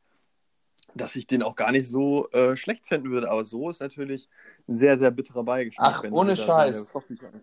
dass 0.94 1.16
ich 1.16 1.26
den 1.26 1.42
auch 1.42 1.54
gar 1.54 1.73
nicht 1.73 1.87
so 1.87 2.28
äh, 2.30 2.56
schlecht 2.56 2.87
finden 2.87 3.11
würde. 3.11 3.30
Aber 3.30 3.44
so 3.44 3.70
ist 3.70 3.80
natürlich 3.80 4.28
ein 4.68 4.75
sehr, 4.75 4.99
sehr 4.99 5.11
bitterer 5.11 5.42
Beigeschmack. 5.42 6.04
Ach, 6.04 6.11
ohne 6.11 6.37
Scheiß. 6.37 6.88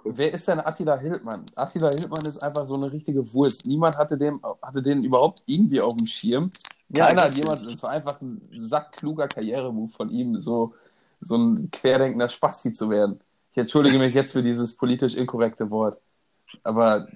Wer 0.03 0.33
ist 0.33 0.47
denn 0.47 0.59
Attila 0.59 0.97
Hildmann? 0.97 1.45
Attila 1.55 1.89
Hildmann 1.89 2.25
ist 2.25 2.39
einfach 2.39 2.65
so 2.65 2.75
eine 2.75 2.91
richtige 2.91 3.33
Wurst. 3.33 3.65
Niemand 3.67 3.97
hatte, 3.97 4.17
dem, 4.17 4.41
hatte 4.61 4.81
den 4.81 5.03
überhaupt 5.03 5.43
irgendwie 5.45 5.81
auf 5.81 5.93
dem 5.93 6.07
Schirm. 6.07 6.49
Ja, 6.89 7.07
Keiner 7.07 7.23
hat 7.23 7.35
jemals, 7.35 7.65
es 7.65 7.83
war 7.83 7.89
einfach 7.89 8.21
ein 8.21 8.41
sackkluger 8.55 9.27
Karrieremove 9.27 9.91
von 9.91 10.09
ihm, 10.09 10.39
so, 10.39 10.73
so 11.19 11.35
ein 11.35 11.69
querdenkender 11.71 12.29
Spasti 12.29 12.71
zu 12.71 12.89
werden. 12.89 13.19
Ich 13.51 13.57
entschuldige 13.57 13.97
mich 13.97 14.13
jetzt 14.13 14.33
für 14.33 14.43
dieses 14.43 14.77
politisch 14.77 15.15
inkorrekte 15.15 15.69
Wort. 15.69 15.99
Aber 16.63 17.07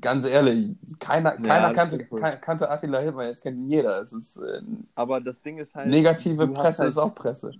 ganz 0.00 0.24
ehrlich, 0.24 0.70
keiner, 0.98 1.32
keiner 1.32 1.72
das 1.72 1.76
kannte, 1.76 2.38
kannte 2.40 2.70
Attila 2.70 2.98
Hildmann, 3.00 3.26
jetzt 3.26 3.42
kennt 3.42 3.58
ihn 3.58 3.70
jeder. 3.70 4.00
Es 4.02 4.12
ist 4.12 4.36
äh, 4.38 4.62
Aber 4.94 5.20
das 5.20 5.42
Ding 5.42 5.58
ist 5.58 5.74
halt. 5.74 5.88
negative 5.90 6.48
Presse 6.48 6.82
halt, 6.82 6.88
ist 6.90 6.98
auch 6.98 7.14
Presse. 7.14 7.52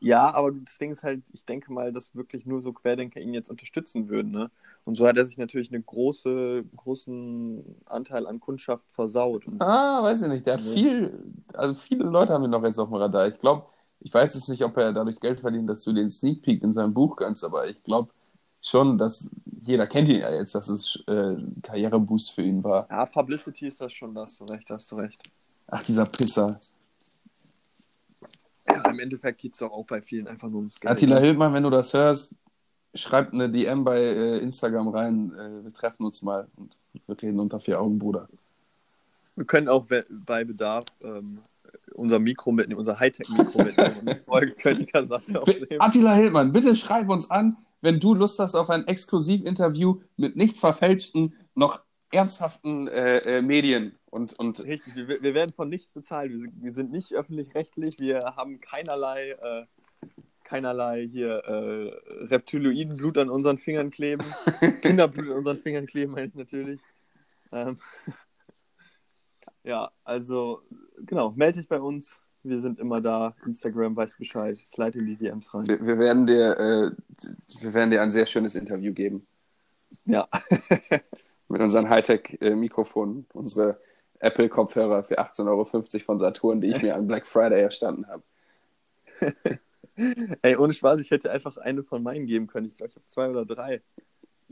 Ja, 0.00 0.34
aber 0.34 0.52
das 0.52 0.76
Ding 0.78 0.92
ist 0.92 1.02
halt, 1.02 1.22
ich 1.32 1.46
denke 1.46 1.72
mal, 1.72 1.90
dass 1.92 2.14
wirklich 2.14 2.44
nur 2.44 2.60
so 2.60 2.72
Querdenker 2.74 3.20
ihn 3.20 3.32
jetzt 3.32 3.48
unterstützen 3.48 4.08
würden. 4.10 4.32
Ne? 4.32 4.50
Und 4.84 4.96
so 4.96 5.06
hat 5.06 5.16
er 5.16 5.24
sich 5.24 5.38
natürlich 5.38 5.72
einen 5.72 5.86
große, 5.86 6.64
großen 6.76 7.64
Anteil 7.86 8.26
an 8.26 8.38
Kundschaft 8.38 8.84
versaut. 8.90 9.44
Ah, 9.60 10.02
weiß 10.02 10.22
ich 10.22 10.28
nicht. 10.28 10.46
Der 10.46 10.54
hat 10.54 10.60
Ja. 10.60 10.72
viel, 10.72 11.24
also 11.54 11.74
viele 11.74 12.04
Leute 12.04 12.34
haben 12.34 12.44
ihn 12.44 12.50
noch 12.50 12.64
jetzt 12.64 12.78
auf 12.78 12.88
dem 12.88 12.96
Radar. 12.96 13.28
Ich 13.28 13.38
glaube, 13.38 13.64
ich 14.00 14.12
weiß 14.12 14.34
jetzt 14.34 14.50
nicht, 14.50 14.62
ob 14.62 14.76
er 14.76 14.92
dadurch 14.92 15.20
Geld 15.20 15.40
verdient, 15.40 15.70
dass 15.70 15.82
du 15.84 15.94
den 15.94 16.10
Sneak 16.10 16.42
Peek 16.42 16.62
in 16.62 16.74
seinem 16.74 16.92
Buch 16.92 17.16
gönnst, 17.16 17.42
aber 17.42 17.66
ich 17.66 17.82
glaube 17.82 18.10
schon, 18.68 18.98
dass 18.98 19.30
jeder 19.60 19.86
kennt 19.86 20.08
ihn 20.08 20.20
ja 20.20 20.32
jetzt, 20.32 20.54
dass 20.54 20.68
es 20.68 21.02
äh, 21.06 21.36
Karriereboost 21.62 22.32
für 22.32 22.42
ihn 22.42 22.62
war. 22.64 22.86
ja, 22.90 23.04
Publicity 23.06 23.66
ist 23.68 23.80
das 23.80 23.92
schon, 23.92 24.14
da 24.14 24.22
hast 24.22 24.40
du 24.40 24.44
recht, 24.44 24.68
da 24.68 24.74
hast 24.74 24.90
du 24.90 24.96
recht. 24.96 25.20
Ach, 25.66 25.82
dieser 25.82 26.04
Pisser. 26.06 26.60
Ja, 28.68 28.90
im 28.90 28.98
Endeffekt 28.98 29.40
geht 29.40 29.52
es 29.52 29.58
doch 29.58 29.70
auch 29.72 29.84
bei 29.86 30.00
vielen 30.00 30.26
einfach 30.26 30.48
nur 30.48 30.58
ums 30.60 30.80
Geld. 30.80 30.90
Attila 30.92 31.16
ne? 31.16 31.20
Hildmann, 31.26 31.52
wenn 31.52 31.62
du 31.62 31.70
das 31.70 31.92
hörst, 31.92 32.36
schreib 32.94 33.32
eine 33.32 33.50
DM 33.50 33.84
bei 33.84 33.98
äh, 34.00 34.38
Instagram 34.38 34.88
rein. 34.88 35.32
Äh, 35.34 35.64
wir 35.64 35.72
treffen 35.74 36.04
uns 36.04 36.22
mal 36.22 36.48
und 36.56 36.76
wir 37.06 37.20
reden 37.20 37.40
unter 37.40 37.60
vier 37.60 37.80
Augen, 37.80 37.98
Bruder. 37.98 38.28
Wir 39.36 39.44
können 39.44 39.68
auch 39.68 39.84
bei 40.08 40.44
Bedarf 40.44 40.84
ähm, 41.02 41.40
unser 41.94 42.18
Mikro 42.18 42.52
mitnehmen, 42.52 42.78
unser 42.78 42.98
Hightech-Mikro 42.98 43.64
mitnehmen 43.64 43.96
und 44.00 44.08
die 44.10 44.14
Folge 44.20 44.52
Könniger 44.52 45.04
Sache 45.04 45.24
Bi- 45.26 45.36
aufnehmen. 45.38 45.80
Attila 45.80 46.14
Hildmann, 46.14 46.52
bitte 46.52 46.74
schreib 46.76 47.08
uns 47.08 47.30
an, 47.30 47.56
wenn 47.84 48.00
du 48.00 48.14
Lust 48.14 48.38
hast 48.38 48.54
auf 48.54 48.70
ein 48.70 48.86
Exklusivinterview 48.86 50.00
mit 50.16 50.36
nicht 50.36 50.56
verfälschten, 50.56 51.34
noch 51.54 51.82
ernsthaften 52.10 52.88
äh, 52.88 53.18
äh, 53.18 53.42
Medien. 53.42 53.98
Und, 54.06 54.38
und 54.38 54.58
Richtig, 54.60 54.96
wir, 54.96 55.20
wir 55.20 55.34
werden 55.34 55.52
von 55.52 55.68
nichts 55.68 55.92
bezahlt. 55.92 56.30
Wir 56.32 56.38
sind, 56.38 56.62
wir 56.62 56.72
sind 56.72 56.92
nicht 56.92 57.12
öffentlich-rechtlich, 57.12 57.96
wir 57.98 58.20
haben 58.36 58.58
keinerlei, 58.60 59.32
äh, 59.32 59.66
keinerlei 60.44 61.06
hier 61.06 61.44
äh, 61.44 62.24
Reptiloidenblut 62.24 63.18
an 63.18 63.28
unseren 63.28 63.58
Fingern 63.58 63.90
kleben. 63.90 64.24
Kinderblut 64.80 65.26
an 65.26 65.38
unseren 65.38 65.58
Fingern 65.58 65.86
kleben, 65.86 66.12
meine 66.12 66.28
ich 66.28 66.34
natürlich. 66.34 66.80
Ähm, 67.52 67.78
ja, 69.62 69.90
also 70.04 70.62
genau, 71.04 71.32
melde 71.32 71.58
dich 71.58 71.68
bei 71.68 71.80
uns. 71.82 72.18
Wir 72.44 72.60
sind 72.60 72.78
immer 72.78 73.00
da. 73.00 73.34
Instagram 73.46 73.96
weiß 73.96 74.16
Bescheid. 74.16 74.58
Slide 74.64 74.98
in 74.98 75.06
die 75.06 75.16
DMs 75.16 75.52
rein. 75.54 75.66
wir, 75.66 75.84
wir, 75.84 75.98
werden 75.98 76.26
dir, 76.26 76.58
äh, 76.58 76.90
wir 77.60 77.74
werden 77.74 77.90
dir 77.90 78.02
ein 78.02 78.12
sehr 78.12 78.26
schönes 78.26 78.54
Interview 78.54 78.92
geben. 78.92 79.26
Ja, 80.04 80.28
Mit 81.48 81.60
unseren 81.60 81.88
Hightech-Mikrofonen, 81.88 83.26
unsere 83.32 83.78
Apple-Kopfhörer 84.18 85.04
für 85.04 85.20
18,50 85.20 85.46
Euro 85.46 85.64
von 86.04 86.18
Saturn, 86.18 86.60
die 86.60 86.68
ich 86.68 86.82
mir 86.82 86.96
an 86.96 87.06
Black 87.06 87.26
Friday 87.26 87.60
erstanden 87.60 88.06
habe. 88.08 88.22
ey, 90.42 90.56
ohne 90.56 90.74
Spaß, 90.74 91.00
ich 91.00 91.10
hätte 91.10 91.30
einfach 91.30 91.56
eine 91.58 91.82
von 91.82 92.02
meinen 92.02 92.26
geben 92.26 92.46
können. 92.46 92.66
Ich 92.66 92.76
glaube, 92.76 92.90
ich 92.90 92.96
habe 92.96 93.06
zwei 93.06 93.30
oder 93.30 93.44
drei. 93.44 93.82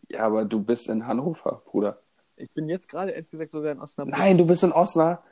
Ja, 0.09 0.20
aber 0.20 0.44
du 0.44 0.62
bist 0.62 0.88
in 0.88 1.07
Hannover, 1.07 1.62
Bruder. 1.66 1.98
Ich 2.37 2.50
bin 2.50 2.68
jetzt 2.68 2.88
gerade, 2.88 3.12
ehrlich 3.12 3.31
gesagt, 3.31 3.50
sogar 3.50 3.72
in 3.72 3.81
Osnabrück. 3.81 4.16
Nein, 4.16 4.38
du 4.38 4.46
bist 4.46 4.62
in 4.62 4.72
Osnabrück. 4.72 5.24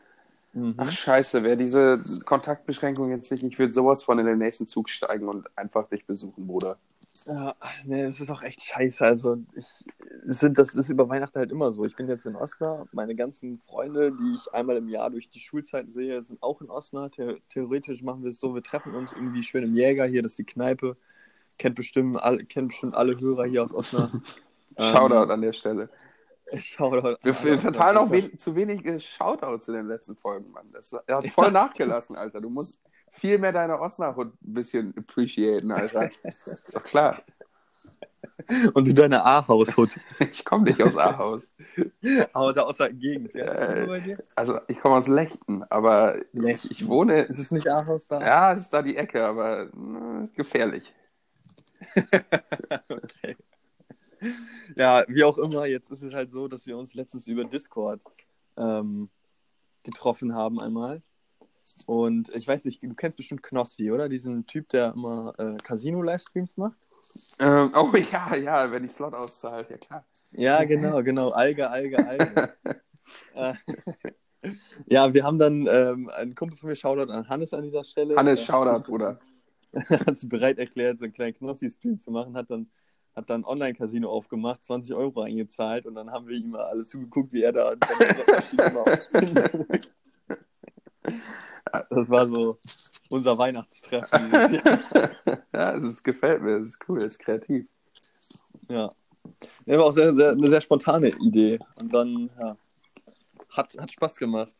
Mhm. 0.52 0.74
Ach 0.76 0.90
scheiße, 0.90 1.42
wäre 1.44 1.56
diese 1.56 2.02
Kontaktbeschränkung 2.24 3.10
jetzt 3.10 3.30
nicht, 3.30 3.44
ich 3.44 3.58
würde 3.58 3.72
sowas 3.72 4.02
von 4.02 4.18
in 4.18 4.26
den 4.26 4.38
nächsten 4.38 4.66
Zug 4.66 4.90
steigen 4.90 5.28
und 5.28 5.46
einfach 5.56 5.88
dich 5.88 6.04
besuchen, 6.04 6.46
Bruder. 6.46 6.78
Ja, 7.26 7.54
nee, 7.84 8.04
das 8.04 8.20
ist 8.20 8.30
auch 8.30 8.42
echt 8.42 8.62
scheiße. 8.64 9.04
Also 9.04 9.38
ich 9.54 9.84
sind, 10.24 10.58
das 10.58 10.74
ist 10.74 10.88
über 10.88 11.08
Weihnachten 11.08 11.38
halt 11.38 11.50
immer 11.50 11.70
so. 11.72 11.84
Ich 11.84 11.96
bin 11.96 12.08
jetzt 12.08 12.24
in 12.24 12.36
Osnabrück. 12.36 12.88
Meine 12.92 13.14
ganzen 13.14 13.58
Freunde, 13.58 14.12
die 14.12 14.34
ich 14.34 14.54
einmal 14.54 14.76
im 14.76 14.88
Jahr 14.88 15.10
durch 15.10 15.28
die 15.28 15.40
Schulzeit 15.40 15.90
sehe, 15.90 16.22
sind 16.22 16.42
auch 16.42 16.60
in 16.60 16.70
Osnabrück. 16.70 17.12
The 17.16 17.42
theoretisch 17.50 18.02
machen 18.02 18.22
wir 18.22 18.30
es 18.30 18.40
so, 18.40 18.54
wir 18.54 18.62
treffen 18.62 18.94
uns 18.94 19.12
irgendwie 19.12 19.42
schön 19.42 19.64
im 19.64 19.74
Jäger 19.74 20.06
hier, 20.06 20.22
das 20.22 20.32
ist 20.32 20.38
die 20.38 20.44
Kneipe. 20.44 20.96
Kennt 21.58 21.74
bestimmt 21.74 22.16
alle, 22.22 22.44
kennt 22.44 22.68
bestimmt 22.68 22.94
alle 22.94 23.20
Hörer 23.20 23.44
hier 23.44 23.64
aus 23.64 23.74
Osnabrück. 23.74 24.22
Shoutout 24.78 25.30
an 25.32 25.42
der 25.42 25.52
Stelle. 25.52 25.90
Shoutout. 26.58 27.16
Wir, 27.22 27.44
wir 27.44 27.58
verteilen 27.58 27.96
auch 27.96 28.10
wen, 28.10 28.38
zu 28.38 28.54
wenige 28.54 28.98
Shoutouts 28.98 29.68
in 29.68 29.74
den 29.74 29.86
letzten 29.86 30.16
Folgen, 30.16 30.50
Mann. 30.52 30.70
Das 30.72 30.92
hat 30.92 31.26
voll 31.28 31.50
nachgelassen, 31.50 32.16
Alter. 32.16 32.40
Du 32.40 32.50
musst 32.50 32.82
viel 33.10 33.38
mehr 33.38 33.52
deine 33.52 33.80
Osnabrück 33.80 34.32
ein 34.42 34.54
bisschen 34.54 34.94
appreciaten, 34.96 35.70
Alter. 35.72 36.10
Ist 36.22 36.64
doch 36.74 36.82
klar. 36.82 37.22
Und 38.74 38.88
du 38.88 38.94
deine 38.94 39.24
A-Haus-Hut. 39.24 39.90
Ich 40.32 40.44
komme 40.44 40.64
nicht 40.64 40.82
aus 40.82 40.96
Ahaus. 40.96 41.48
Aber 42.32 42.52
da 42.52 42.62
aus 42.62 42.78
der 42.78 42.92
Gegend. 42.92 43.34
Äh? 43.34 44.16
Also 44.34 44.60
ich 44.66 44.80
komme 44.80 44.96
aus 44.96 45.08
Lechten, 45.08 45.62
aber 45.64 46.16
Lechten. 46.32 46.68
ich 46.70 46.86
wohne. 46.86 47.22
Ist 47.22 47.38
es 47.38 47.50
nicht 47.50 47.68
A-Haus 47.68 48.08
da? 48.08 48.20
Ja, 48.20 48.52
es 48.52 48.62
ist 48.62 48.72
da 48.72 48.82
die 48.82 48.96
Ecke, 48.96 49.24
aber 49.24 49.68
na, 49.74 50.24
ist 50.24 50.34
gefährlich. 50.34 50.92
okay. 52.88 53.36
Ja, 54.76 55.04
wie 55.08 55.24
auch 55.24 55.38
immer, 55.38 55.66
jetzt 55.66 55.90
ist 55.90 56.02
es 56.02 56.14
halt 56.14 56.30
so, 56.30 56.48
dass 56.48 56.66
wir 56.66 56.76
uns 56.76 56.94
letztens 56.94 57.26
über 57.26 57.44
Discord 57.44 58.00
ähm, 58.56 59.08
getroffen 59.82 60.34
haben 60.34 60.60
einmal. 60.60 61.02
Und 61.86 62.28
ich 62.34 62.46
weiß 62.46 62.64
nicht, 62.64 62.82
du 62.82 62.94
kennst 62.94 63.16
bestimmt 63.16 63.42
Knossi, 63.42 63.90
oder? 63.92 64.08
Diesen 64.08 64.46
Typ, 64.46 64.68
der 64.70 64.92
immer 64.92 65.34
äh, 65.38 65.56
Casino-Livestreams 65.62 66.56
macht. 66.56 66.76
Ähm, 67.38 67.72
oh 67.76 67.94
ja, 67.96 68.34
ja, 68.36 68.70
wenn 68.70 68.84
ich 68.84 68.92
Slot 68.92 69.14
auszahle, 69.14 69.66
ja 69.70 69.76
klar. 69.76 70.04
Ja, 70.32 70.64
genau, 70.64 71.02
genau. 71.02 71.30
Alge, 71.30 71.70
Alge, 71.70 72.06
Alge. 72.06 72.52
ja, 74.86 75.14
wir 75.14 75.24
haben 75.24 75.38
dann 75.38 75.66
ähm, 75.70 76.10
ein 76.16 76.34
Kumpel 76.34 76.58
von 76.58 76.68
mir, 76.68 76.76
Shoutout 76.76 77.10
an 77.12 77.28
Hannes 77.28 77.54
an 77.54 77.62
dieser 77.62 77.84
Stelle. 77.84 78.16
Hannes, 78.16 78.42
Shoutout, 78.42 78.82
Bruder. 78.82 79.20
hat 79.88 80.16
sich 80.16 80.28
bereit 80.28 80.58
erklärt, 80.58 80.98
so 80.98 81.04
einen 81.04 81.14
kleinen 81.14 81.34
Knossi-Stream 81.34 81.98
zu 81.98 82.10
machen, 82.10 82.36
hat 82.36 82.50
dann, 82.50 82.68
hat 83.16 83.28
dann 83.28 83.44
Online-Casino 83.44 84.10
aufgemacht, 84.10 84.64
20 84.64 84.94
Euro 84.94 85.22
eingezahlt 85.22 85.86
und 85.86 85.94
dann 85.94 86.10
haben 86.10 86.26
wir 86.28 86.36
ihm 86.36 86.50
mal 86.50 86.62
alles 86.62 86.88
zugeguckt, 86.88 87.32
wie 87.32 87.42
er 87.42 87.52
da. 87.52 87.74
Das 91.88 92.08
war 92.08 92.28
so 92.28 92.58
unser 93.10 93.38
Weihnachtstreffen 93.38 94.32
ja, 95.52 95.78
das 95.78 96.02
gefällt 96.02 96.42
mir, 96.42 96.60
das 96.60 96.70
ist 96.70 96.88
cool, 96.88 97.00
das 97.00 97.12
ist 97.12 97.18
kreativ. 97.20 97.66
Ja. 98.68 98.92
Ja, 99.66 99.78
war 99.78 99.86
auch 99.86 99.92
sehr, 99.92 100.14
sehr, 100.14 100.30
eine 100.30 100.48
sehr 100.48 100.60
spontane 100.60 101.08
Idee. 101.08 101.58
Und 101.76 101.92
dann, 101.92 102.30
ja, 102.38 102.56
hat, 103.50 103.76
hat 103.78 103.92
Spaß 103.92 104.16
gemacht. 104.16 104.54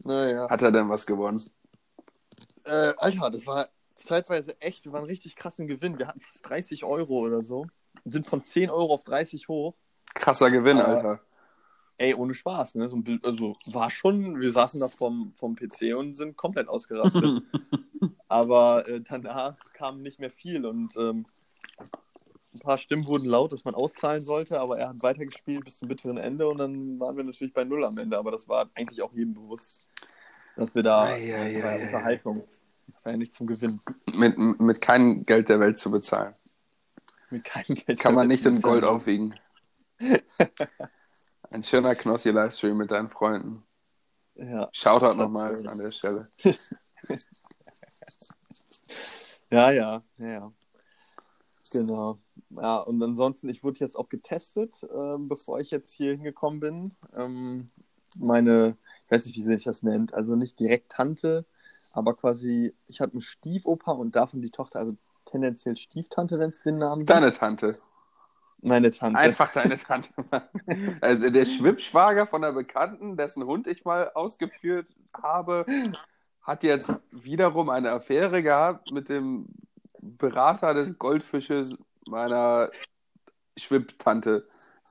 Naja. 0.00 0.48
Hat 0.48 0.62
er 0.62 0.72
denn 0.72 0.88
was 0.88 1.06
gewonnen? 1.06 1.42
Äh, 2.64 2.94
Alter, 2.96 3.30
das 3.30 3.46
war 3.46 3.68
zeitweise 4.00 4.60
echt, 4.60 4.84
wir 4.84 4.92
waren 4.92 5.04
richtig 5.04 5.36
krass 5.36 5.58
im 5.58 5.66
Gewinn. 5.66 5.98
Wir 5.98 6.06
hatten 6.08 6.20
fast 6.20 6.48
30 6.48 6.84
Euro 6.84 7.18
oder 7.20 7.42
so. 7.42 7.66
Sind 8.04 8.26
von 8.26 8.44
10 8.44 8.70
Euro 8.70 8.94
auf 8.94 9.04
30 9.04 9.48
hoch. 9.48 9.74
Krasser 10.14 10.50
Gewinn, 10.50 10.78
Aber- 10.78 10.88
Alter. 10.96 11.20
Ey, 11.98 12.14
ohne 12.14 12.32
Spaß, 12.32 12.76
ne? 12.76 12.88
So 12.88 12.96
ein 12.96 13.04
Bild, 13.04 13.26
also 13.26 13.56
war 13.66 13.90
schon, 13.90 14.40
wir 14.40 14.50
saßen 14.50 14.80
da 14.80 14.86
vom, 14.88 15.34
vom 15.34 15.54
PC 15.54 15.94
und 15.94 16.16
sind 16.16 16.34
komplett 16.34 16.66
ausgerastet. 16.66 17.42
Aber 18.28 18.88
äh, 18.88 19.02
danach 19.06 19.58
kam 19.74 20.00
nicht 20.00 20.18
mehr 20.18 20.30
viel 20.30 20.64
und 20.64 20.96
ähm, 20.96 21.26
ein 22.54 22.58
paar 22.60 22.78
Stimmen 22.78 23.06
wurden 23.06 23.28
laut, 23.28 23.52
dass 23.52 23.64
man 23.66 23.74
auszahlen 23.74 24.22
sollte, 24.22 24.60
aber 24.60 24.78
er 24.78 24.88
hat 24.88 25.02
weitergespielt 25.02 25.64
bis 25.64 25.76
zum 25.76 25.88
bitteren 25.88 26.16
Ende 26.16 26.48
und 26.48 26.58
dann 26.58 26.98
waren 26.98 27.16
wir 27.16 27.22
natürlich 27.24 27.52
bei 27.52 27.64
Null 27.64 27.84
am 27.84 27.98
Ende, 27.98 28.16
aber 28.18 28.30
das 28.30 28.48
war 28.48 28.70
eigentlich 28.74 29.02
auch 29.02 29.12
jedem 29.12 29.34
bewusst, 29.34 29.88
dass 30.56 30.74
wir 30.74 30.82
da, 30.82 31.04
Ei, 31.04 31.34
ei, 31.36 31.52
das 31.52 31.62
war 31.62 31.70
ei. 31.70 31.82
Unterhaltung, 31.86 32.44
war 33.02 33.12
ja 33.12 33.18
nicht 33.18 33.34
zum 33.34 33.46
Gewinn. 33.46 33.80
Mit, 34.12 34.38
mit 34.38 34.80
keinem 34.80 35.24
Geld 35.24 35.48
der 35.48 35.60
Welt 35.60 35.78
zu 35.78 35.90
bezahlen. 35.90 36.34
Mit 37.30 37.44
keinem 37.44 37.76
Geld. 37.76 38.00
Kann 38.00 38.14
man 38.14 38.28
nicht 38.28 38.44
in 38.44 38.60
Gold 38.60 38.84
aufwiegen. 38.84 39.34
Ein 41.50 41.62
schöner 41.62 41.94
Knossi-Livestream 41.94 42.76
mit 42.76 42.90
deinen 42.90 43.10
Freunden. 43.10 43.64
Ja. 44.34 44.68
Shoutout 44.72 45.16
nochmal 45.16 45.66
an 45.66 45.78
der 45.78 45.90
Stelle. 45.90 46.28
Ja, 49.50 49.70
ja, 49.70 50.02
ja, 50.18 50.26
ja. 50.26 50.52
Genau. 51.70 52.18
Ja, 52.50 52.80
und 52.80 53.02
ansonsten, 53.02 53.48
ich 53.48 53.62
wurde 53.62 53.78
jetzt 53.80 53.96
auch 53.96 54.08
getestet, 54.08 54.74
ähm, 54.92 55.28
bevor 55.28 55.60
ich 55.60 55.70
jetzt 55.70 55.92
hier 55.92 56.12
hingekommen 56.12 56.60
bin. 56.60 56.96
Ähm, 57.14 57.70
meine, 58.18 58.76
ich 59.04 59.10
weiß 59.10 59.26
nicht, 59.26 59.36
wie 59.36 59.42
sich 59.42 59.64
das 59.64 59.82
nennt, 59.82 60.14
also 60.14 60.34
nicht 60.34 60.58
direkt 60.58 60.92
Tante, 60.92 61.44
aber 61.92 62.14
quasi, 62.14 62.74
ich 62.86 63.00
hatte 63.00 63.12
einen 63.12 63.20
Stiefopa 63.20 63.92
und 63.92 64.16
davon 64.16 64.42
die 64.42 64.50
Tochter, 64.50 64.80
also 64.80 64.96
tendenziell 65.26 65.76
Stieftante, 65.76 66.38
wenn 66.38 66.50
es 66.50 66.62
den 66.62 66.78
Namen 66.78 67.00
gibt. 67.00 67.10
Deine 67.10 67.32
Tante. 67.32 67.78
Meine 68.62 68.90
Tante. 68.90 69.18
Einfach 69.18 69.52
deine 69.52 69.78
Tante. 69.78 70.10
Also 71.00 71.30
der 71.30 71.46
Schwippschwager 71.46 72.26
von 72.26 72.42
der 72.42 72.52
Bekannten, 72.52 73.16
dessen 73.16 73.44
Hund 73.44 73.66
ich 73.66 73.84
mal 73.84 74.10
ausgeführt 74.14 74.86
habe, 75.14 75.64
hat 76.42 76.62
jetzt 76.62 76.92
wiederum 77.10 77.70
eine 77.70 77.92
Affäre 77.92 78.42
gehabt 78.42 78.92
mit 78.92 79.08
dem 79.08 79.46
Berater 79.98 80.74
des 80.74 80.98
Goldfisches 80.98 81.76
meiner 82.08 82.70
Schwipptante. 83.56 84.46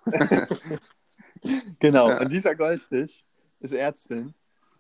genau, 1.80 2.18
und 2.20 2.32
dieser 2.32 2.56
Goldfisch 2.56 3.24
ist 3.60 3.74
Ärztin. 3.74 4.34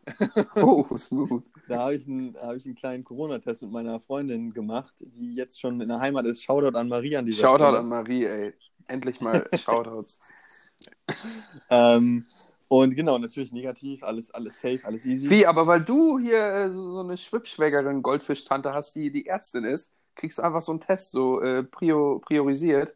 Oh, 0.55 0.85
smooth. 0.97 1.43
Da 1.67 1.79
habe 1.79 1.95
ich, 1.95 2.07
einen- 2.07 2.35
hab 2.35 2.55
ich 2.55 2.65
einen 2.65 2.75
kleinen 2.75 3.03
Corona-Test 3.03 3.61
mit 3.61 3.71
meiner 3.71 3.99
Freundin 3.99 4.53
gemacht, 4.53 4.93
die 4.99 5.35
jetzt 5.35 5.59
schon 5.59 5.79
in 5.79 5.87
der 5.87 5.99
Heimat 5.99 6.25
ist. 6.25 6.43
Shoutout 6.43 6.77
an 6.77 6.87
Marie 6.89 7.15
an 7.15 7.25
dieser 7.25 7.41
Shoutout 7.41 7.63
Stelle. 7.65 7.79
an 7.79 7.87
Marie, 7.89 8.25
ey. 8.25 8.53
Endlich 8.87 9.21
mal 9.21 9.47
Shoutouts. 9.55 10.19
Ähm, 11.69 12.25
und 12.67 12.95
genau, 12.95 13.17
natürlich 13.17 13.51
negativ, 13.51 14.03
alles, 14.03 14.31
alles 14.31 14.59
safe, 14.59 14.79
alles 14.83 15.05
easy. 15.05 15.29
Wie, 15.29 15.45
aber 15.45 15.65
weil 15.67 15.81
du 15.81 16.19
hier 16.19 16.37
äh, 16.43 16.69
so 16.71 16.99
eine 16.99 17.17
Schwippschwägerin, 17.17 18.01
Goldfischtante 18.01 18.73
hast, 18.73 18.95
die 18.95 19.11
die 19.11 19.25
Ärztin 19.25 19.63
ist, 19.63 19.91
kriegst 20.15 20.37
du 20.37 20.43
einfach 20.43 20.61
so 20.61 20.71
einen 20.71 20.81
Test 20.81 21.11
so 21.11 21.41
äh, 21.41 21.63
prio, 21.63 22.19
priorisiert. 22.19 22.95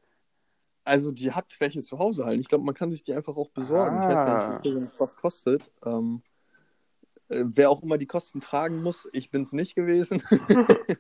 Also 0.84 1.12
die 1.12 1.32
hat 1.32 1.56
welche 1.60 1.82
zu 1.82 1.98
Hause 1.98 2.26
halt. 2.26 2.40
Ich 2.42 2.50
glaube, 2.50 2.66
man 2.66 2.76
kann 2.76 2.92
sich 2.92 3.04
die 3.04 3.14
einfach 3.14 3.36
auch 3.38 3.50
besorgen. 3.50 3.98
Ich 3.98 4.08
weiß 4.10 4.26
gar 4.26 4.74
nicht, 4.74 5.00
was 5.00 5.16
kostet. 5.16 5.72
Ähm, 5.86 6.22
äh, 6.26 6.33
wer 7.46 7.70
auch 7.70 7.84
immer 7.84 7.98
die 7.98 8.08
Kosten 8.08 8.42
tragen 8.42 8.82
muss, 8.82 9.10
ich 9.14 9.30
bin 9.30 9.42
es 9.42 9.54
nicht 9.54 9.76
gewesen. 9.76 10.24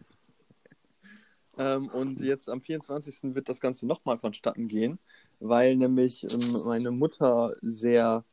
ähm, 1.57 1.87
und 1.89 2.19
jetzt 2.21 2.49
am 2.49 2.61
24. 2.61 3.35
wird 3.35 3.49
das 3.49 3.59
Ganze 3.59 3.85
nochmal 3.87 4.17
vonstatten 4.17 4.67
gehen, 4.67 4.99
weil 5.39 5.75
nämlich 5.75 6.23
ähm, 6.31 6.63
meine 6.65 6.91
Mutter 6.91 7.55
sehr, 7.61 8.23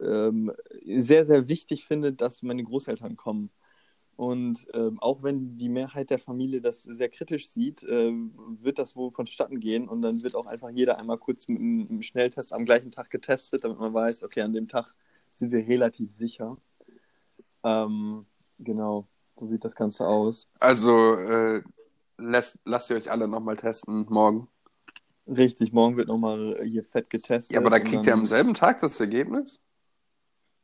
ähm, 0.00 0.52
sehr, 0.84 1.26
sehr 1.26 1.48
wichtig 1.48 1.84
findet, 1.84 2.20
dass 2.20 2.42
meine 2.42 2.64
Großeltern 2.64 3.16
kommen. 3.16 3.50
Und 4.16 4.68
ähm, 4.74 5.00
auch 5.00 5.22
wenn 5.22 5.56
die 5.56 5.68
Mehrheit 5.68 6.10
der 6.10 6.18
Familie 6.18 6.60
das 6.60 6.82
sehr 6.82 7.08
kritisch 7.08 7.48
sieht, 7.48 7.84
ähm, 7.88 8.32
wird 8.62 8.78
das 8.78 8.94
wohl 8.94 9.10
vonstatten 9.10 9.58
gehen 9.58 9.88
und 9.88 10.02
dann 10.02 10.22
wird 10.22 10.34
auch 10.34 10.46
einfach 10.46 10.70
jeder 10.70 10.98
einmal 10.98 11.18
kurz 11.18 11.48
mit 11.48 11.58
einem 11.58 12.02
Schnelltest 12.02 12.52
am 12.52 12.64
gleichen 12.64 12.90
Tag 12.90 13.10
getestet, 13.10 13.64
damit 13.64 13.78
man 13.78 13.94
weiß, 13.94 14.22
okay, 14.22 14.42
an 14.42 14.52
dem 14.52 14.68
Tag 14.68 14.94
sind 15.30 15.50
wir 15.50 15.66
relativ 15.66 16.12
sicher. 16.12 16.58
Ähm, 17.64 18.26
genau, 18.58 19.06
so 19.36 19.46
sieht 19.46 19.64
das 19.64 19.74
Ganze 19.74 20.06
aus. 20.06 20.48
Also 20.58 21.14
äh, 21.14 21.62
lasst, 22.18 22.60
lasst 22.64 22.90
ihr 22.90 22.96
euch 22.96 23.10
alle 23.10 23.28
nochmal 23.28 23.56
testen 23.56 24.06
morgen. 24.08 24.48
Richtig, 25.26 25.72
morgen 25.72 25.96
wird 25.96 26.08
nochmal 26.08 26.60
hier 26.64 26.84
fett 26.84 27.08
getestet. 27.08 27.54
Ja, 27.54 27.60
aber 27.60 27.70
da 27.70 27.78
kriegt 27.78 28.06
ihr 28.06 28.12
am 28.12 28.26
selben 28.26 28.54
Tag 28.54 28.80
das 28.80 28.98
Ergebnis? 28.98 29.60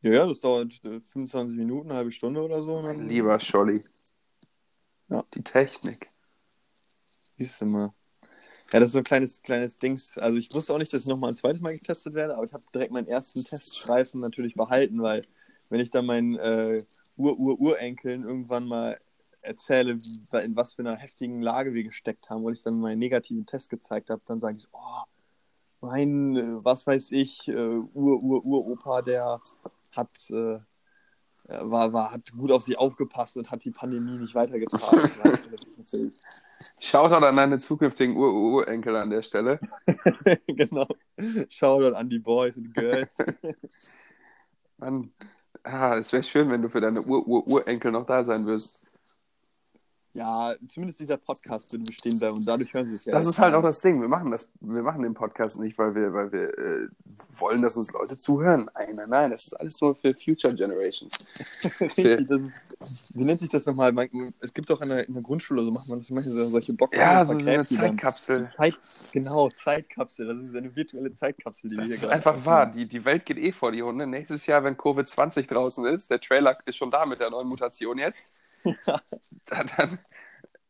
Ja, 0.02 0.12
ja, 0.12 0.26
das 0.26 0.40
dauert 0.40 0.72
äh, 0.84 1.00
25 1.00 1.56
Minuten, 1.56 1.90
eine 1.90 1.98
halbe 1.98 2.12
Stunde 2.12 2.42
oder 2.42 2.62
so. 2.62 2.82
Mein 2.82 3.08
lieber 3.08 3.38
Scholli. 3.40 3.84
Ja. 5.08 5.24
Die 5.34 5.42
Technik. 5.42 6.10
Siehst 7.36 7.60
du 7.60 7.66
mal. 7.66 7.92
Ja, 8.72 8.80
das 8.80 8.88
ist 8.88 8.92
so 8.92 8.98
ein 8.98 9.04
kleines, 9.04 9.42
kleines 9.42 9.78
Dings. 9.78 10.18
Also 10.18 10.36
ich 10.36 10.52
wusste 10.54 10.74
auch 10.74 10.78
nicht, 10.78 10.92
dass 10.92 11.02
ich 11.02 11.08
nochmal 11.08 11.30
ein 11.30 11.36
zweites 11.36 11.62
Mal 11.62 11.76
getestet 11.76 12.14
werde, 12.14 12.36
aber 12.36 12.44
ich 12.44 12.52
habe 12.52 12.64
direkt 12.74 12.92
meinen 12.92 13.08
ersten 13.08 13.44
Teststreifen 13.44 14.20
natürlich 14.20 14.54
behalten, 14.54 15.02
weil 15.02 15.24
wenn 15.68 15.80
ich 15.80 15.90
dann 15.90 16.06
meinen 16.06 16.36
äh, 16.36 16.84
Ur-Ur-Urenkeln 17.16 18.24
irgendwann 18.24 18.66
mal 18.66 18.98
erzähle, 19.40 19.98
wie, 20.00 20.20
in 20.42 20.56
was 20.56 20.74
für 20.74 20.82
einer 20.82 20.96
heftigen 20.96 21.42
Lage 21.42 21.74
wir 21.74 21.84
gesteckt 21.84 22.30
haben, 22.30 22.44
weil 22.44 22.54
ich 22.54 22.62
dann 22.62 22.80
meinen 22.80 22.98
negativen 22.98 23.46
Test 23.46 23.70
gezeigt 23.70 24.10
habe, 24.10 24.22
dann 24.26 24.40
sage 24.40 24.58
ich, 24.58 24.66
oh, 24.72 25.02
mein, 25.80 26.36
äh, 26.36 26.64
was 26.64 26.86
weiß 26.86 27.12
ich, 27.12 27.48
äh, 27.48 27.52
Ur-Ur-Uropa, 27.52 29.02
der 29.02 29.40
hat, 29.92 30.30
äh, 30.30 30.58
war, 31.44 31.92
war, 31.92 32.12
hat 32.12 32.32
gut 32.32 32.52
auf 32.52 32.62
sie 32.62 32.76
aufgepasst 32.76 33.36
und 33.36 33.50
hat 33.50 33.64
die 33.64 33.70
Pandemie 33.70 34.18
nicht 34.18 34.34
weitergetragen. 34.34 35.10
Shoutout 36.80 37.24
an 37.24 37.36
deine 37.36 37.60
zukünftigen 37.60 38.16
Ur-Urenkel 38.16 38.96
an 38.96 39.10
der 39.10 39.22
Stelle. 39.22 39.60
genau. 40.46 40.88
Shoutout 41.48 41.94
an 41.94 42.08
die 42.08 42.18
Boys 42.18 42.56
und 42.56 42.74
Girls. 42.74 43.16
Mann, 44.78 45.12
ah, 45.64 45.96
es 45.98 46.12
wäre 46.12 46.22
schön, 46.22 46.50
wenn 46.50 46.62
du 46.62 46.68
für 46.68 46.80
deine 46.80 47.02
Ur-Ur-Urenkel 47.02 47.92
noch 47.92 48.06
da 48.06 48.24
sein 48.24 48.46
wirst. 48.46 48.82
Ja, 50.18 50.54
zumindest 50.68 50.98
dieser 50.98 51.16
Podcast 51.16 51.70
würde 51.70 51.84
bestehen 51.84 52.18
bleiben 52.18 52.38
und 52.38 52.44
dadurch 52.44 52.74
hören 52.74 52.88
sie 52.88 52.96
es 52.96 53.04
ja. 53.04 53.12
Das 53.12 53.26
ist 53.26 53.38
halt 53.38 53.54
auch 53.54 53.62
das 53.62 53.80
Ding. 53.80 54.00
Wir 54.00 54.08
machen 54.08 54.32
das, 54.32 54.48
wir 54.60 54.82
machen 54.82 55.02
den 55.02 55.14
Podcast 55.14 55.60
nicht, 55.60 55.78
weil 55.78 55.94
wir, 55.94 56.12
weil 56.12 56.32
wir 56.32 56.58
äh, 56.58 56.88
wollen, 57.38 57.62
dass 57.62 57.76
uns 57.76 57.92
Leute 57.92 58.16
zuhören. 58.16 58.68
Nein, 58.74 58.96
nein, 58.96 59.08
nein, 59.08 59.30
das 59.30 59.46
ist 59.46 59.54
alles 59.54 59.80
nur 59.80 59.94
für 59.94 60.14
Future 60.14 60.52
Generations. 60.54 61.24
Richtig, 61.80 62.26
das 62.26 62.42
ist, 62.42 62.54
wie 63.14 63.24
nennt 63.24 63.38
sich 63.38 63.48
das 63.48 63.64
nochmal? 63.64 63.92
Man, 63.92 64.34
es 64.40 64.52
gibt 64.52 64.70
auch 64.72 64.80
in 64.80 64.88
der, 64.88 65.06
in 65.06 65.14
der 65.14 65.22
Grundschule, 65.22 65.62
so 65.62 65.70
macht 65.70 65.88
man 65.88 65.98
das 65.98 66.10
manchmal 66.10 66.34
so, 66.34 66.50
solche 66.50 66.72
Boxen. 66.72 66.98
Ja, 67.00 67.24
so 67.24 67.32
eine. 67.32 67.64
Zeitkapsel. 67.66 68.48
Zeit, 68.48 68.74
genau, 69.12 69.48
Zeitkapsel. 69.50 70.26
Das 70.26 70.42
ist 70.42 70.56
eine 70.56 70.74
virtuelle 70.74 71.12
Zeitkapsel, 71.12 71.70
die 71.70 71.76
wir 71.76 71.82
Das 71.82 71.86
hier 71.86 71.94
ist 71.94 72.02
gerade 72.02 72.14
einfach 72.14 72.44
wahr. 72.44 72.66
Die, 72.66 72.86
die 72.86 73.04
Welt 73.04 73.24
geht 73.24 73.38
eh 73.38 73.52
vor 73.52 73.70
die 73.70 73.84
Hunde. 73.84 74.06
Nächstes 74.08 74.46
Jahr, 74.46 74.64
wenn 74.64 74.76
Covid-20 74.76 75.46
draußen 75.46 75.86
ist, 75.86 76.10
der 76.10 76.20
Trailer 76.20 76.58
ist 76.66 76.76
schon 76.76 76.90
da 76.90 77.06
mit 77.06 77.20
der 77.20 77.30
neuen 77.30 77.46
Mutation 77.46 77.98
jetzt, 77.98 78.28
dann, 78.64 79.70
dann, 79.76 79.98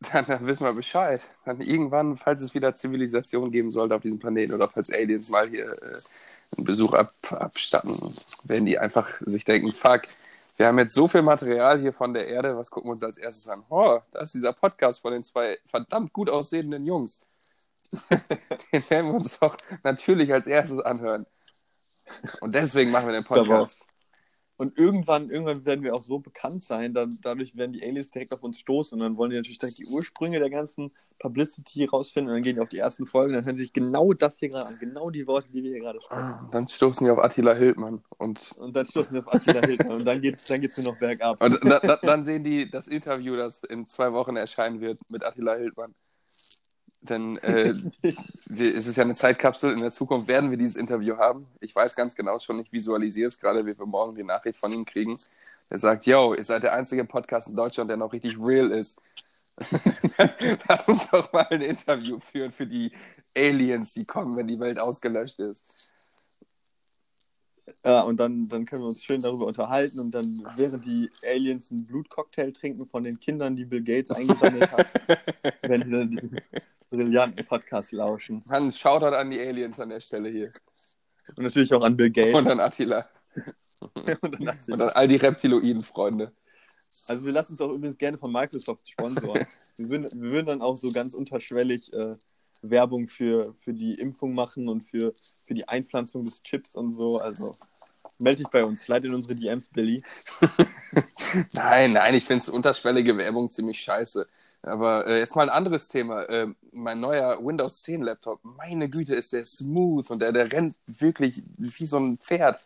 dann, 0.01 0.27
dann 0.27 0.47
wissen 0.47 0.65
wir 0.65 0.73
Bescheid. 0.73 1.21
Dann 1.45 1.61
irgendwann, 1.61 2.17
falls 2.17 2.43
es 2.43 2.55
wieder 2.55 2.75
Zivilisation 2.75 3.51
geben 3.51 3.71
sollte 3.71 3.95
auf 3.95 4.03
diesem 4.03 4.19
Planeten 4.19 4.55
oder 4.55 4.69
falls 4.69 4.93
Aliens 4.93 5.29
mal 5.29 5.49
hier 5.49 5.73
äh, 5.83 5.99
einen 6.57 6.65
Besuch 6.65 6.95
ab, 6.95 7.15
abstatten, 7.31 8.15
werden 8.45 8.67
die 8.67 8.79
einfach 8.79 9.09
sich 9.21 9.45
denken, 9.45 9.73
fuck, 9.73 10.03
wir 10.57 10.67
haben 10.67 10.79
jetzt 10.79 10.95
so 10.95 11.07
viel 11.07 11.23
Material 11.23 11.81
hier 11.81 11.93
von 11.93 12.13
der 12.13 12.27
Erde, 12.27 12.57
was 12.57 12.71
gucken 12.71 12.89
wir 12.89 12.93
uns 12.93 13.05
als 13.05 13.17
erstes 13.17 13.49
an? 13.49 13.65
Oh, 13.69 14.01
da 14.11 14.21
ist 14.21 14.35
dieser 14.35 14.53
Podcast 14.53 15.01
von 15.01 15.13
den 15.13 15.23
zwei 15.23 15.59
verdammt 15.67 16.13
gut 16.13 16.29
aussehenden 16.29 16.85
Jungs. 16.85 17.25
Den 18.73 18.91
werden 18.91 19.07
wir 19.07 19.15
uns 19.15 19.39
doch 19.39 19.57
natürlich 19.83 20.33
als 20.33 20.47
erstes 20.47 20.81
anhören. 20.81 21.27
Und 22.41 22.55
deswegen 22.55 22.91
machen 22.91 23.07
wir 23.07 23.13
den 23.13 23.25
Podcast. 23.25 23.88
Und 24.59 24.77
irgendwann, 24.79 25.31
irgendwann 25.31 25.65
werden 25.65 25.85
wir 25.85 25.95
auch 25.95 26.03
so 26.03 26.19
bekannt 26.19 26.65
sein, 26.65 26.93
dann, 26.95 27.19
dadurch 27.23 27.57
werden 27.57 27.73
die 27.73 27.83
Aliens 27.83 28.11
direkt 28.11 28.33
auf 28.35 28.43
uns 28.43 28.59
stoßen 28.59 28.99
und 28.99 29.01
dann 29.01 29.17
wollen 29.17 29.31
die 29.31 29.37
natürlich 29.37 29.59
direkt 29.61 29.79
die 29.79 29.87
Ursprünge 29.87 30.41
der 30.41 30.51
ganzen 30.51 30.93
Publicity 31.19 31.87
rausfinden 31.87 32.31
und 32.31 32.37
dann 32.37 32.43
gehen 32.45 32.57
die 32.57 32.61
auf 32.63 32.69
die 32.69 32.79
ersten 32.79 33.07
Folgen 33.07 33.35
dann 33.35 33.45
hören 33.47 33.57
sie 33.57 33.63
sich 33.63 33.73
genau 33.73 34.13
das 34.13 34.39
hier 34.39 34.51
gerade 34.51 34.67
an, 34.67 34.79
genau 34.79 35.11
die 35.11 35.27
Worte, 35.27 35.49
die 35.51 35.63
wir 35.63 35.71
hier 35.71 35.81
gerade 35.81 36.03
sprechen. 36.03 36.35
Ah, 36.35 36.49
Dann 36.51 36.69
stoßen 36.69 37.05
die 37.07 37.11
auf 37.11 37.19
Attila 37.19 37.55
Hildmann. 37.55 38.03
Und, 38.19 38.53
Und 38.57 38.75
dann 38.77 38.87
stoßen 38.87 39.13
sie 39.15 39.19
auf 39.21 39.33
Attila 39.33 39.61
Hildmann 39.63 39.97
und 39.99 40.05
dann 40.05 40.21
geht's, 40.21 40.45
dann 40.45 40.61
geht's 40.61 40.77
nur 40.77 40.87
noch 40.93 40.99
bergab. 40.99 41.41
und 41.41 41.59
da, 41.65 41.81
da, 41.81 41.97
dann 41.97 42.25
sehen 42.25 42.45
die 42.45 42.71
das 42.71 42.89
Interview, 42.89 43.37
das 43.37 43.63
in 43.65 43.89
zwei 43.89 44.13
Wochen 44.13 44.37
erscheinen 44.37 44.81
wird 44.81 45.01
mit 45.09 45.25
Attila 45.25 45.55
Hildmann. 45.55 45.95
Denn 47.09 47.39
äh, 47.43 47.75
wir, 48.47 48.77
es 48.77 48.87
ist 48.87 48.97
ja 48.97 49.05
eine 49.05 49.15
Zeitkapsel. 49.15 49.73
In 49.73 49.81
der 49.81 49.93
Zukunft 49.93 50.29
werden 50.29 50.51
wir 50.51 50.59
dieses 50.59 50.77
Interview 50.77 51.17
haben. 51.17 51.47
Ich 51.61 51.75
weiß 51.75 51.97
ganz 51.97 52.15
genau 52.15 52.39
schon, 52.39 52.61
ich 52.61 52.73
visualisiere 52.73 53.29
es 53.29 53.39
gerade, 53.39 53.65
wie 53.67 53.79
wir 53.79 53.87
morgen 53.87 54.15
die 54.15 54.25
Nachricht 54.25 54.59
von 54.59 54.73
ihm 54.73 54.85
kriegen. 54.85 55.19
Der 55.71 55.79
sagt, 55.79 56.07
yo, 56.07 56.35
ihr 56.35 56.45
seid 56.45 56.63
der 56.63 56.73
einzige 56.73 57.05
Podcast 57.05 57.49
in 57.49 57.57
Deutschland, 57.57 57.91
der 57.91 57.97
noch 57.97 58.13
richtig 58.13 58.37
real 58.41 58.71
ist. 58.71 59.01
Lass 60.69 60.89
uns 60.89 61.11
doch 61.11 61.33
mal 61.33 61.47
ein 61.51 61.61
Interview 61.61 62.21
führen 62.21 62.53
für 62.53 62.67
die 62.67 62.93
Aliens, 63.37 63.93
die 63.93 64.05
kommen, 64.05 64.37
wenn 64.37 64.47
die 64.47 64.61
Welt 64.61 64.79
ausgelöscht 64.79 65.41
ist. 65.41 65.91
Ja, 67.85 68.03
und 68.03 68.19
dann, 68.19 68.49
dann 68.49 68.65
können 68.65 68.83
wir 68.83 68.89
uns 68.89 69.03
schön 69.03 69.23
darüber 69.23 69.47
unterhalten 69.47 70.01
und 70.01 70.11
dann, 70.13 70.47
während 70.57 70.85
die 70.85 71.11
Aliens 71.25 71.71
einen 71.71 71.87
Blutcocktail 71.87 72.53
trinken 72.53 72.87
von 72.87 73.05
den 73.05 73.19
Kindern, 73.19 73.57
die 73.57 73.65
Bill 73.65 73.83
Gates 73.83 74.11
eingesammelt 74.11 74.71
hat, 74.71 74.87
werden 75.63 75.85
die 75.85 75.91
dann 75.91 76.11
diesen 76.11 76.41
brillanten 76.91 77.45
Podcast 77.47 77.93
lauschen. 77.93 78.43
Mann, 78.47 78.73
Shoutout 78.73 79.15
an 79.15 79.31
die 79.31 79.41
Aliens 79.41 79.79
an 79.81 79.91
der 79.91 80.01
Stelle 80.01 80.29
hier. 80.29 80.53
Und 81.37 81.45
natürlich 81.45 81.73
auch 81.75 81.83
an 81.83 81.97
Bill 81.97 82.11
Gates. 82.11 82.35
Und 82.35 82.49
an 82.49 82.61
Attila. 82.61 83.09
Und 83.81 84.35
dann 84.35 84.45
dachte 84.45 84.59
ich, 84.63 84.73
Und 84.73 84.83
an 84.83 84.91
all 84.91 85.09
die 85.09 85.17
Reptiloiden-Freunde. 85.17 86.33
Also 87.07 87.25
wir 87.25 87.33
lassen 87.33 87.53
uns 87.53 87.61
auch 87.61 87.71
übrigens 87.71 87.99
gerne 87.99 88.19
von 88.19 88.33
Microsoft 88.33 88.89
sponsoren. 88.89 89.47
wir, 89.77 89.89
würden, 89.89 90.23
wir 90.23 90.31
würden 90.31 90.47
dann 90.47 90.63
auch 90.63 90.77
so 90.77 90.91
ganz 90.91 91.15
unterschwellig 91.15 91.93
äh, 91.93 92.17
Werbung 92.63 93.09
für, 93.09 93.55
für 93.55 93.73
die 93.73 93.95
Impfung 93.95 94.35
machen 94.35 94.69
und 94.69 94.83
für, 94.83 95.15
für 95.45 95.55
die 95.55 95.69
Einpflanzung 95.69 96.25
des 96.25 96.43
Chips 96.43 96.75
und 96.75 96.91
so. 96.91 97.19
Also 97.19 97.57
melde 98.19 98.43
dich 98.43 98.51
bei 98.51 98.65
uns, 98.65 98.87
leite 98.89 99.07
in 99.07 99.15
unsere 99.15 99.35
DMs, 99.35 99.69
Billy. 99.69 100.03
Nein, 101.53 101.93
nein, 101.93 102.15
ich 102.15 102.25
finde 102.25 102.51
unterschwellige 102.51 103.17
Werbung 103.17 103.51
ziemlich 103.51 103.81
scheiße. 103.81 104.27
Aber 104.63 105.07
äh, 105.07 105.19
jetzt 105.19 105.37
mal 105.37 105.43
ein 105.43 105.55
anderes 105.55 105.89
Thema. 105.89 106.23
Äh, 106.25 106.49
mein 106.73 107.01
neuer 107.01 107.45
Windows 107.45 107.83
10 107.83 108.03
Laptop, 108.03 108.41
meine 108.43 108.89
Güte, 108.89 109.15
ist 109.15 109.33
der 109.33 109.45
smooth 109.45 110.11
und 110.11 110.21
der, 110.21 110.33
der 110.33 110.51
rennt 110.51 110.77
wirklich 110.87 111.43
wie 111.57 111.87
so 111.87 111.99
ein 111.99 112.19
Pferd. 112.19 112.59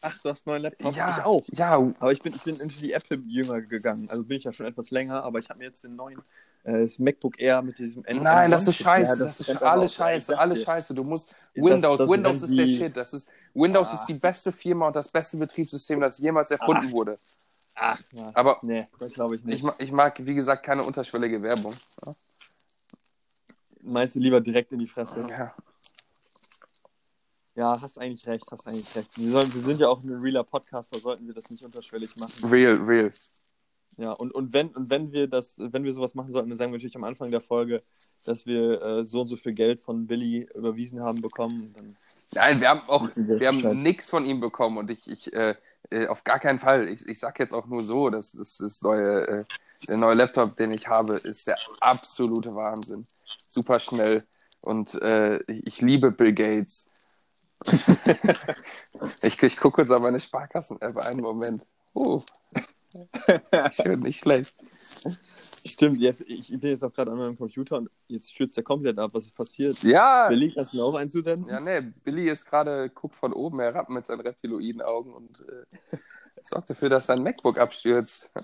Ach, 0.00 0.16
du 0.22 0.28
hast 0.28 0.46
einen 0.46 0.54
neuen 0.54 0.62
Laptop? 0.62 0.94
Ja, 0.96 1.18
Ich 1.18 1.24
auch. 1.24 1.44
Ja, 1.52 1.74
Aber 1.74 2.12
ich 2.12 2.22
bin, 2.22 2.34
ich 2.34 2.42
bin 2.42 2.58
into 2.60 2.76
die 2.80 2.92
Apple-Jünger 2.92 3.62
gegangen. 3.62 4.08
Also 4.10 4.24
bin 4.24 4.38
ich 4.38 4.44
ja 4.44 4.52
schon 4.52 4.66
etwas 4.66 4.90
länger, 4.90 5.22
aber 5.24 5.38
ich 5.38 5.48
habe 5.48 5.58
mir 5.58 5.66
jetzt 5.66 5.84
den 5.84 5.96
neuen 5.96 6.22
das 6.64 6.98
MacBook 6.98 7.38
Air 7.40 7.62
mit 7.62 7.78
diesem 7.78 8.04
M- 8.04 8.22
Nein, 8.22 8.50
das 8.50 8.66
ist 8.68 8.80
M1 8.80 8.82
scheiße, 8.82 9.18
Ja, 9.18 9.24
das, 9.24 9.40
ist 9.40 9.48
rennt 9.48 9.62
aber 9.62 9.70
alles 9.72 9.90
ich 9.92 9.96
scheiße, 9.96 10.26
sag 10.32 10.38
alles 10.38 10.62
scheiße. 10.62 10.94
Du 10.94 11.04
musst 11.04 11.30
Das- 11.54 11.64
Windows, 11.64 11.98
das 11.98 12.08
Windows 12.08 12.42
rennt 12.42 12.50
ist 12.50 12.58
der 12.58 12.66
wie- 12.66 12.76
Shit. 12.76 12.96
Das 12.96 13.12
ist, 13.14 13.30
Windows 13.54 13.88
Ah. 13.88 13.94
ist 13.94 14.06
die 14.06 14.14
beste 14.14 14.52
Firma 14.52 14.86
und 14.88 14.96
das 14.96 15.08
beste 15.08 15.36
Betriebssystem, 15.38 16.00
das 16.00 16.18
jemals 16.18 16.50
erfunden 16.50 16.86
Ach. 16.88 16.92
wurde. 16.92 17.18
Ach, 17.74 17.98
was. 18.12 18.34
Aber- 18.36 18.58
nee, 18.62 18.86
das 18.98 19.12
glaube 19.12 19.34
ich 19.36 19.40
Ich, 19.42 19.46
nicht. 19.46 19.62
ma- 19.64 19.74
ich 19.78 19.92
mag, 19.92 20.18
wie 20.24 20.34
gesagt, 20.34 20.64
keine 20.64 20.82
unterschwellige 20.82 21.42
Werbung. 21.42 21.74
Meinst 23.80 24.16
du 24.16 24.20
lieber 24.20 24.40
direkt 24.40 24.72
in 24.72 24.80
die 24.80 24.86
Fresse? 24.88 25.24
Ja. 25.30 25.54
Ja, 27.54 27.80
hast 27.80 27.98
eigentlich 27.98 28.26
recht, 28.26 28.44
hast 28.50 28.66
eigentlich 28.68 28.94
recht. 28.94 29.16
Wir, 29.18 29.30
sollen, 29.32 29.52
wir 29.52 29.62
sind 29.62 29.80
ja 29.80 29.88
auch 29.88 30.02
ein 30.02 30.10
realer 30.20 30.44
Podcaster, 30.44 31.00
sollten 31.00 31.26
wir 31.26 31.34
das 31.34 31.48
nicht 31.50 31.64
unterschwellig 31.64 32.14
machen. 32.16 32.32
Real, 32.48 32.76
real. 32.76 33.10
Ja, 33.98 34.12
und, 34.12 34.32
und 34.32 34.52
wenn 34.52 34.68
und 34.68 34.90
wenn 34.90 35.12
wir 35.12 35.26
das, 35.26 35.56
wenn 35.58 35.82
wir 35.82 35.92
sowas 35.92 36.14
machen 36.14 36.32
sollten, 36.32 36.48
dann 36.48 36.58
sagen 36.58 36.72
wir 36.72 36.78
natürlich 36.78 36.96
am 36.96 37.04
Anfang 37.04 37.32
der 37.32 37.40
Folge, 37.40 37.82
dass 38.24 38.46
wir 38.46 38.80
äh, 38.80 39.04
so 39.04 39.22
und 39.22 39.28
so 39.28 39.36
viel 39.36 39.52
Geld 39.52 39.80
von 39.80 40.06
Billy 40.06 40.48
überwiesen 40.54 41.02
haben 41.02 41.20
bekommen. 41.20 41.74
Nein, 42.32 42.60
wir 42.60 42.68
haben 42.68 42.82
auch, 42.86 43.08
wir 43.16 43.48
haben 43.48 43.82
nichts 43.82 44.08
von 44.08 44.24
ihm 44.24 44.38
bekommen 44.38 44.78
und 44.78 44.90
ich, 44.90 45.08
ich 45.08 45.32
äh, 45.32 45.56
äh, 45.90 46.06
auf 46.06 46.22
gar 46.22 46.38
keinen 46.38 46.60
Fall. 46.60 46.88
Ich, 46.88 47.08
ich 47.08 47.18
sag 47.18 47.38
jetzt 47.40 47.52
auch 47.52 47.66
nur 47.66 47.82
so, 47.82 48.08
dass 48.08 48.32
das, 48.32 48.58
das 48.58 48.82
neue, 48.82 49.26
äh, 49.26 49.44
der 49.88 49.96
neue 49.96 50.14
Laptop, 50.14 50.56
den 50.56 50.72
ich 50.72 50.86
habe, 50.86 51.14
ist 51.14 51.48
der 51.48 51.56
absolute 51.80 52.54
Wahnsinn. 52.54 53.06
Super 53.46 53.80
schnell 53.80 54.24
und 54.60 54.94
äh, 55.02 55.42
ich 55.48 55.80
liebe 55.80 56.12
Bill 56.12 56.32
Gates. 56.32 56.90
ich 59.22 59.42
ich 59.42 59.56
gucke 59.56 59.76
kurz 59.76 59.90
auf 59.90 60.00
meine 60.00 60.20
Sparkassen-App 60.20 60.96
einen 60.98 61.20
Moment. 61.20 61.66
Oh. 61.94 62.22
Schön, 63.72 64.00
nicht 64.00 64.20
schlecht. 64.20 64.54
Stimmt, 65.66 66.00
jetzt, 66.00 66.22
ich 66.22 66.48
bin 66.48 66.70
jetzt 66.70 66.82
auch 66.82 66.92
gerade 66.92 67.10
an 67.10 67.18
meinem 67.18 67.36
Computer 67.36 67.76
und 67.76 67.90
jetzt 68.06 68.30
stürzt 68.30 68.56
der 68.56 68.64
komplett 68.64 68.98
ab. 68.98 69.10
Was 69.12 69.24
ist 69.24 69.34
passiert? 69.34 69.82
Ja, 69.82 70.28
Billy, 70.28 70.52
kannst 70.52 70.72
du 70.72 70.78
mir 70.78 70.84
auch 70.84 70.94
einen 70.94 71.10
zusenden? 71.10 71.48
ja, 71.48 71.60
nee, 71.60 71.80
Billy 72.04 72.28
ist 72.30 72.46
gerade, 72.46 72.88
guckt 72.90 73.14
von 73.16 73.32
oben 73.32 73.60
herab 73.60 73.88
mit 73.90 74.06
seinen 74.06 74.20
reptiloiden 74.20 74.80
Augen 74.80 75.12
und 75.12 75.40
äh, 75.40 75.96
sorgt 76.40 76.70
dafür, 76.70 76.88
dass 76.88 77.06
sein 77.06 77.22
MacBook 77.22 77.58
abstürzt. 77.58 78.30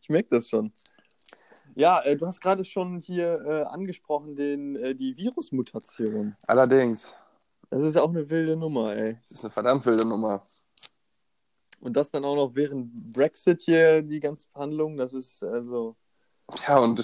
Ich 0.00 0.08
merke 0.08 0.28
das 0.30 0.48
schon. 0.48 0.72
Ja, 1.74 2.00
äh, 2.00 2.16
du 2.16 2.26
hast 2.26 2.40
gerade 2.40 2.64
schon 2.64 3.02
hier 3.02 3.44
äh, 3.46 3.62
angesprochen, 3.64 4.34
den, 4.34 4.76
äh, 4.76 4.94
die 4.94 5.14
Virusmutation. 5.18 6.34
Allerdings, 6.46 7.14
Das 7.68 7.82
ist 7.84 7.94
ja 7.96 8.00
auch 8.00 8.08
eine 8.08 8.30
wilde 8.30 8.56
Nummer, 8.56 8.96
ey. 8.96 9.18
das 9.28 9.38
ist 9.38 9.44
eine 9.44 9.50
verdammt 9.50 9.84
wilde 9.84 10.06
Nummer. 10.06 10.42
Und 11.86 11.92
das 11.92 12.10
dann 12.10 12.24
auch 12.24 12.34
noch 12.34 12.56
während 12.56 13.12
Brexit 13.12 13.62
hier, 13.62 14.02
die 14.02 14.18
ganzen 14.18 14.48
Verhandlungen, 14.50 14.96
das 14.96 15.14
ist 15.14 15.44
also. 15.44 15.94
Ja, 16.66 16.78
und 16.78 16.96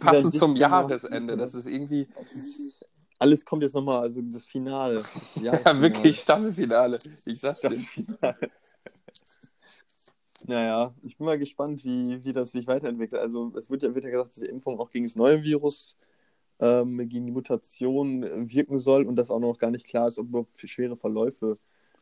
passend 0.00 0.34
zum. 0.34 0.56
Jahresende, 0.56 1.36
das 1.36 1.54
ist 1.54 1.66
irgendwie, 1.66 2.08
Das 2.18 2.32
ist, 2.32 2.86
alles 3.18 3.44
kommt 3.44 3.62
jetzt 3.64 3.74
nochmal, 3.74 4.00
also 4.00 4.22
das 4.22 4.46
Finale. 4.46 5.02
Das 5.02 5.34
ja, 5.42 5.78
wirklich 5.78 6.18
Staffelfinale. 6.18 7.00
Ich 7.26 7.38
sag's 7.38 7.60
dir. 7.60 7.76
Naja, 10.46 10.94
ich 11.02 11.18
bin 11.18 11.26
mal 11.26 11.38
gespannt, 11.38 11.84
wie, 11.84 12.24
wie 12.24 12.32
das 12.32 12.52
sich 12.52 12.66
weiterentwickelt. 12.66 13.20
Also 13.20 13.52
es 13.58 13.68
wird 13.68 13.82
ja, 13.82 13.94
wird 13.94 14.06
ja 14.06 14.10
gesagt, 14.10 14.28
dass 14.28 14.36
die 14.36 14.46
Impfung 14.46 14.80
auch 14.80 14.90
gegen 14.90 15.04
das 15.04 15.16
neue 15.16 15.42
Virus, 15.42 15.98
ähm, 16.60 16.96
gegen 17.10 17.26
die 17.26 17.32
Mutation 17.32 18.50
wirken 18.50 18.78
soll 18.78 19.04
und 19.04 19.16
dass 19.16 19.30
auch 19.30 19.38
noch 19.40 19.58
gar 19.58 19.70
nicht 19.70 19.86
klar 19.86 20.08
ist, 20.08 20.18
ob 20.18 20.28
überhaupt 20.28 20.58
schwere 20.64 20.96
Verläufe 20.96 21.58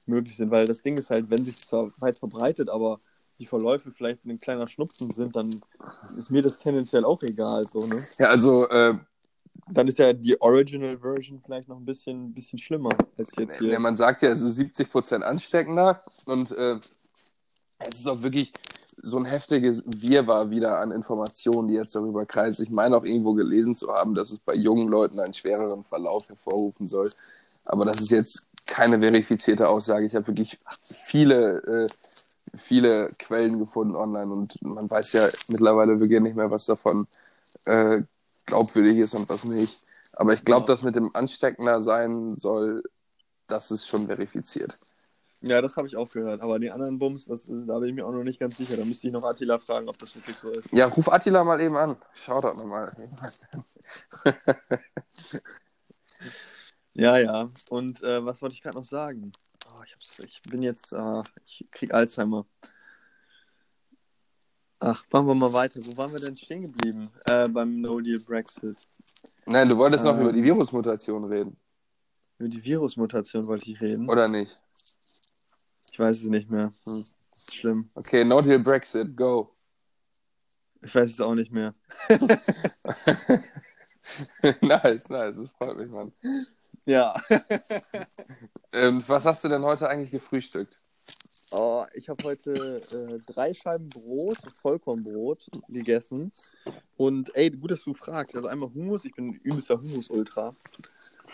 möglich 0.06 0.36
sind. 0.36 0.50
Weil 0.50 0.66
das 0.66 0.82
Ding 0.82 0.96
ist 0.96 1.10
halt, 1.10 1.30
wenn 1.30 1.44
sich 1.44 1.58
zwar 1.58 1.90
weit 1.98 2.18
verbreitet, 2.18 2.68
aber 2.68 3.00
die 3.38 3.46
Verläufe 3.46 3.90
vielleicht 3.90 4.24
ein 4.24 4.38
kleiner 4.38 4.68
Schnupfen 4.68 5.10
sind, 5.10 5.34
dann 5.34 5.60
ist 6.16 6.30
mir 6.30 6.42
das 6.42 6.58
tendenziell 6.58 7.04
auch 7.04 7.22
egal. 7.22 7.66
So, 7.66 7.86
ne? 7.86 8.04
Ja, 8.18 8.28
also, 8.28 8.68
äh, 8.68 8.94
Dann 9.68 9.88
ist 9.88 9.98
ja 9.98 10.12
die 10.12 10.40
Original 10.40 10.98
Version 10.98 11.40
vielleicht 11.44 11.68
noch 11.68 11.76
ein 11.76 11.84
bisschen, 11.84 12.32
bisschen 12.32 12.58
schlimmer 12.58 12.90
als 13.18 13.34
jetzt 13.36 13.58
hier. 13.58 13.78
man 13.78 13.96
sagt 13.96 14.22
ja, 14.22 14.30
es 14.30 14.42
ist 14.42 14.58
70% 14.58 15.22
ansteckender 15.22 16.02
und 16.26 16.50
äh, 16.52 16.78
es 17.78 17.98
ist 18.00 18.06
auch 18.06 18.22
wirklich 18.22 18.52
so 19.02 19.18
ein 19.18 19.24
heftiges 19.24 19.82
Wirrwarr 19.86 20.50
wieder 20.50 20.78
an 20.78 20.90
Informationen, 20.90 21.68
die 21.68 21.74
jetzt 21.74 21.94
darüber 21.94 22.26
kreisen. 22.26 22.62
Ich 22.62 22.70
meine 22.70 22.96
auch 22.96 23.04
irgendwo 23.04 23.34
gelesen 23.34 23.74
zu 23.74 23.92
haben, 23.92 24.14
dass 24.14 24.30
es 24.30 24.38
bei 24.38 24.54
jungen 24.54 24.88
Leuten 24.88 25.18
einen 25.18 25.34
schwereren 25.34 25.84
Verlauf 25.84 26.28
hervorrufen 26.28 26.86
soll. 26.86 27.10
Aber 27.64 27.84
das 27.84 28.00
ist 28.00 28.10
jetzt 28.10 28.48
keine 28.66 28.98
verifizierte 29.00 29.68
Aussage. 29.68 30.06
Ich 30.06 30.14
habe 30.14 30.26
wirklich 30.28 30.58
viele, 30.82 31.88
äh, 31.88 32.56
viele 32.56 33.10
Quellen 33.18 33.58
gefunden 33.58 33.96
online 33.96 34.32
und 34.32 34.60
man 34.62 34.90
weiß 34.90 35.12
ja 35.14 35.28
mittlerweile 35.48 35.98
wirklich 36.00 36.20
nicht 36.20 36.36
mehr, 36.36 36.50
was 36.50 36.66
davon 36.66 37.06
äh, 37.64 38.02
glaubwürdig 38.46 38.98
ist 38.98 39.14
und 39.14 39.28
was 39.28 39.44
nicht. 39.44 39.82
Aber 40.12 40.34
ich 40.34 40.44
glaube, 40.44 40.62
Ja. 40.62 40.66
dass 40.68 40.82
mit 40.82 40.94
dem 40.96 41.14
Ansteckender 41.14 41.82
sein 41.82 42.36
soll, 42.36 42.82
das 43.48 43.70
ist 43.70 43.86
schon 43.88 44.06
verifiziert. 44.06 44.78
Ja, 45.40 45.60
das 45.60 45.76
habe 45.76 45.88
ich 45.88 45.96
auch 45.96 46.08
gehört. 46.10 46.40
Aber 46.40 46.58
die 46.60 46.70
anderen 46.70 46.98
Bums, 47.00 47.24
das, 47.26 47.46
da 47.48 47.78
bin 47.80 47.88
ich 47.88 47.94
mir 47.94 48.06
auch 48.06 48.12
noch 48.12 48.22
nicht 48.22 48.38
ganz 48.38 48.58
sicher. 48.58 48.76
Da 48.76 48.84
müsste 48.84 49.08
ich 49.08 49.12
noch 49.12 49.24
Attila 49.24 49.58
fragen, 49.58 49.88
ob 49.88 49.98
das 49.98 50.14
wirklich 50.14 50.36
so 50.36 50.50
ist. 50.50 50.72
Ja, 50.72 50.86
ruf 50.86 51.10
Attila 51.12 51.42
mal 51.42 51.60
eben 51.60 51.76
an. 51.76 51.96
Schau 52.14 52.40
doch 52.40 52.54
nochmal. 52.54 52.92
Ja, 56.94 57.18
ja. 57.18 57.50
Und 57.70 58.02
äh, 58.02 58.24
was 58.24 58.42
wollte 58.42 58.54
ich 58.54 58.62
gerade 58.62 58.76
noch 58.76 58.84
sagen? 58.84 59.32
Oh, 59.70 59.82
ich, 59.84 59.96
ich 60.24 60.42
bin 60.42 60.62
jetzt, 60.62 60.92
äh, 60.92 61.22
ich 61.44 61.66
krieg 61.70 61.94
Alzheimer. 61.94 62.46
Ach, 64.80 65.04
machen 65.10 65.26
wir 65.28 65.34
mal 65.34 65.52
weiter. 65.52 65.80
Wo 65.84 65.96
waren 65.96 66.12
wir 66.12 66.20
denn 66.20 66.36
stehen 66.36 66.62
geblieben? 66.62 67.10
Äh, 67.28 67.48
beim 67.48 67.80
No-Deal 67.80 68.18
Brexit. 68.20 68.86
Nein, 69.46 69.68
du 69.68 69.76
wolltest 69.78 70.04
noch 70.04 70.14
Ähm. 70.14 70.22
über 70.22 70.32
die 70.32 70.42
Virusmutation 70.42 71.24
reden, 71.24 71.56
Über 72.38 72.48
die 72.48 72.64
Virusmutation 72.64 73.46
wollte 73.46 73.70
ich 73.70 73.80
reden. 73.80 74.08
oder 74.08 74.28
nicht? 74.28 74.58
Ich 75.92 75.98
weiß 75.98 76.18
es 76.18 76.24
nicht 76.26 76.50
mehr. 76.50 76.72
Hm. 76.84 77.04
Schlimm. 77.50 77.90
Okay, 77.94 78.24
no 78.24 78.40
deal 78.40 78.58
Brexit, 78.58 79.16
go. 79.16 79.54
Ich 80.80 80.94
weiß 80.94 81.10
es 81.10 81.20
auch 81.20 81.34
nicht 81.34 81.52
mehr. 81.52 81.74
nice, 84.60 85.08
nice, 85.08 85.36
das 85.36 85.50
freut 85.50 85.76
mich, 85.76 85.90
Mann. 85.90 86.12
Ja. 86.84 87.20
Ähm, 88.72 89.04
was 89.06 89.24
hast 89.24 89.44
du 89.44 89.48
denn 89.48 89.62
heute 89.62 89.88
eigentlich 89.88 90.10
gefrühstückt? 90.10 90.80
Oh, 91.50 91.84
ich 91.92 92.08
habe 92.08 92.24
heute 92.24 92.80
äh, 92.90 93.30
drei 93.30 93.52
Scheiben 93.52 93.90
Brot, 93.90 94.38
Vollkornbrot 94.62 95.50
gegessen. 95.68 96.32
Und 96.96 97.34
ey, 97.36 97.50
gut, 97.50 97.70
dass 97.72 97.84
du 97.84 97.92
fragst. 97.92 98.34
Also 98.34 98.48
einmal 98.48 98.70
Hummus, 98.74 99.04
ich 99.04 99.14
bin 99.14 99.34
übelster 99.34 99.78
Hummus-Ultra. 99.78 100.54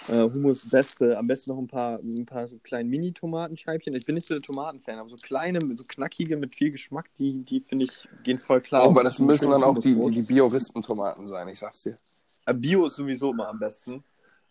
Äh, 0.08 0.22
Hummus 0.22 0.68
Beste, 0.68 1.16
am 1.16 1.28
besten 1.28 1.50
noch 1.50 1.58
ein 1.58 1.68
paar, 1.68 2.00
ein 2.00 2.26
paar 2.26 2.48
so 2.48 2.58
kleine 2.64 2.88
Mini-Tomatenscheibchen. 2.88 3.94
Ich 3.94 4.06
bin 4.06 4.16
nicht 4.16 4.26
so 4.26 4.34
der 4.34 4.42
Tomatenfan, 4.42 4.98
aber 4.98 5.08
so 5.08 5.16
kleine, 5.16 5.60
so 5.76 5.84
knackige 5.86 6.36
mit 6.36 6.56
viel 6.56 6.72
Geschmack, 6.72 7.08
die, 7.18 7.44
die 7.44 7.60
finde 7.60 7.84
ich, 7.84 8.08
gehen 8.24 8.40
voll 8.40 8.60
klar. 8.60 8.84
Oh, 8.84 8.90
aber 8.90 9.04
das 9.04 9.20
müssen 9.20 9.50
dann 9.50 9.62
auch 9.62 9.78
die, 9.78 9.94
die, 9.94 10.10
die 10.10 10.22
Bioristen-Tomaten 10.22 11.28
sein, 11.28 11.46
ich 11.48 11.60
sag's 11.60 11.84
dir. 11.84 11.96
Äh, 12.44 12.54
Bio 12.54 12.86
ist 12.86 12.96
sowieso 12.96 13.30
immer 13.30 13.48
am 13.48 13.58
besten. 13.60 14.02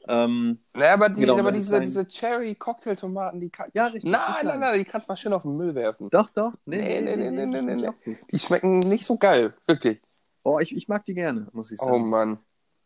Ähm, 0.08 0.60
Naja, 0.74 0.94
aber, 0.94 1.10
die, 1.10 1.22
Genau, 1.22 1.38
aber 1.38 1.52
diese, 1.52 1.80
diese 1.82 2.06
Cherry-Cocktail-Tomaten, 2.08 3.40
die 3.40 3.50
kann... 3.50 3.70
ja, 3.74 3.88
richtig. 3.88 4.12
Nein, 4.12 4.46
nein, 4.46 4.60
nein, 4.60 4.80
die 4.80 4.86
kannst 4.86 5.08
du 5.08 5.12
mal 5.14 5.18
schön 5.18 5.34
auf 5.34 5.44
den 5.44 5.58
Müll 5.58 5.76
werfen. 5.76 6.10
Doch, 6.10 6.30
doch. 6.30 6.54
Nee, 6.66 7.02
nee, 7.02 7.16
nee, 7.16 7.32
nee, 7.32 7.46
nee, 7.46 7.62
nee, 7.62 7.76
die 7.76 7.82
nee. 7.82 7.90
gut. 8.04 8.18
Die 8.32 8.40
schmecken 8.40 8.80
nicht 8.80 9.06
so 9.06 9.18
geil, 9.18 9.54
wirklich. 9.66 10.02
Oh, 10.44 10.60
ich, 10.60 10.76
ich 10.76 10.88
mag 10.88 11.04
die 11.06 11.14
gerne, 11.14 11.48
muss 11.52 11.72
ich 11.72 11.80
sagen. 11.80 11.92
Oh 11.92 12.00
Mann. 12.00 12.40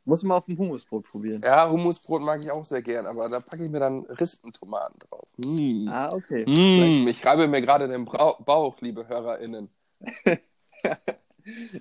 Muss 0.03 0.23
man 0.23 0.29
mal 0.29 0.37
auf 0.37 0.45
dem 0.45 0.57
Hummusbrot 0.57 1.05
probieren. 1.05 1.41
Ja, 1.45 1.69
Hummusbrot 1.69 2.23
mag 2.23 2.41
ich 2.41 2.49
auch 2.49 2.65
sehr 2.65 2.81
gern, 2.81 3.05
aber 3.05 3.29
da 3.29 3.39
packe 3.39 3.65
ich 3.65 3.69
mir 3.69 3.79
dann 3.79 4.03
Rispentomaten 4.05 4.97
drauf. 4.99 5.27
Mm. 5.37 5.87
Ah, 5.87 6.09
okay. 6.11 6.43
Mm, 6.47 7.07
ich 7.07 7.23
reibe 7.23 7.47
mir 7.47 7.61
gerade 7.61 7.87
den 7.87 8.05
Bauch, 8.05 8.81
liebe 8.81 9.07
HörerInnen. 9.07 9.69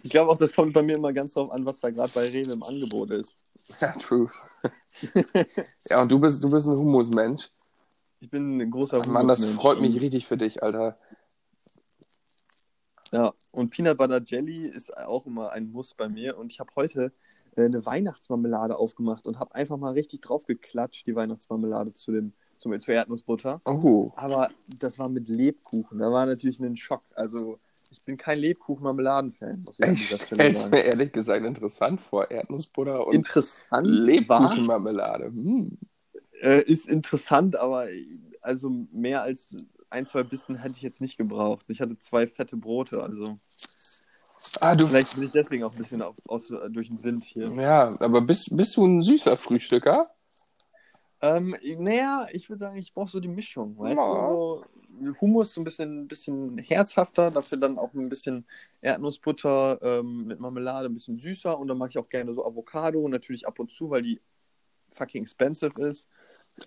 Ich 0.03 0.11
glaube 0.11 0.31
auch, 0.31 0.39
das 0.39 0.55
kommt 0.55 0.73
bei 0.73 0.83
mir 0.83 0.97
immer 0.97 1.13
ganz 1.13 1.35
drauf 1.35 1.51
an, 1.51 1.65
was 1.65 1.81
da 1.81 1.91
gerade 1.91 2.13
bei 2.15 2.27
Rewe 2.27 2.53
im 2.53 2.63
Angebot 2.63 3.11
ist. 3.11 3.37
Ja, 3.81 3.93
true. 3.93 4.31
ja, 5.89 6.03
und 6.03 6.11
du 6.11 6.19
bist, 6.19 6.43
du 6.43 6.51
bist 6.51 6.69
ein 6.69 6.77
Hummusmensch. 6.77 7.51
Ich 8.21 8.31
bin 8.31 8.61
ein 8.61 8.71
großer 8.71 9.07
Mann, 9.07 9.29
das 9.29 9.45
freut 9.47 9.81
mich 9.81 10.01
richtig 10.01 10.27
für 10.27 10.37
dich, 10.37 10.63
Alter. 10.63 10.99
Ja, 13.13 13.33
und 13.51 13.71
Peanut 13.71 13.99
Butter 13.99 14.23
Jelly 14.25 14.67
ist 14.67 14.97
auch 14.97 15.27
immer 15.27 15.51
ein 15.51 15.73
Muss 15.73 15.95
bei 15.95 16.09
mir. 16.09 16.39
Und 16.39 16.53
ich 16.53 16.61
habe 16.61 16.71
heute 16.77 17.13
äh, 17.57 17.65
eine 17.65 17.85
Weihnachtsmarmelade 17.85 18.77
aufgemacht 18.77 19.27
und 19.27 19.39
habe 19.39 19.55
einfach 19.55 19.77
mal 19.79 19.93
richtig 19.93 20.23
draufgeklatscht, 20.23 21.07
die 21.07 21.17
Weihnachtsmarmelade 21.17 21.93
zu 21.93 22.13
dem, 22.13 22.33
zum, 22.59 22.79
zur 22.79 22.95
Erdnussbutter. 22.95 23.61
Oh. 23.65 24.13
Aber 24.15 24.51
das 24.79 24.99
war 24.99 25.09
mit 25.09 25.29
Lebkuchen. 25.29 25.99
Da 25.99 26.13
war 26.13 26.27
natürlich 26.27 26.61
ein 26.61 26.77
Schock. 26.77 27.03
Also, 27.15 27.59
ich 27.91 28.05
bin 28.05 28.17
kein 28.17 28.39
Lebkuchen-Marmeladen-Fan, 28.39 29.67
ich 29.83 30.17
Stelle 30.17 30.51
es 30.51 30.71
mir 30.71 30.81
ehrlich 30.81 31.13
gesagt 31.13 31.45
interessant 31.45 32.01
vor. 32.01 32.31
Erdnussbutter 32.31 33.07
und 33.07 33.29
Lebkuchenmarmelade. 33.83 35.27
Hm. 35.27 35.79
äh, 36.41 36.63
ist 36.63 36.89
interessant, 36.89 37.59
aber 37.59 37.89
also 38.41 38.71
mehr 38.93 39.23
als 39.23 39.57
ein, 39.91 40.07
zwei 40.07 40.23
Bissen 40.23 40.57
hätte 40.57 40.77
ich 40.77 40.83
jetzt 40.83 41.01
nicht 41.01 41.17
gebraucht. 41.17 41.67
Ich 41.69 41.81
hatte 41.81 41.99
zwei 41.99 42.27
fette 42.27 42.57
Brote, 42.57 43.03
also. 43.03 43.39
Ah, 44.61 44.75
du. 44.75 44.87
Vielleicht 44.87 45.15
bin 45.15 45.25
ich 45.25 45.33
deswegen 45.33 45.65
auch 45.65 45.73
ein 45.73 45.79
bisschen 45.79 46.01
auf, 46.01 46.17
aus, 46.27 46.51
durch 46.71 46.89
den 46.89 47.03
Wind 47.03 47.25
hier. 47.25 47.53
Ja, 47.55 48.01
aber 48.01 48.21
bist, 48.23 48.57
bist 48.57 48.77
du 48.77 48.87
ein 48.87 49.03
süßer 49.03 49.37
Frühstücker? 49.37 50.11
Ähm, 51.23 51.55
naja, 51.79 52.27
ich 52.33 52.49
würde 52.49 52.65
sagen, 52.65 52.79
ich 52.79 52.95
brauche 52.95 53.11
so 53.11 53.21
die 53.21 53.29
Mischung, 53.29 53.79
weißt 53.79 53.99
Ja. 53.99 54.29
du? 54.29 54.33
So 54.33 54.65
Hummus 55.21 55.55
so 55.55 55.61
ein 55.61 55.65
bisschen, 55.65 56.09
bisschen 56.09 56.59
herzhafter, 56.59 57.31
dafür 57.31 57.59
dann 57.59 57.79
auch 57.79 57.93
ein 57.95 58.09
bisschen 58.09 58.45
Erdnussbutter 58.81 59.79
ähm, 59.83 60.27
mit 60.27 60.41
Marmelade, 60.41 60.89
ein 60.89 60.95
bisschen 60.95 61.17
süßer 61.17 61.59
und 61.59 61.69
dann 61.69 61.79
mag 61.79 61.91
ich 61.91 61.99
auch 61.99 62.09
gerne 62.09 62.33
so 62.33 62.45
Avocado, 62.45 63.07
natürlich 63.09 63.47
ab 63.47 63.59
und 63.59 63.71
zu, 63.71 63.91
weil 63.91 64.03
die 64.03 64.21
fucking 64.93 65.23
expensive 65.23 65.81
ist. 65.83 66.09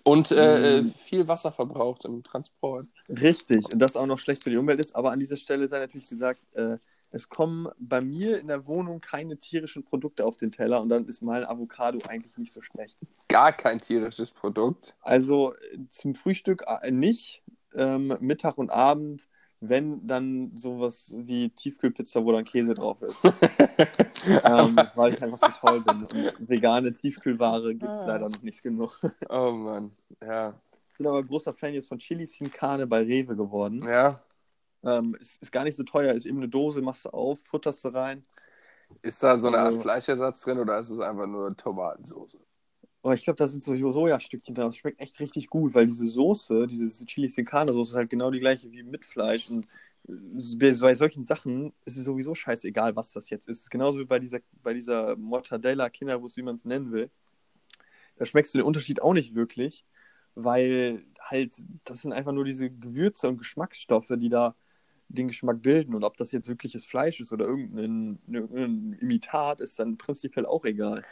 Und 0.02 0.30
äh, 0.32 0.78
äh, 0.78 0.84
viel 0.84 1.28
Wasser 1.28 1.52
verbraucht 1.52 2.04
im 2.04 2.22
Transport. 2.24 2.86
Richtig, 3.08 3.72
und 3.72 3.78
das 3.78 3.96
auch 3.96 4.06
noch 4.06 4.18
schlecht 4.18 4.42
für 4.42 4.50
die 4.50 4.56
Umwelt 4.56 4.80
ist, 4.80 4.96
aber 4.96 5.12
an 5.12 5.20
dieser 5.20 5.36
Stelle 5.36 5.68
sei 5.68 5.78
natürlich 5.78 6.08
gesagt, 6.08 6.40
äh, 6.54 6.78
es 7.14 7.28
kommen 7.28 7.68
bei 7.78 8.00
mir 8.00 8.40
in 8.40 8.48
der 8.48 8.66
Wohnung 8.66 9.00
keine 9.00 9.36
tierischen 9.38 9.84
Produkte 9.84 10.24
auf 10.26 10.36
den 10.36 10.50
Teller 10.50 10.82
und 10.82 10.88
dann 10.88 11.06
ist 11.06 11.22
mal 11.22 11.44
ein 11.44 11.48
Avocado 11.48 12.00
eigentlich 12.08 12.36
nicht 12.36 12.52
so 12.52 12.60
schlecht. 12.60 12.98
Gar 13.28 13.52
kein 13.52 13.78
tierisches 13.78 14.32
Produkt. 14.32 14.96
Also 15.00 15.54
äh, 15.54 15.78
zum 15.88 16.16
Frühstück 16.16 16.64
äh, 16.82 16.90
nicht, 16.90 17.44
ähm, 17.76 18.16
Mittag 18.18 18.58
und 18.58 18.70
Abend, 18.70 19.28
wenn 19.60 20.04
dann 20.08 20.56
sowas 20.56 21.14
wie 21.16 21.50
Tiefkühlpizza, 21.50 22.24
wo 22.24 22.32
dann 22.32 22.44
Käse 22.44 22.74
drauf 22.74 23.00
ist. 23.02 23.24
ähm, 24.44 24.76
weil 24.96 25.14
ich 25.14 25.22
einfach 25.22 25.38
so 25.38 25.66
toll 25.68 25.80
bin. 25.82 26.02
Und 26.02 26.48
vegane 26.48 26.92
Tiefkühlware 26.92 27.74
gibt 27.76 27.92
es 27.92 28.00
Ah. 28.00 28.06
leider 28.06 28.28
noch 28.28 28.42
nicht 28.42 28.60
genug. 28.62 29.00
Oh 29.30 29.52
Mann, 29.52 29.92
ja. 30.20 30.54
Ich 30.90 30.98
bin 30.98 31.06
aber 31.06 31.22
großer 31.22 31.54
Fan 31.54 31.74
jetzt 31.74 31.88
von 31.88 31.98
Chili 31.98 32.26
Sin 32.26 32.50
Carne 32.50 32.86
bei 32.88 33.02
Rewe 33.02 33.36
geworden. 33.36 33.82
Ja, 33.88 34.20
Ähm, 34.86 35.14
ist, 35.20 35.40
ist 35.42 35.52
gar 35.52 35.64
nicht 35.64 35.76
so 35.76 35.82
teuer, 35.82 36.12
ist 36.12 36.26
eben 36.26 36.38
eine 36.38 36.48
Dose, 36.48 36.82
machst 36.82 37.04
du 37.06 37.10
auf, 37.10 37.40
futterst 37.40 37.84
du 37.84 37.88
rein. 37.88 38.22
ist 39.02 39.22
da 39.22 39.36
so 39.38 39.48
eine 39.48 39.58
Art 39.58 39.66
Also- 39.68 39.80
Fleischersatz 39.80 40.42
drin 40.42 40.58
oder 40.58 40.78
ist 40.78 40.90
es 40.90 41.00
einfach 41.00 41.26
nur 41.26 41.56
Tomatensauce? 41.56 42.38
Aber 43.02 43.12
ich 43.14 43.24
glaube, 43.24 43.36
da 43.36 43.46
sind 43.46 43.62
so 43.62 43.74
Sojastückchen 43.90 44.54
drin. 44.54 44.64
Das 44.66 44.76
schmeckt 44.78 44.98
echt 44.98 45.20
richtig 45.20 45.48
gut, 45.48 45.74
weil 45.74 45.84
diese 45.86 46.06
Soße, 46.06 46.66
diese 46.66 47.04
Chili 47.04 47.28
Sin 47.28 47.44
Carne 47.44 47.72
Soße 47.72 47.90
ist 47.92 47.96
halt 47.96 48.08
genau 48.08 48.30
die 48.30 48.40
gleiche 48.40 48.70
wie 48.72 48.82
mit 48.82 49.04
Fleisch. 49.04 49.50
Und 49.50 49.66
äh, 50.08 50.56
bei 50.80 50.94
solchen 50.94 51.22
Sachen 51.22 51.74
ist 51.84 51.98
es 51.98 52.04
sowieso 52.04 52.34
scheißegal, 52.34 52.96
was 52.96 53.12
das 53.12 53.28
jetzt 53.28 53.46
ist. 53.46 53.58
Es 53.58 53.62
ist 53.64 53.70
genauso 53.70 53.98
wie 53.98 54.06
bei 54.06 54.18
dieser, 54.18 54.38
bei 54.62 54.72
dieser 54.72 55.16
Mortadella 55.16 55.90
Kinderwurst, 55.90 56.38
wie 56.38 56.42
man 56.42 56.54
es 56.54 56.64
nennen 56.64 56.92
will. 56.92 57.10
Da 58.16 58.24
schmeckst 58.24 58.54
du 58.54 58.58
den 58.58 58.66
Unterschied 58.66 59.02
auch 59.02 59.12
nicht 59.12 59.34
wirklich, 59.34 59.84
weil 60.34 61.04
halt, 61.20 61.56
das 61.84 62.02
sind 62.02 62.12
einfach 62.14 62.32
nur 62.32 62.44
diese 62.46 62.70
Gewürze 62.70 63.28
und 63.28 63.36
Geschmacksstoffe, 63.38 64.12
die 64.16 64.30
da 64.30 64.54
den 65.14 65.28
Geschmack 65.28 65.62
bilden. 65.62 65.94
Und 65.94 66.04
ob 66.04 66.16
das 66.16 66.32
jetzt 66.32 66.48
wirkliches 66.48 66.84
Fleisch 66.84 67.20
ist 67.20 67.32
oder 67.32 67.46
irgendein, 67.46 68.18
irgendein 68.28 68.98
Imitat, 69.00 69.60
ist 69.60 69.78
dann 69.78 69.96
prinzipiell 69.98 70.46
auch 70.46 70.64
egal. 70.64 71.04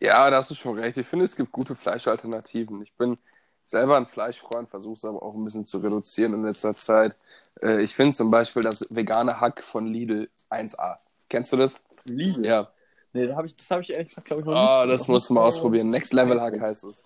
Ja, 0.00 0.28
da 0.30 0.36
hast 0.36 0.50
du 0.50 0.54
schon 0.54 0.78
recht. 0.78 0.96
Ich 0.98 1.06
finde, 1.06 1.24
es 1.24 1.36
gibt 1.36 1.52
gute 1.52 1.74
Fleischalternativen. 1.74 2.82
Ich 2.82 2.92
bin 2.94 3.18
selber 3.64 3.96
ein 3.96 4.06
Fleischfreund, 4.06 4.68
versuche 4.68 4.94
es 4.94 5.04
aber 5.04 5.22
auch 5.22 5.34
ein 5.34 5.44
bisschen 5.44 5.66
zu 5.66 5.78
reduzieren 5.78 6.34
in 6.34 6.44
letzter 6.44 6.74
Zeit. 6.74 7.16
Äh, 7.62 7.82
ich 7.82 7.94
finde 7.94 8.16
zum 8.16 8.30
Beispiel 8.30 8.62
das 8.62 8.86
vegane 8.94 9.40
Hack 9.40 9.62
von 9.64 9.86
Lidl 9.86 10.30
1A. 10.50 10.98
Kennst 11.28 11.52
du 11.52 11.56
das? 11.56 11.84
Lidl. 12.04 12.46
Ja. 12.46 12.70
Nee, 13.12 13.26
da 13.26 13.36
hab 13.36 13.44
ich, 13.46 13.56
das 13.56 13.70
habe 13.70 13.82
ich 13.82 13.90
ehrlich 13.90 14.08
gesagt, 14.08 14.26
glaube 14.26 14.42
ich, 14.42 14.46
noch 14.46 14.54
Oh, 14.54 14.84
nicht. 14.86 14.94
das 14.94 15.08
musst 15.08 15.30
du 15.30 15.34
mal 15.34 15.42
ausprobieren. 15.42 15.90
Next 15.90 16.12
Level 16.12 16.40
Hack 16.40 16.60
heißt 16.60 16.84
es. 16.84 17.04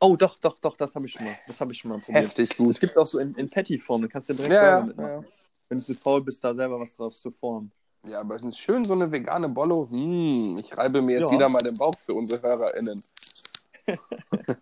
Oh, 0.00 0.14
doch, 0.16 0.38
doch, 0.38 0.58
doch, 0.60 0.76
das 0.76 0.94
habe 0.94 1.06
ich 1.06 1.12
schon 1.12 1.24
mal. 1.24 1.36
Das 1.46 1.60
habe 1.60 1.72
ich 1.72 1.78
schon 1.78 1.90
mal 1.90 1.98
probiert. 1.98 2.24
Heftig 2.24 2.50
Das 2.50 2.56
gut. 2.58 2.80
gibt 2.80 2.92
es 2.92 2.96
auch 2.96 3.06
so 3.06 3.18
in, 3.18 3.34
in 3.34 3.48
Patty-Form, 3.48 4.02
da 4.02 4.08
kannst 4.08 4.28
du 4.28 4.34
direkt 4.34 4.52
Ja, 4.52 4.80
ja, 4.80 4.80
mitmachen. 4.80 5.10
ja. 5.22 5.24
Wenn 5.68 5.78
du 5.78 5.84
zu 5.84 5.94
faul 5.94 6.22
bist, 6.22 6.42
da 6.44 6.54
selber 6.54 6.78
was 6.78 6.96
draus 6.96 7.20
zu 7.20 7.30
formen. 7.30 7.72
Ja, 8.04 8.20
aber 8.20 8.36
es 8.36 8.42
ist 8.42 8.58
schön 8.58 8.84
so 8.84 8.92
eine 8.94 9.10
vegane 9.10 9.48
Bollo. 9.48 9.88
Hm, 9.90 10.58
ich 10.58 10.76
reibe 10.76 11.02
mir 11.02 11.18
jetzt 11.18 11.28
Ja. 11.28 11.32
wieder 11.32 11.48
mal 11.48 11.62
den 11.62 11.76
Bauch 11.76 11.98
für 11.98 12.14
unsere 12.14 12.42
HörerInnen. 12.42 13.00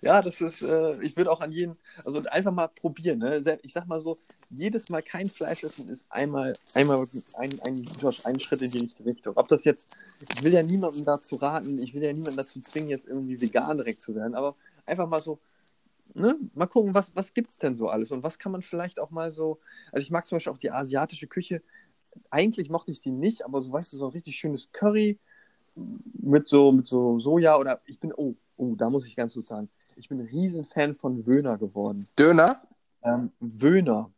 Ja, 0.00 0.20
das 0.20 0.40
ist, 0.40 0.62
äh, 0.62 1.00
ich 1.00 1.16
würde 1.16 1.30
auch 1.30 1.40
an 1.40 1.52
jeden, 1.52 1.78
also 2.04 2.20
einfach 2.28 2.50
mal 2.50 2.66
probieren. 2.66 3.20
Ne? 3.20 3.40
Ich 3.62 3.72
sag 3.72 3.86
mal 3.86 4.00
so, 4.00 4.18
jedes 4.50 4.88
Mal 4.88 5.00
kein 5.00 5.30
Fleisch 5.30 5.62
essen 5.62 5.88
ist 5.88 6.04
einmal, 6.10 6.56
einmal 6.74 7.06
ein, 7.34 7.60
ein, 7.64 7.86
ein 8.24 8.40
Schritt 8.40 8.62
in 8.62 8.70
die 8.72 8.78
richtige 8.80 9.08
Richtung. 9.08 9.34
Ob 9.36 9.46
das 9.46 9.62
jetzt, 9.62 9.94
ich 10.34 10.42
will 10.42 10.52
ja 10.52 10.62
niemandem 10.64 11.04
dazu 11.04 11.36
raten, 11.36 11.80
ich 11.80 11.94
will 11.94 12.02
ja 12.02 12.12
niemanden 12.12 12.36
dazu 12.36 12.60
zwingen, 12.60 12.88
jetzt 12.88 13.06
irgendwie 13.06 13.40
vegan 13.40 13.76
direkt 13.76 14.00
zu 14.00 14.12
werden, 14.16 14.34
aber 14.34 14.56
einfach 14.86 15.08
mal 15.08 15.20
so, 15.20 15.38
ne, 16.14 16.36
mal 16.54 16.66
gucken, 16.66 16.94
was, 16.94 17.14
was 17.14 17.34
gibt's 17.34 17.58
denn 17.58 17.74
so 17.74 17.88
alles 17.88 18.12
und 18.12 18.22
was 18.22 18.38
kann 18.38 18.52
man 18.52 18.62
vielleicht 18.62 19.00
auch 19.00 19.10
mal 19.10 19.32
so, 19.32 19.60
also 19.92 20.02
ich 20.02 20.10
mag 20.10 20.26
zum 20.26 20.36
Beispiel 20.36 20.52
auch 20.52 20.58
die 20.58 20.70
asiatische 20.70 21.26
Küche, 21.26 21.62
eigentlich 22.30 22.70
mochte 22.70 22.90
ich 22.90 23.00
die 23.00 23.10
nicht, 23.10 23.44
aber 23.44 23.62
so, 23.62 23.72
weißt 23.72 23.92
du, 23.92 23.96
so 23.96 24.06
ein 24.06 24.12
richtig 24.12 24.36
schönes 24.36 24.70
Curry 24.72 25.18
mit 25.74 26.48
so, 26.48 26.72
mit 26.72 26.86
so 26.86 27.20
Soja 27.20 27.58
oder 27.58 27.80
ich 27.86 27.98
bin, 27.98 28.12
oh, 28.14 28.34
oh, 28.56 28.74
da 28.74 28.90
muss 28.90 29.06
ich 29.06 29.16
ganz 29.16 29.32
kurz 29.34 29.46
sagen, 29.48 29.70
ich 29.96 30.08
bin 30.08 30.20
ein 30.20 30.26
Riesenfan 30.26 30.94
von 30.96 31.26
Wöhner 31.26 31.58
geworden. 31.58 32.06
Döner? 32.18 32.62
Ähm, 33.02 33.32
Wöhner. 33.40 34.10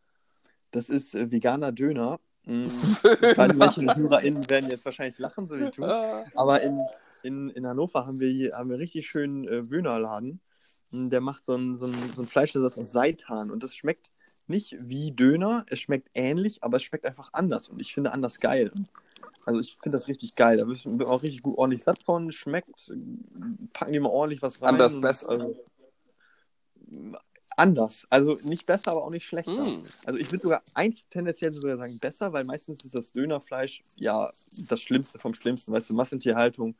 Das 0.70 0.88
ist 0.88 1.14
äh, 1.14 1.30
veganer 1.30 1.72
Döner. 1.72 2.18
Gerade 2.46 3.54
manche 3.54 3.82
HörerInnen 3.82 4.50
werden 4.50 4.68
jetzt 4.68 4.84
wahrscheinlich 4.84 5.18
lachen, 5.18 5.48
so 5.48 5.58
wie 5.58 5.70
du. 5.70 5.82
Ah. 5.82 6.26
Aber 6.34 6.60
in, 6.60 6.78
in, 7.22 7.48
in 7.50 7.66
Hannover 7.66 8.06
haben 8.06 8.20
wir 8.20 8.28
hier 8.28 8.54
haben 8.54 8.68
wir 8.68 8.78
richtig 8.78 9.08
schönen 9.08 9.48
äh, 9.48 9.70
Wöhnerladen. 9.70 10.40
Mm, 10.90 11.08
Der 11.08 11.20
macht 11.20 11.44
so 11.46 11.54
einen 11.54 11.78
so 11.78 11.86
ein, 11.86 11.94
so 11.94 12.22
ein 12.22 12.28
Fleischersatz 12.28 12.78
aus 12.78 12.92
Seitan. 12.92 13.50
Und 13.50 13.62
das 13.62 13.74
schmeckt 13.74 14.10
nicht 14.46 14.76
wie 14.78 15.12
Döner, 15.12 15.64
es 15.68 15.80
schmeckt 15.80 16.10
ähnlich, 16.14 16.62
aber 16.62 16.76
es 16.76 16.82
schmeckt 16.82 17.06
einfach 17.06 17.30
anders. 17.32 17.68
Und 17.68 17.80
ich 17.80 17.94
finde 17.94 18.12
anders 18.12 18.40
geil. 18.40 18.72
Also 19.46 19.60
ich 19.60 19.76
finde 19.82 19.96
das 19.96 20.08
richtig 20.08 20.36
geil. 20.36 20.58
Da 20.58 20.66
wird 20.66 20.84
man 20.84 21.02
auch 21.06 21.22
richtig 21.22 21.42
gut 21.42 21.58
ordentlich 21.58 21.82
satt 21.82 22.02
von, 22.02 22.32
schmeckt, 22.32 22.90
packen 23.72 23.92
die 23.92 24.00
mal 24.00 24.08
ordentlich 24.08 24.42
was 24.42 24.60
rein. 24.62 24.74
Anders 24.74 25.00
besser. 25.00 25.28
Also, 25.30 25.56
anders. 27.56 28.06
Also 28.10 28.38
nicht 28.44 28.66
besser, 28.66 28.92
aber 28.92 29.04
auch 29.04 29.10
nicht 29.10 29.26
schlechter. 29.26 29.66
Hm. 29.66 29.84
Also 30.04 30.18
ich 30.18 30.30
würde 30.30 30.42
sogar 30.42 30.62
eigentlich 30.74 31.04
tendenziell 31.10 31.52
sogar 31.52 31.76
sagen 31.76 31.98
besser, 31.98 32.32
weil 32.32 32.44
meistens 32.44 32.84
ist 32.84 32.94
das 32.94 33.12
Dönerfleisch 33.12 33.82
ja 33.96 34.30
das 34.68 34.80
Schlimmste 34.80 35.18
vom 35.18 35.34
Schlimmsten. 35.34 35.72
Weißt 35.72 35.90
du, 35.90 35.94
Massentierhaltung 35.94 36.74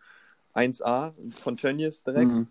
1A 0.54 1.12
von 1.42 1.56
Tönnies 1.56 2.02
direkt. 2.02 2.30
Mhm. 2.30 2.48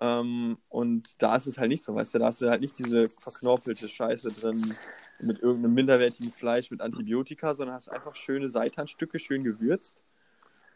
Ähm, 0.00 0.58
und 0.68 1.08
da 1.22 1.36
ist 1.36 1.46
es 1.46 1.56
halt 1.58 1.68
nicht 1.68 1.84
so, 1.84 1.94
weißt 1.94 2.14
du, 2.14 2.18
da 2.18 2.26
hast 2.26 2.40
du 2.40 2.50
halt 2.50 2.60
nicht 2.60 2.78
diese 2.78 3.08
verknorpelte 3.08 3.88
Scheiße 3.88 4.30
drin 4.32 4.74
mit 5.20 5.40
irgendeinem 5.40 5.74
minderwertigen 5.74 6.32
Fleisch 6.32 6.70
mit 6.70 6.80
Antibiotika, 6.80 7.54
sondern 7.54 7.76
hast 7.76 7.88
einfach 7.88 8.16
schöne 8.16 8.48
Seitanstücke, 8.48 9.18
schön 9.18 9.44
gewürzt. 9.44 9.96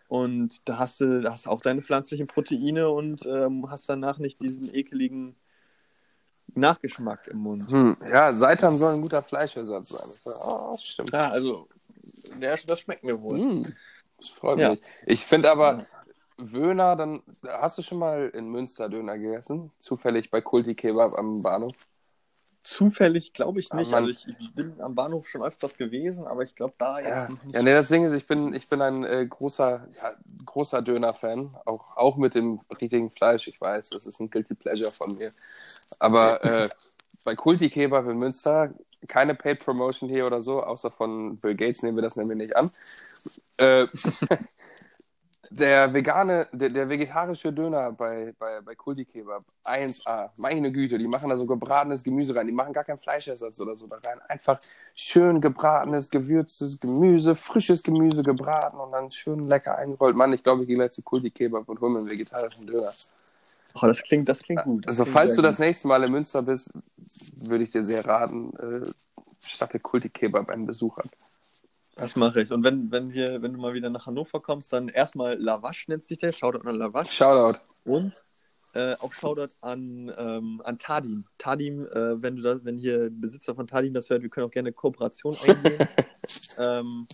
Und 0.06 0.60
da 0.66 0.78
hast 0.78 1.00
du, 1.00 1.20
da 1.20 1.32
hast 1.32 1.46
du 1.46 1.50
auch 1.50 1.60
deine 1.60 1.82
pflanzlichen 1.82 2.26
Proteine 2.28 2.88
und 2.88 3.26
ähm, 3.26 3.68
hast 3.70 3.88
danach 3.88 4.18
nicht 4.18 4.40
diesen 4.40 4.72
ekeligen 4.74 5.34
Nachgeschmack 6.54 7.26
im 7.26 7.38
Mund. 7.38 7.68
Hm. 7.68 7.96
Ja, 8.10 8.32
Seitan 8.32 8.76
soll 8.78 8.94
ein 8.94 9.02
guter 9.02 9.22
Fleischersatz 9.22 9.90
sein. 9.90 10.08
Das, 10.24 10.26
oh, 10.26 10.68
das 10.72 10.84
stimmt. 10.84 11.12
Ja, 11.12 11.30
also, 11.30 11.66
der, 12.40 12.56
das 12.56 12.80
schmeckt 12.80 13.04
mir 13.04 13.20
wohl. 13.20 13.38
Hm. 13.38 13.74
Das 14.16 14.28
freut 14.30 14.58
Ja. 14.58 14.70
mich. 14.70 14.80
Ich 15.06 15.24
finde 15.26 15.50
aber, 15.50 15.78
Ja. 15.78 15.86
Wöhner, 16.38 16.96
dann 16.96 17.22
hast 17.46 17.78
du 17.78 17.82
schon 17.82 17.98
mal 17.98 18.28
in 18.30 18.48
Münster 18.48 18.88
Döner 18.88 19.18
gegessen? 19.18 19.72
Zufällig 19.78 20.30
bei 20.30 20.40
Kulti 20.40 20.74
Kebab 20.74 21.18
am 21.18 21.42
Bahnhof? 21.42 21.86
Zufällig 22.64 23.32
glaube 23.32 23.60
ich 23.60 23.70
Ah, 23.72 23.76
nicht. 23.76 23.90
Mann. 23.92 24.04
also 24.04 24.10
ich, 24.10 24.26
ich 24.40 24.54
bin 24.54 24.80
am 24.80 24.94
Bahnhof 24.94 25.28
schon 25.28 25.42
öfters 25.42 25.78
gewesen, 25.78 26.26
aber 26.26 26.42
ich 26.42 26.54
glaube 26.54 26.74
da 26.76 26.98
jetzt 27.00 27.08
Ja, 27.08 27.28
nicht. 27.28 27.54
ja 27.54 27.62
nee, 27.62 27.72
das 27.72 27.88
Ding 27.88 28.04
ist, 28.04 28.12
ich 28.12 28.26
bin, 28.26 28.52
ich 28.52 28.68
bin 28.68 28.82
ein 28.82 29.04
äh, 29.04 29.26
großer, 29.26 29.88
ja, 29.96 30.14
großer 30.44 30.82
Döner-Fan, 30.82 31.56
auch, 31.64 31.96
auch 31.96 32.16
mit 32.16 32.34
dem 32.34 32.60
richtigen 32.80 33.10
Fleisch. 33.10 33.48
Ich 33.48 33.60
weiß, 33.60 33.88
das 33.90 34.06
ist 34.06 34.20
ein 34.20 34.28
Guilty 34.30 34.54
Pleasure 34.54 34.90
von 34.90 35.14
mir. 35.16 35.32
Aber 35.98 36.44
äh, 36.44 36.68
bei 37.24 37.34
Kulti 37.36 37.70
Kebab 37.70 38.06
in 38.08 38.18
Münster, 38.18 38.74
keine 39.06 39.34
Paid 39.34 39.60
Promotion 39.64 40.08
hier 40.10 40.26
oder 40.26 40.42
so, 40.42 40.62
außer 40.62 40.90
von 40.90 41.38
Bill 41.38 41.54
Gates 41.54 41.82
nehmen 41.82 41.96
wir 41.96 42.02
das 42.02 42.16
nämlich 42.16 42.38
nicht 42.38 42.56
an. 42.56 42.70
Äh, 43.58 43.86
der 45.50 45.92
vegane, 45.94 46.48
der, 46.52 46.70
der 46.70 46.88
vegetarische 46.88 47.52
Döner 47.52 47.92
bei, 47.92 48.34
bei, 48.38 48.60
bei 48.60 48.74
Kulti 48.74 49.04
Kebab, 49.04 49.44
1A, 49.64 50.30
meine 50.36 50.72
Güte, 50.72 50.98
die 50.98 51.08
machen 51.08 51.30
da 51.30 51.36
so 51.36 51.46
gebratenes 51.46 52.04
Gemüse 52.04 52.34
rein, 52.34 52.46
die 52.46 52.52
machen 52.52 52.72
gar 52.72 52.84
keinen 52.84 52.98
Fleischersatz 52.98 53.60
oder 53.60 53.76
so 53.76 53.86
da 53.86 53.96
rein. 53.96 54.20
Einfach 54.28 54.60
schön 54.94 55.40
gebratenes, 55.40 56.10
gewürztes 56.10 56.80
Gemüse, 56.80 57.34
frisches 57.34 57.82
Gemüse 57.82 58.22
gebraten 58.22 58.78
und 58.78 58.92
dann 58.92 59.10
schön 59.10 59.46
lecker 59.46 59.76
eingerollt. 59.78 60.16
Mann, 60.16 60.32
ich 60.32 60.42
glaube, 60.42 60.62
ich 60.62 60.68
gehe 60.68 60.76
gleich 60.76 60.92
zu 60.92 61.02
Kulti 61.02 61.30
Kebab 61.30 61.68
und 61.68 61.80
hole 61.80 61.92
mir 61.92 61.98
einen 62.00 62.08
vegetarischen 62.08 62.66
Döner. 62.66 62.92
Oh, 63.74 63.86
das 63.86 64.02
klingt, 64.02 64.28
das 64.28 64.40
klingt 64.40 64.64
gut. 64.64 64.86
Das 64.86 64.94
Also, 64.94 65.04
klingt 65.04 65.14
falls 65.14 65.34
du 65.36 65.42
das 65.42 65.58
nächste 65.58 65.88
Mal 65.88 66.04
in 66.04 66.12
Münster 66.12 66.42
bist, 66.42 66.72
würde 67.36 67.64
ich 67.64 67.70
dir 67.70 67.82
sehr 67.82 68.04
raten, 68.04 68.52
äh, 68.56 68.92
statte 69.40 69.78
Kulti 69.80 70.08
Kebab 70.10 70.50
einen 70.50 70.66
Besuch 70.66 70.98
an. 70.98 71.08
Das 71.98 72.14
mache 72.14 72.42
ich. 72.42 72.52
Und 72.52 72.62
wenn, 72.62 72.90
wenn 72.92 73.12
wir, 73.12 73.42
wenn 73.42 73.52
du 73.52 73.58
mal 73.58 73.74
wieder 73.74 73.90
nach 73.90 74.06
Hannover 74.06 74.40
kommst, 74.40 74.72
dann 74.72 74.88
erstmal 74.88 75.34
Lavash 75.34 75.88
nennt 75.88 76.04
sich 76.04 76.18
der, 76.18 76.32
Shoutout 76.32 76.66
an 76.66 76.76
Lavash. 76.76 77.10
Shoutout. 77.10 77.58
Und 77.84 78.12
äh, 78.74 78.94
auch 79.00 79.12
Shoutout 79.12 79.52
an, 79.62 80.12
ähm, 80.16 80.62
an 80.64 80.78
Tadim. 80.78 81.24
Tadim, 81.38 81.86
äh, 81.86 82.22
wenn 82.22 82.36
du 82.36 82.42
das, 82.42 82.64
wenn 82.64 82.78
hier 82.78 83.10
Besitzer 83.10 83.56
von 83.56 83.66
Tadim 83.66 83.94
das 83.94 84.08
hört, 84.10 84.22
wir 84.22 84.30
können 84.30 84.46
auch 84.46 84.52
gerne 84.52 84.72
Kooperation 84.72 85.36
eingehen. 85.42 85.88
ähm, 86.58 87.08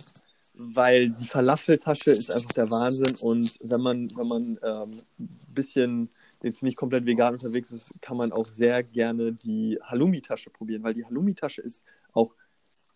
weil 0.57 1.11
die 1.11 1.27
Falafeltasche 1.27 2.11
ist 2.11 2.31
einfach 2.31 2.53
der 2.53 2.71
Wahnsinn 2.71 3.17
und 3.21 3.59
wenn 3.63 3.81
man, 3.81 4.09
wenn 4.17 4.29
man 4.29 4.59
ähm, 4.63 5.03
ein 5.19 5.55
bisschen 5.55 6.11
jetzt 6.43 6.63
nicht 6.63 6.77
komplett 6.77 7.07
vegan 7.07 7.35
unterwegs 7.35 7.73
ist, 7.73 7.91
kann 8.01 8.17
man 8.17 8.31
auch 8.31 8.47
sehr 8.47 8.83
gerne 8.83 9.33
die 9.33 9.79
Halloumi-Tasche 9.83 10.51
probieren, 10.51 10.85
weil 10.85 10.95
die 10.95 11.05
Halloumi-Tasche 11.05 11.63
ist 11.63 11.83
auch 12.13 12.35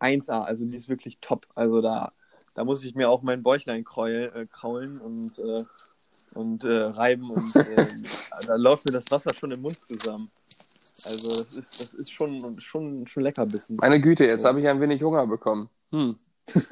1A, 0.01 0.43
also 0.43 0.65
die 0.65 0.77
ist 0.77 0.89
wirklich 0.89 1.19
top. 1.21 1.47
Also 1.55 1.81
da, 1.81 2.13
da 2.55 2.65
muss 2.65 2.85
ich 2.85 2.95
mir 2.95 3.09
auch 3.09 3.23
mein 3.23 3.43
Bäuchlein 3.43 3.85
kreulen, 3.85 4.35
äh, 4.35 4.47
kraulen 4.47 5.01
und, 5.01 5.39
äh, 5.39 5.65
und 6.35 6.65
äh, 6.65 6.85
reiben 6.85 7.31
und 7.31 7.57
äh, 7.57 7.87
da 8.47 8.57
läuft 8.57 8.85
mir 8.87 8.93
das 8.93 9.11
Wasser 9.11 9.35
schon 9.35 9.51
im 9.53 9.63
Mund 9.63 9.81
zusammen. 9.81 10.31
Also 11.05 11.29
das 11.29 11.53
ist, 11.53 11.81
das 11.81 11.95
ist 11.95 12.11
schon, 12.11 12.59
schon, 12.61 13.07
schon 13.07 13.23
lecker 13.23 13.47
bissen. 13.47 13.77
Meine 13.77 14.01
Güte, 14.01 14.25
jetzt 14.25 14.45
habe 14.45 14.61
ich 14.61 14.69
ein 14.69 14.81
wenig 14.81 15.03
Hunger 15.03 15.27
bekommen. 15.27 15.69
Hm. 15.93 16.19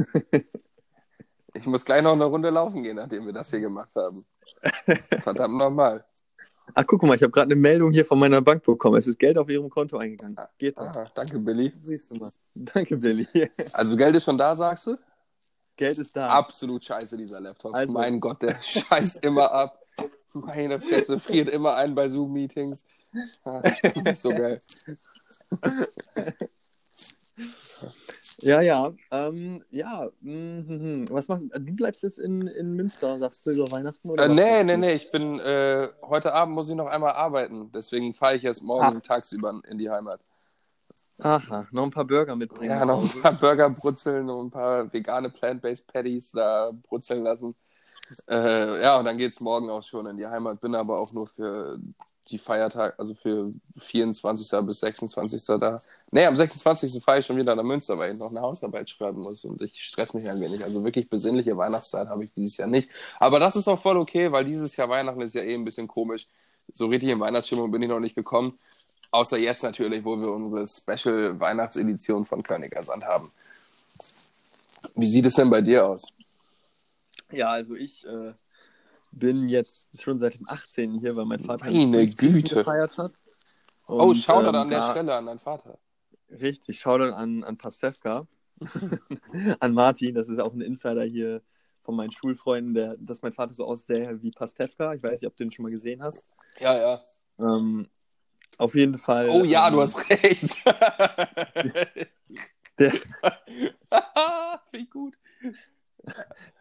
ich 1.55 1.66
muss 1.66 1.85
gleich 1.85 2.03
noch 2.03 2.12
eine 2.12 2.24
Runde 2.24 2.51
laufen 2.51 2.83
gehen, 2.83 2.97
nachdem 2.97 3.27
wir 3.27 3.33
das 3.33 3.51
hier 3.51 3.61
gemacht 3.61 3.95
haben. 3.95 4.22
Verdammt 5.22 5.57
nochmal. 5.57 6.05
Ach, 6.79 6.85
guck 6.87 7.03
mal, 7.05 7.14
ich 7.16 7.22
habe 7.22 7.33
gerade 7.33 7.47
eine 7.47 7.57
Meldung 7.57 7.91
hier 7.91 8.05
von 8.05 8.18
meiner 8.18 8.43
Bank 8.43 8.62
bekommen. 8.62 8.99
Es 8.99 9.07
ist 9.07 9.18
Geld 9.18 9.39
auf 9.39 9.49
ihrem 9.49 9.70
Konto 9.70 9.97
eingegangen. 9.97 10.37
Geht 10.59 10.77
doch. 10.77 10.83
Ah, 10.85 11.11
danke, 11.14 11.39
Billy. 11.39 11.72
Siehst 11.74 12.11
du 12.11 12.16
mal. 12.16 12.31
Danke, 12.55 12.99
Billy. 12.99 13.27
Also 13.72 13.97
Geld 13.97 14.14
ist 14.14 14.24
schon 14.24 14.37
da, 14.37 14.55
sagst 14.55 14.87
du? 14.89 14.99
Geld 15.77 15.97
ist 15.97 16.14
da. 16.14 16.29
Absolut 16.29 16.85
scheiße, 16.85 17.16
dieser 17.16 17.41
Laptop. 17.41 17.74
Also- 17.74 17.91
mein 17.93 18.20
Gott, 18.20 18.43
der 18.43 18.59
scheißt 18.62 19.24
immer 19.24 19.51
ab. 19.51 19.83
Meine 20.35 20.79
Fresse 20.79 21.18
friert 21.18 21.49
immer 21.49 21.77
ein 21.77 21.95
bei 21.95 22.11
Zoom-Meetings. 22.11 22.85
Ah, 23.45 23.62
so 24.14 24.29
geil. 24.29 24.61
Ja, 28.39 28.61
ja. 28.61 28.93
Ähm, 29.11 29.64
ja. 29.70 30.09
mhm. 30.20 31.07
Was 31.11 31.28
machst 31.28 31.45
du? 31.53 31.61
Du 31.61 31.72
bleibst 31.74 32.03
jetzt 32.03 32.18
in, 32.18 32.47
in 32.47 32.74
Münster, 32.74 33.18
sagst 33.18 33.47
du, 33.47 33.51
über 33.51 33.70
Weihnachten? 33.70 34.11
Oder 34.11 34.24
Äh, 34.26 34.28
nee, 34.28 34.62
nee, 34.62 34.76
nee, 34.76 34.93
ich 34.95 35.11
bin, 35.11 35.39
äh, 35.41 35.89
heute 36.03 36.34
Abend 36.34 36.55
muss 36.55 36.68
ich 36.68 36.76
noch 36.76 36.87
einmal 36.87 37.12
arbeiten. 37.12 37.70
Deswegen 37.72 38.12
fahre 38.14 38.37
ich 38.37 38.45
erst 38.45 38.62
morgen 38.62 38.97
Ah. 38.99 39.01
tagsüber 39.01 39.61
in 39.68 39.78
die 39.78 39.89
Heimat. 39.91 40.20
Aha, 41.18 41.66
noch 41.70 41.84
ein 41.84 41.91
paar 41.91 42.05
Burger 42.05 42.37
mitbringen. 42.37 42.70
Ja, 42.78 42.84
noch 42.84 43.03
ein 43.03 43.22
paar 43.22 43.32
Burger 43.32 43.70
brutzeln 43.70 44.28
und 44.28 44.49
ein 44.49 44.51
paar 44.51 44.93
vegane 44.93 45.30
Plant-Based 45.30 45.87
Patties 45.91 46.32
da 46.32 46.70
brutzeln 46.89 47.22
lassen. 47.24 47.55
Äh, 48.28 48.82
ja, 48.82 48.99
und 48.99 49.07
dann 49.07 49.16
geht's 49.16 49.41
morgen 49.41 49.70
auch 49.70 49.82
schon 49.82 50.07
in 50.07 50.18
die 50.18 50.26
Heimat. 50.26 50.61
Bin 50.61 50.74
aber 50.74 51.01
auch 51.01 51.12
nur 51.14 51.26
für 51.26 51.78
die 52.29 52.39
Feiertage, 52.39 52.99
also 52.99 53.14
für 53.14 53.53
24. 53.79 54.59
bis 54.62 54.81
26. 54.81 55.45
da. 55.61 55.81
Nee, 56.11 56.27
am 56.27 56.37
26. 56.37 57.03
fahre 57.03 57.20
ich 57.20 57.27
schon 57.27 57.37
wieder 57.37 57.55
nach 57.55 57.62
Münster, 57.62 57.97
weil 57.99 58.12
ich 58.12 58.18
noch 58.18 58.31
eine 58.31 58.41
Hausarbeit 58.41 58.91
schreiben 58.91 59.22
muss 59.22 59.45
und 59.45 59.62
ich 59.62 59.83
stress 59.83 60.14
mich 60.14 60.29
ein 60.29 60.41
wenig. 60.41 60.64
Also 60.64 60.85
wirklich 60.85 61.09
besinnliche 61.09 61.57
Weihnachtszeit 61.57 62.09
habe 62.09 62.24
ich 62.24 62.31
dieses 62.35 62.57
Jahr 62.57 62.68
nicht. 62.68 62.91
Aber 63.20 63.39
das 63.39 63.57
ist 63.57 63.68
auch 63.68 63.81
voll 63.81 63.97
okay, 63.97 64.33
weil 64.33 64.45
dieses 64.45 64.77
Jahr 64.77 64.89
Weihnachten 64.89 65.20
ist 65.20 65.35
ja 65.35 65.43
eh 65.43 65.55
ein 65.55 65.64
bisschen 65.64 65.89
komisch. 65.89 66.27
So 66.72 66.87
richtig 66.87 67.11
in 67.11 67.20
Weihnachtsstimmung 67.20 67.70
bin 67.70 67.83
ich 67.83 67.89
noch 67.89 68.01
nicht 68.01 68.16
gekommen. 68.16 68.59
Außer 69.11 69.39
jetzt 69.39 69.62
natürlich, 69.62 70.05
wo 70.05 70.20
wir 70.20 70.31
unsere 70.31 70.66
Special 70.66 71.39
Weihnachtsedition 71.39 72.27
von 72.27 72.43
Königer 72.43 72.83
Sand 72.83 73.05
haben. 73.05 73.31
Wie 74.95 75.07
sieht 75.07 75.27
es 75.27 75.35
denn 75.35 75.51
bei 75.51 75.61
dir 75.61 75.87
aus? 75.87 76.03
Ja, 77.31 77.51
also 77.51 77.74
ich 77.74 78.07
äh, 78.07 78.33
bin 79.18 79.48
jetzt 79.48 80.00
schon 80.00 80.18
seit 80.18 80.38
dem 80.38 80.48
18. 80.48 80.98
hier, 80.98 81.16
weil 81.16 81.24
mein 81.24 81.40
Vater 81.40 81.64
Meine 81.64 81.98
50. 81.98 82.16
Güte. 82.16 82.54
gefeiert 82.56 82.96
hat. 82.98 83.12
oh, 83.86 84.08
Und, 84.08 84.16
schau 84.16 84.42
da 84.42 84.48
ähm, 84.50 84.54
an 84.54 84.70
der 84.70 84.90
Stelle 84.90 85.14
an 85.14 85.26
deinen 85.26 85.40
Vater. 85.40 85.78
Richtig, 86.30 86.78
schau 86.80 86.98
dann 86.98 87.14
an, 87.14 87.44
an 87.44 87.56
Pastewka, 87.56 88.26
an 89.60 89.72
Martin, 89.72 90.14
das 90.14 90.28
ist 90.28 90.40
auch 90.40 90.52
ein 90.52 90.60
Insider 90.60 91.04
hier 91.04 91.42
von 91.82 91.94
meinen 91.96 92.10
Schulfreunden, 92.10 92.74
der, 92.74 92.96
dass 92.98 93.22
mein 93.22 93.32
Vater 93.32 93.54
so 93.54 93.64
aussähe 93.64 94.20
wie 94.22 94.30
Pastewka. 94.32 94.94
Ich 94.94 95.02
weiß 95.02 95.20
nicht, 95.20 95.26
ob 95.26 95.36
du 95.36 95.44
den 95.44 95.52
schon 95.52 95.62
mal 95.62 95.70
gesehen 95.70 96.02
hast. 96.02 96.24
Ja, 96.58 96.76
ja. 96.76 97.00
Ähm, 97.38 97.88
auf 98.58 98.74
jeden 98.74 98.98
Fall. 98.98 99.28
Oh 99.28 99.44
ja, 99.44 99.68
ähm, 99.68 99.74
du 99.74 99.82
hast 99.82 100.10
recht. 100.10 100.64
Der, 102.78 102.92
Wie 104.72 104.86
gut. 104.86 105.14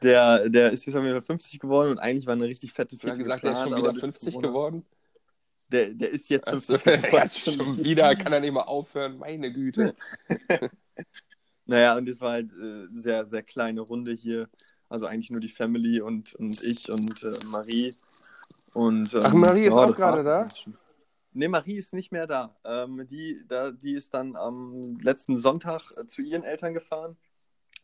Der, 0.01 0.49
der 0.49 0.71
ist 0.71 0.85
jetzt 0.85 0.95
auf 0.95 1.03
jeden 1.03 1.15
Fall 1.15 1.21
50 1.21 1.59
geworden 1.59 1.91
und 1.91 1.99
eigentlich 1.99 2.25
war 2.25 2.33
eine 2.33 2.45
richtig 2.45 2.73
fette 2.73 2.95
Du 2.95 3.01
hast 3.01 3.09
Fete 3.09 3.17
gesagt, 3.17 3.43
der 3.43 3.53
ist 3.53 3.59
schon 3.59 3.69
geplant, 3.69 3.83
wieder 3.83 3.89
aber 3.89 3.99
durch 3.99 4.13
50 4.13 4.33
Corona- 4.33 4.47
geworden. 4.47 4.85
Der, 5.69 5.89
der 5.89 6.09
ist 6.11 6.29
jetzt 6.29 6.47
Also, 6.47 6.77
50 6.77 7.11
geworden. 7.11 7.13
ja, 7.13 7.27
schon 7.27 7.83
wieder, 7.83 8.15
kann 8.15 8.33
er 8.33 8.39
nicht 8.39 8.53
mal 8.53 8.61
aufhören. 8.61 9.17
Meine 9.17 9.51
Güte. 9.51 9.95
Naja, 11.67 11.97
und 11.97 12.07
es 12.07 12.21
war 12.21 12.33
halt 12.33 12.51
äh, 12.53 12.87
sehr, 12.93 13.25
sehr 13.25 13.41
kleine 13.41 13.81
Runde 13.81 14.13
hier. 14.13 14.47
Also 14.87 15.07
eigentlich 15.07 15.31
nur 15.31 15.41
die 15.41 15.49
Family 15.49 15.99
und, 15.99 16.35
und 16.35 16.61
ich 16.61 16.91
und 16.91 17.23
äh, 17.23 17.43
Marie. 17.47 17.95
Und, 18.73 19.13
ähm, 19.13 19.21
Ach, 19.23 19.33
Marie 19.33 19.65
ist 19.65 19.73
auch 19.73 19.87
das 19.87 19.95
gerade 19.95 20.23
da? 20.23 20.47
Nee, 21.33 21.47
Marie 21.47 21.77
ist 21.77 21.93
nicht 21.93 22.11
mehr 22.11 22.27
da. 22.27 22.55
Ähm, 22.63 23.07
die, 23.09 23.43
da. 23.47 23.71
Die 23.71 23.93
ist 23.93 24.13
dann 24.13 24.35
am 24.35 24.99
letzten 25.01 25.39
Sonntag 25.39 25.81
äh, 25.97 26.05
zu 26.05 26.21
ihren 26.21 26.43
Eltern 26.43 26.75
gefahren 26.75 27.17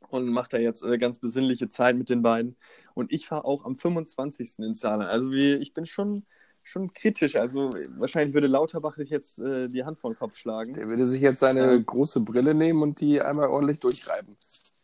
und 0.09 0.27
macht 0.29 0.53
da 0.53 0.57
jetzt 0.57 0.83
äh, 0.83 0.97
ganz 0.97 1.19
besinnliche 1.19 1.69
Zeit 1.69 1.95
mit 1.95 2.09
den 2.09 2.21
beiden. 2.21 2.55
Und 2.93 3.11
ich 3.11 3.27
fahre 3.27 3.45
auch 3.45 3.63
am 3.65 3.75
25. 3.75 4.59
ins 4.59 4.79
Saarland. 4.81 5.09
Also 5.09 5.31
wie, 5.31 5.53
ich 5.55 5.73
bin 5.73 5.85
schon, 5.85 6.23
schon 6.63 6.93
kritisch. 6.93 7.35
Also 7.37 7.71
wahrscheinlich 7.97 8.33
würde 8.33 8.47
Lauterbach 8.47 8.95
sich 8.95 9.09
jetzt 9.09 9.39
äh, 9.39 9.69
die 9.69 9.83
Hand 9.85 9.99
vor 9.99 10.11
den 10.11 10.17
Kopf 10.19 10.35
schlagen. 10.37 10.73
Der 10.73 10.89
würde 10.89 11.05
sich 11.05 11.21
jetzt 11.21 11.39
seine 11.39 11.71
Ja. 11.73 11.77
große 11.77 12.21
Brille 12.21 12.53
nehmen 12.53 12.81
und 12.81 12.99
die 12.99 13.21
einmal 13.21 13.47
ordentlich 13.47 13.79
durchreiben. 13.79 14.35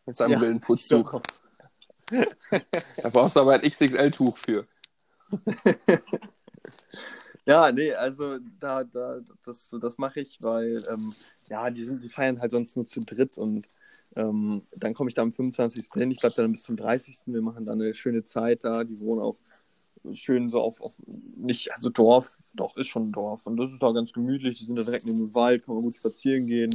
Mit 0.06 0.16
seinem 0.16 0.32
Ja, 0.32 0.40
Brillenputztuch. 0.40 1.22
Da 2.10 3.10
brauchst 3.10 3.36
du 3.36 3.42
aber 3.42 3.56
ein 3.56 3.62
XXL-Tuch 3.70 4.38
für. 4.38 4.66
Ja, 7.48 7.72
nee, 7.72 7.94
also 7.94 8.40
da, 8.60 8.84
da, 8.84 9.22
das, 9.46 9.70
das 9.82 9.98
mache 9.98 10.20
ich, 10.20 10.38
weil 10.42 10.84
ähm, 10.92 11.14
ja, 11.48 11.70
die 11.70 11.82
sind, 11.82 12.04
die 12.04 12.10
feiern 12.10 12.42
halt 12.42 12.52
sonst 12.52 12.76
nur 12.76 12.88
zu 12.88 13.00
dritt 13.00 13.38
und 13.38 13.66
ähm, 14.18 14.64
dann 14.76 14.94
komme 14.94 15.10
ich 15.10 15.14
da 15.14 15.22
am 15.22 15.32
25. 15.32 15.88
hin, 15.96 16.12
ich 16.12 16.20
bleibe 16.20 16.36
dann 16.36 16.52
bis 16.52 16.64
zum 16.64 16.76
30. 16.76 17.20
Wir 17.28 17.42
machen 17.42 17.66
dann 17.66 17.82
eine 17.82 17.96
schöne 17.96 18.26
Zeit 18.26 18.66
da, 18.66 18.84
die 18.84 19.00
wohnen 19.00 19.22
auch 19.22 19.38
schön 20.14 20.50
so 20.50 20.60
auf, 20.60 20.82
auf 20.82 20.94
nicht, 21.38 21.72
also 21.74 21.90
Dorf, 21.90 22.38
doch, 22.54 22.76
ist 22.76 22.88
schon 22.88 23.10
ein 23.10 23.12
Dorf 23.14 23.46
und 23.46 23.56
das 23.56 23.72
ist 23.72 23.82
da 23.82 23.94
ganz 23.94 24.12
gemütlich, 24.12 24.60
die 24.60 24.66
sind 24.66 24.76
da 24.76 24.82
direkt 24.82 25.06
neben 25.06 25.20
dem 25.20 25.36
Wald, 25.36 25.66
kann 25.66 25.76
man 25.76 25.86
gut 25.86 25.96
spazieren 25.96 26.48
gehen, 26.48 26.72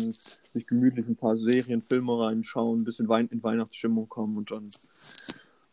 sich 0.55 0.66
gemütlich 0.66 1.07
ein 1.07 1.16
paar 1.16 1.37
Serien, 1.37 1.83
Filme 1.83 2.18
reinschauen, 2.18 2.81
ein 2.81 2.85
bisschen 2.85 3.09
Wein 3.09 3.29
in 3.29 3.43
Weihnachtsstimmung 3.43 4.09
kommen 4.09 4.39
und 4.39 4.51
dann 4.51 4.70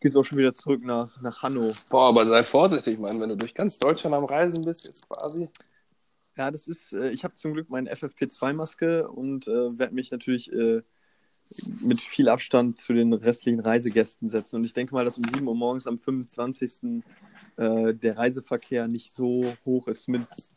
geht's 0.00 0.16
auch 0.16 0.24
schon 0.24 0.38
wieder 0.38 0.52
zurück 0.52 0.82
nach, 0.84 1.20
nach 1.22 1.42
Hannover. 1.42 1.78
Boah, 1.90 2.08
aber 2.08 2.26
sei 2.26 2.42
vorsichtig, 2.42 2.98
Mann, 2.98 3.20
wenn 3.20 3.28
du 3.28 3.36
durch 3.36 3.54
ganz 3.54 3.78
Deutschland 3.78 4.16
am 4.16 4.24
Reisen 4.24 4.64
bist, 4.64 4.86
jetzt 4.86 5.08
quasi. 5.08 5.48
Ja, 6.36 6.50
das 6.50 6.68
ist, 6.68 6.92
äh, 6.92 7.10
ich 7.10 7.24
habe 7.24 7.34
zum 7.34 7.52
Glück 7.52 7.68
meine 7.68 7.92
FFP2-Maske 7.92 9.08
und 9.08 9.46
äh, 9.46 9.78
werde 9.78 9.94
mich 9.94 10.10
natürlich 10.10 10.52
äh, 10.52 10.82
mit 11.82 12.00
viel 12.00 12.28
Abstand 12.28 12.80
zu 12.80 12.92
den 12.92 13.12
restlichen 13.12 13.60
Reisegästen 13.60 14.30
setzen. 14.30 14.56
Und 14.56 14.64
ich 14.64 14.72
denke 14.72 14.94
mal, 14.94 15.04
dass 15.04 15.18
um 15.18 15.24
7 15.24 15.46
Uhr 15.46 15.54
morgens 15.54 15.86
am 15.86 15.98
25. 15.98 17.02
Äh, 17.56 17.94
der 17.94 18.16
Reiseverkehr 18.16 18.86
nicht 18.88 19.12
so 19.12 19.52
hoch 19.64 19.88
ist. 19.88 20.04
Zumindest 20.04 20.52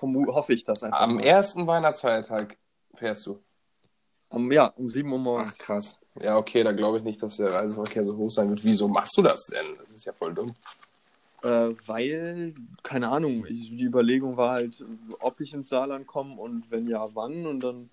hoffe 0.00 0.52
ich 0.52 0.64
das 0.64 0.82
einfach. 0.82 1.00
Am 1.00 1.16
mal. 1.16 1.24
ersten 1.24 1.66
Weihnachtsfeiertag 1.66 2.58
fährst 2.94 3.26
du. 3.26 3.38
Um, 4.28 4.50
ja, 4.50 4.66
um 4.76 4.88
7 4.88 5.10
Uhr 5.10 5.18
Ach, 5.18 5.22
morgens. 5.22 5.58
krass. 5.58 6.00
Ja, 6.20 6.36
okay, 6.36 6.62
da 6.62 6.72
glaube 6.72 6.98
ich 6.98 7.04
nicht, 7.04 7.22
dass 7.22 7.38
der 7.38 7.52
Reiseverkehr 7.52 8.04
so 8.04 8.16
hoch 8.16 8.30
sein 8.30 8.48
wird. 8.48 8.64
Wieso 8.64 8.86
machst 8.88 9.16
du 9.16 9.22
das 9.22 9.46
denn? 9.46 9.66
Das 9.84 9.96
ist 9.96 10.04
ja 10.04 10.12
voll 10.12 10.32
dumm. 10.32 10.54
Äh, 11.42 11.74
weil, 11.86 12.54
keine 12.82 13.10
Ahnung, 13.10 13.44
ich, 13.46 13.70
die 13.70 13.82
Überlegung 13.82 14.36
war 14.36 14.52
halt, 14.52 14.82
ob 15.20 15.40
ich 15.40 15.52
ins 15.52 15.68
Saarland 15.68 16.06
komme 16.06 16.36
und 16.36 16.70
wenn 16.70 16.88
ja, 16.88 17.08
wann. 17.14 17.46
Und 17.46 17.64
dann 17.64 17.90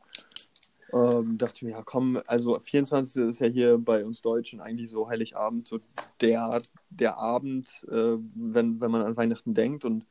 ähm, 0.93 1.37
dachte 1.37 1.55
ich 1.57 1.61
mir, 1.63 1.71
ja 1.71 1.81
komm, 1.83 2.21
also 2.27 2.59
24. 2.59 3.23
ist 3.23 3.39
ja 3.39 3.47
hier 3.47 3.77
bei 3.77 4.05
uns 4.05 4.21
Deutschen 4.21 4.61
eigentlich 4.61 4.89
so 4.89 5.09
Heiligabend, 5.09 5.67
so 5.67 5.79
der, 6.21 6.61
der 6.89 7.17
Abend, 7.17 7.67
äh, 7.89 8.17
wenn, 8.35 8.79
wenn 8.79 8.91
man 8.91 9.01
an 9.01 9.17
Weihnachten 9.17 9.53
denkt 9.53 9.83
und 9.83 10.05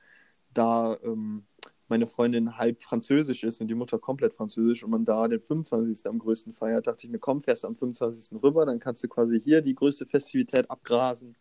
da 0.52 0.98
ähm, 1.04 1.44
meine 1.90 2.06
Freundin 2.06 2.56
halb 2.56 2.82
französisch 2.82 3.44
ist 3.44 3.60
und 3.60 3.68
die 3.68 3.74
Mutter 3.74 3.98
komplett 3.98 4.32
französisch 4.34 4.82
und 4.84 4.90
man 4.90 5.04
da 5.04 5.28
den 5.28 5.40
25. 5.40 6.06
am 6.06 6.18
größten 6.18 6.54
feiert, 6.54 6.86
dachte 6.86 7.04
ich 7.06 7.10
mir, 7.12 7.18
komm, 7.18 7.42
fährst 7.42 7.64
am 7.64 7.76
25. 7.76 8.42
rüber, 8.42 8.64
dann 8.64 8.78
kannst 8.80 9.02
du 9.02 9.08
quasi 9.08 9.40
hier 9.40 9.60
die 9.60 9.74
größte 9.74 10.06
Festivität 10.06 10.70
abgrasen 10.70 11.36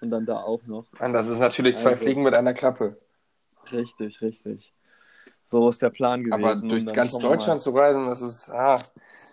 und 0.00 0.12
dann 0.12 0.26
da 0.26 0.42
auch 0.42 0.62
noch. 0.66 0.86
Mann, 1.00 1.12
das 1.12 1.28
ist 1.28 1.38
natürlich 1.38 1.76
zwei 1.76 1.90
Also- 1.90 2.04
Fliegen 2.04 2.22
mit 2.22 2.34
einer 2.34 2.54
Klappe. 2.54 2.96
Richtig, 3.72 4.20
richtig. 4.20 4.74
So 5.46 5.68
ist 5.68 5.82
der 5.82 5.90
Plan 5.90 6.22
gewesen. 6.22 6.44
Aber 6.44 6.52
Und 6.54 6.68
durch 6.68 6.86
ganz. 6.86 7.18
Deutschland 7.18 7.62
zu 7.62 7.70
reisen, 7.70 8.06
das 8.06 8.22
ist. 8.22 8.50
Ah, 8.50 8.80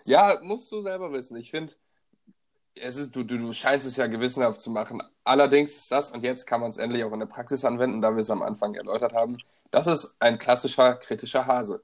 ja, 0.04 0.38
musst 0.42 0.70
du 0.72 0.80
selber 0.80 1.12
wissen. 1.12 1.36
Ich 1.36 1.50
finde, 1.50 1.72
es 2.74 2.96
ist, 2.96 3.14
du, 3.14 3.22
du, 3.24 3.38
du 3.38 3.52
scheinst 3.52 3.86
es 3.86 3.96
ja 3.96 4.06
gewissenhaft 4.06 4.60
zu 4.60 4.70
machen. 4.70 5.02
Allerdings 5.24 5.74
ist 5.74 5.92
das, 5.92 6.10
und 6.10 6.22
jetzt 6.22 6.46
kann 6.46 6.60
man 6.60 6.70
es 6.70 6.78
endlich 6.78 7.04
auch 7.04 7.12
in 7.12 7.20
der 7.20 7.26
Praxis 7.26 7.64
anwenden, 7.64 8.00
da 8.02 8.12
wir 8.14 8.20
es 8.20 8.30
am 8.30 8.42
Anfang 8.42 8.74
erläutert 8.74 9.12
haben, 9.14 9.36
Das 9.72 9.86
ist 9.86 10.16
ein 10.20 10.38
klassischer 10.38 10.94
kritischer 10.96 11.46
Hase. 11.46 11.82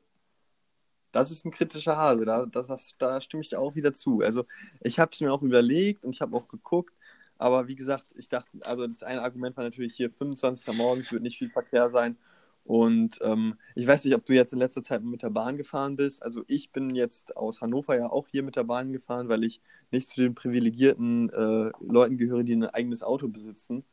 Das 1.11 1.30
ist 1.30 1.45
ein 1.45 1.51
kritischer 1.51 1.97
Hase, 1.97 2.24
da, 2.26 2.45
das, 2.47 2.66
das, 2.68 2.95
da 2.99 3.20
stimme 3.20 3.43
ich 3.43 3.49
dir 3.49 3.59
auch 3.59 3.74
wieder 3.74 3.95
zu. 3.95 4.20
Also 4.20 4.45
ich 4.82 4.99
habe 4.99 5.11
es 5.12 5.20
mir 5.20 5.32
auch 5.32 5.43
überlegt 5.43 6.05
und 6.05 6.11
ich 6.11 6.20
habe 6.20 6.36
auch 6.36 6.49
geguckt, 6.49 6.95
aber 7.39 7.66
wie 7.66 7.76
gesagt, 7.76 8.12
ich 8.16 8.28
dachte, 8.28 8.51
also 8.64 8.86
das 8.86 9.03
eine 9.03 9.22
Argument 9.22 9.57
war 9.57 9.64
natürlich 9.64 9.95
hier 9.95 10.11
25. 10.11 10.76
morgens, 10.76 11.11
wird 11.12 11.22
nicht 11.22 11.39
viel 11.39 11.51
Verkehr 11.51 11.91
sein. 11.91 12.18
Und 12.64 13.18
ähm, 13.22 13.55
ich 13.74 13.86
weiß 13.86 14.05
nicht, 14.05 14.14
ob 14.14 14.26
du 14.26 14.34
jetzt 14.34 14.53
in 14.53 14.59
letzter 14.59 14.82
Zeit 14.82 15.03
mit 15.03 15.22
der 15.22 15.30
Bahn 15.30 15.57
gefahren 15.57 15.97
bist. 15.97 16.22
Also 16.22 16.45
ich 16.47 16.70
bin 16.70 16.91
jetzt 16.91 17.34
aus 17.39 17.62
Hannover 17.62 17.97
ja 17.97 18.11
auch 18.11 18.28
hier 18.28 18.43
mit 18.43 18.57
der 18.57 18.64
Bahn 18.64 18.93
gefahren, 18.93 19.30
weil 19.30 19.45
ich 19.45 19.62
nicht 19.91 20.09
zu 20.09 20.20
den 20.20 20.34
privilegierten 20.34 21.30
äh, 21.30 21.70
Leuten 21.80 22.18
gehöre, 22.18 22.43
die 22.43 22.55
ein 22.55 22.66
eigenes 22.66 23.03
Auto 23.03 23.28
besitzen. 23.28 23.84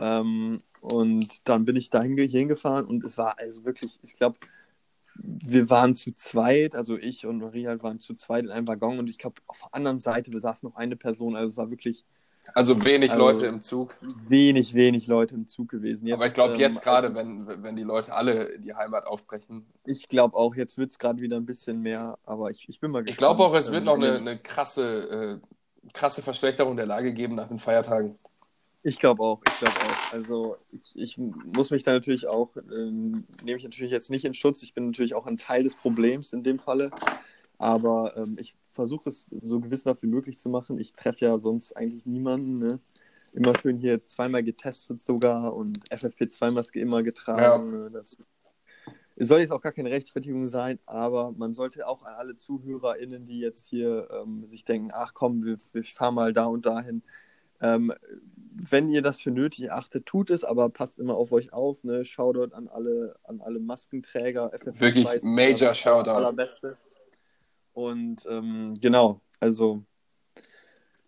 Ähm, 0.00 0.60
und 0.92 1.48
dann 1.48 1.64
bin 1.64 1.74
ich 1.74 1.90
dahin 1.90 2.16
hierhin 2.16 2.46
gefahren 2.46 2.84
und 2.84 3.04
es 3.04 3.18
war 3.18 3.38
also 3.40 3.64
wirklich, 3.64 3.98
ich 4.02 4.14
glaube, 4.14 4.38
wir 5.16 5.68
waren 5.68 5.96
zu 5.96 6.12
zweit, 6.12 6.76
also 6.76 6.96
ich 6.96 7.26
und 7.26 7.38
Marie 7.38 7.66
halt 7.66 7.82
waren 7.82 7.98
zu 7.98 8.14
zweit 8.14 8.44
in 8.44 8.50
einem 8.50 8.68
Waggon 8.68 9.00
und 9.00 9.10
ich 9.10 9.18
glaube, 9.18 9.40
auf 9.48 9.58
der 9.58 9.74
anderen 9.74 9.98
Seite 9.98 10.30
besaß 10.30 10.62
noch 10.62 10.76
eine 10.76 10.94
Person, 10.94 11.34
also 11.34 11.50
es 11.50 11.56
war 11.56 11.70
wirklich. 11.70 12.04
Also 12.54 12.84
wenig 12.84 13.10
also 13.10 13.24
Leute 13.24 13.46
im 13.46 13.60
Zug. 13.62 13.96
Wenig, 14.28 14.74
wenig 14.74 15.08
Leute 15.08 15.34
im 15.34 15.48
Zug 15.48 15.68
gewesen. 15.68 16.06
Jetzt, 16.06 16.14
Aber 16.14 16.28
ich 16.28 16.34
glaube, 16.34 16.54
ähm, 16.54 16.60
jetzt 16.60 16.80
gerade, 16.80 17.08
also, 17.08 17.18
wenn, 17.18 17.64
wenn 17.64 17.74
die 17.74 17.82
Leute 17.82 18.14
alle 18.14 18.44
in 18.44 18.62
die 18.62 18.72
Heimat 18.72 19.08
aufbrechen. 19.08 19.66
Ich 19.84 20.06
glaube 20.06 20.36
auch, 20.36 20.54
jetzt 20.54 20.78
wird 20.78 20.92
es 20.92 21.00
gerade 21.00 21.20
wieder 21.20 21.36
ein 21.36 21.46
bisschen 21.46 21.82
mehr, 21.82 22.16
aber 22.22 22.52
ich, 22.52 22.68
ich 22.68 22.78
bin 22.78 22.92
mal 22.92 23.00
gespannt. 23.00 23.10
Ich 23.10 23.16
glaube 23.16 23.42
auch, 23.42 23.54
es 23.56 23.72
wird 23.72 23.80
ähm, 23.80 23.86
noch 23.86 23.96
eine, 23.96 24.18
eine 24.18 24.38
krasse, 24.38 25.40
äh, 25.42 25.90
krasse 25.92 26.22
Verschlechterung 26.22 26.76
der 26.76 26.86
Lage 26.86 27.12
geben 27.12 27.34
nach 27.34 27.48
den 27.48 27.58
Feiertagen. 27.58 28.16
Ich 28.86 29.00
glaube 29.00 29.20
auch, 29.24 29.42
ich 29.48 29.58
glaube 29.58 29.74
auch. 29.80 30.12
Also 30.12 30.56
ich, 30.70 30.94
ich, 30.94 31.18
muss 31.18 31.72
mich 31.72 31.82
da 31.82 31.92
natürlich 31.92 32.28
auch, 32.28 32.56
ähm, 32.56 33.24
nehme 33.42 33.58
ich 33.58 33.64
natürlich 33.64 33.90
jetzt 33.90 34.10
nicht 34.10 34.24
in 34.24 34.32
Schutz. 34.32 34.62
Ich 34.62 34.74
bin 34.74 34.86
natürlich 34.86 35.16
auch 35.16 35.26
ein 35.26 35.38
Teil 35.38 35.64
des 35.64 35.74
Problems 35.74 36.32
in 36.32 36.44
dem 36.44 36.60
Falle. 36.60 36.92
Aber 37.58 38.16
ähm, 38.16 38.36
ich 38.38 38.54
versuche 38.74 39.08
es 39.08 39.26
so 39.42 39.58
gewissenhaft 39.58 40.04
wie 40.04 40.06
möglich 40.06 40.38
zu 40.38 40.48
machen. 40.50 40.78
Ich 40.78 40.92
treffe 40.92 41.24
ja 41.24 41.36
sonst 41.40 41.76
eigentlich 41.76 42.06
niemanden. 42.06 42.58
Ne? 42.58 42.78
Immer 43.32 43.54
schön 43.60 43.76
hier 43.76 44.06
zweimal 44.06 44.44
getestet 44.44 45.02
sogar 45.02 45.52
und 45.56 45.80
FFP2-Maske 45.90 46.78
immer 46.78 47.02
getragen. 47.02 47.72
Ja. 47.72 47.78
Ne? 47.80 47.90
Das 47.90 48.16
soll 49.16 49.40
jetzt 49.40 49.50
auch 49.50 49.62
gar 49.62 49.72
keine 49.72 49.90
Rechtfertigung 49.90 50.46
sein, 50.46 50.78
aber 50.86 51.32
man 51.32 51.54
sollte 51.54 51.88
auch 51.88 52.04
an 52.04 52.14
alle 52.14 52.36
ZuhörerInnen, 52.36 53.26
die 53.26 53.40
jetzt 53.40 53.66
hier 53.66 54.06
ähm, 54.12 54.46
sich 54.46 54.64
denken, 54.64 54.90
ach 54.92 55.12
komm, 55.12 55.44
wir, 55.44 55.58
wir 55.72 55.82
fahren 55.82 56.14
mal 56.14 56.32
da 56.32 56.44
und 56.44 56.66
dahin, 56.66 57.02
ähm, 57.60 57.92
wenn 58.70 58.88
ihr 58.88 59.02
das 59.02 59.20
für 59.20 59.30
nötig 59.30 59.66
erachtet, 59.66 60.06
tut 60.06 60.30
es, 60.30 60.42
aber 60.44 60.70
passt 60.70 60.98
immer 60.98 61.14
auf 61.14 61.32
euch 61.32 61.52
auf. 61.52 61.84
Ne? 61.84 62.04
Shoutout 62.04 62.54
an 62.54 62.68
alle, 62.68 63.16
an 63.24 63.40
alle 63.40 63.60
Maskenträger. 63.60 64.50
FFP 64.52 64.80
Wirklich 64.80 65.22
Major 65.22 65.74
Shoutout. 65.74 66.10
Allerbeste. 66.10 66.76
Und 67.72 68.26
ähm, 68.30 68.74
genau, 68.80 69.20
also 69.38 69.84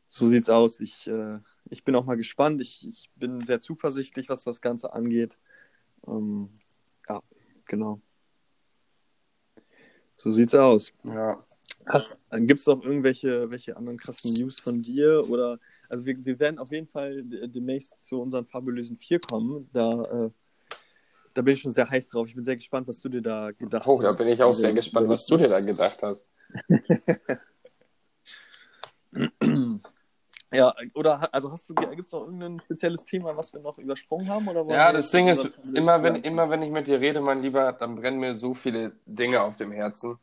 so 0.08 0.28
sieht's 0.28 0.50
aus. 0.50 0.80
Ich, 0.80 1.06
äh, 1.06 1.38
ich 1.70 1.84
bin 1.84 1.94
auch 1.96 2.04
mal 2.04 2.16
gespannt. 2.16 2.60
Ich, 2.60 2.86
ich 2.86 3.10
bin 3.16 3.40
sehr 3.40 3.60
zuversichtlich, 3.60 4.28
was 4.28 4.44
das 4.44 4.60
Ganze 4.60 4.92
angeht. 4.92 5.38
Ähm, 6.06 6.50
ja, 7.08 7.22
genau. 7.64 8.00
So 10.16 10.30
sieht's 10.30 10.54
aus. 10.54 10.92
Ja. 11.04 11.44
Gibt 12.32 12.60
es 12.60 12.66
noch 12.66 12.84
irgendwelche 12.84 13.50
welche 13.50 13.76
anderen 13.76 13.98
krassen 13.98 14.34
News 14.34 14.60
von 14.60 14.82
dir 14.82 15.22
oder 15.30 15.58
also 15.88 16.04
wir, 16.04 16.24
wir 16.24 16.38
werden 16.38 16.58
auf 16.58 16.70
jeden 16.70 16.86
Fall 16.86 17.22
demnächst 17.24 18.02
zu 18.02 18.20
unseren 18.20 18.46
fabulösen 18.46 18.98
vier 18.98 19.20
kommen. 19.20 19.68
Da, 19.72 20.04
äh, 20.04 20.30
da 21.34 21.42
bin 21.42 21.54
ich 21.54 21.60
schon 21.60 21.72
sehr 21.72 21.88
heiß 21.88 22.10
drauf. 22.10 22.28
Ich 22.28 22.34
bin 22.34 22.44
sehr 22.44 22.56
gespannt, 22.56 22.86
was 22.88 23.00
du 23.00 23.08
dir 23.08 23.22
da 23.22 23.52
gedacht 23.52 23.86
oh, 23.86 23.98
hast. 23.98 24.04
Oh, 24.04 24.12
da 24.12 24.12
bin 24.12 24.28
ich 24.28 24.42
auch 24.42 24.52
sehr 24.52 24.72
gespannt, 24.72 25.08
was 25.08 25.26
du 25.26 25.36
dir 25.36 25.48
da 25.48 25.60
gedacht 25.60 25.98
hast. 26.02 26.26
ja, 30.52 30.74
oder 30.94 31.32
also 31.32 31.52
hast 31.52 31.68
du 31.68 31.74
gibt 31.74 32.06
es 32.06 32.12
noch 32.12 32.24
irgendein 32.24 32.60
spezielles 32.60 33.04
Thema, 33.04 33.36
was 33.36 33.52
wir 33.52 33.60
noch 33.60 33.78
übersprungen 33.78 34.28
haben? 34.28 34.48
Oder 34.48 34.66
ja, 34.72 34.92
das 34.92 35.10
Ding 35.10 35.28
ist, 35.28 35.50
immer 35.74 36.02
wenn, 36.02 36.16
immer 36.16 36.48
wenn 36.50 36.62
ich 36.62 36.70
mit 36.70 36.86
dir 36.86 37.00
rede, 37.00 37.20
mein 37.20 37.42
Lieber, 37.42 37.72
dann 37.72 37.96
brennen 37.96 38.18
mir 38.18 38.34
so 38.34 38.54
viele 38.54 38.92
Dinge 39.06 39.42
auf 39.42 39.56
dem 39.56 39.72
Herzen. 39.72 40.18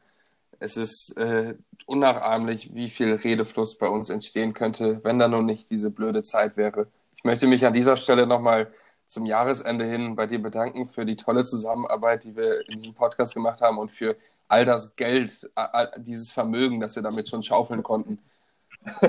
Es 0.59 0.77
ist 0.77 1.17
äh, 1.17 1.55
unnachahmlich, 1.85 2.73
wie 2.73 2.89
viel 2.89 3.13
Redefluss 3.13 3.77
bei 3.77 3.87
uns 3.87 4.09
entstehen 4.09 4.53
könnte, 4.53 5.01
wenn 5.03 5.19
da 5.19 5.27
nun 5.27 5.45
nicht 5.45 5.69
diese 5.69 5.91
blöde 5.91 6.23
Zeit 6.23 6.57
wäre. 6.57 6.87
Ich 7.17 7.23
möchte 7.23 7.47
mich 7.47 7.65
an 7.65 7.73
dieser 7.73 7.97
Stelle 7.97 8.27
nochmal 8.27 8.71
zum 9.07 9.25
Jahresende 9.25 9.85
hin 9.85 10.15
bei 10.15 10.27
dir 10.27 10.41
bedanken 10.41 10.87
für 10.87 11.05
die 11.05 11.15
tolle 11.15 11.43
Zusammenarbeit, 11.43 12.23
die 12.23 12.35
wir 12.35 12.67
in 12.69 12.79
diesem 12.79 12.95
Podcast 12.95 13.33
gemacht 13.33 13.61
haben 13.61 13.77
und 13.77 13.91
für 13.91 14.15
all 14.47 14.65
das 14.65 14.95
Geld, 14.95 15.49
all 15.55 15.91
dieses 15.97 16.31
Vermögen, 16.31 16.79
das 16.79 16.95
wir 16.95 17.03
damit 17.03 17.29
schon 17.29 17.43
schaufeln 17.43 17.83
konnten. 17.83 18.19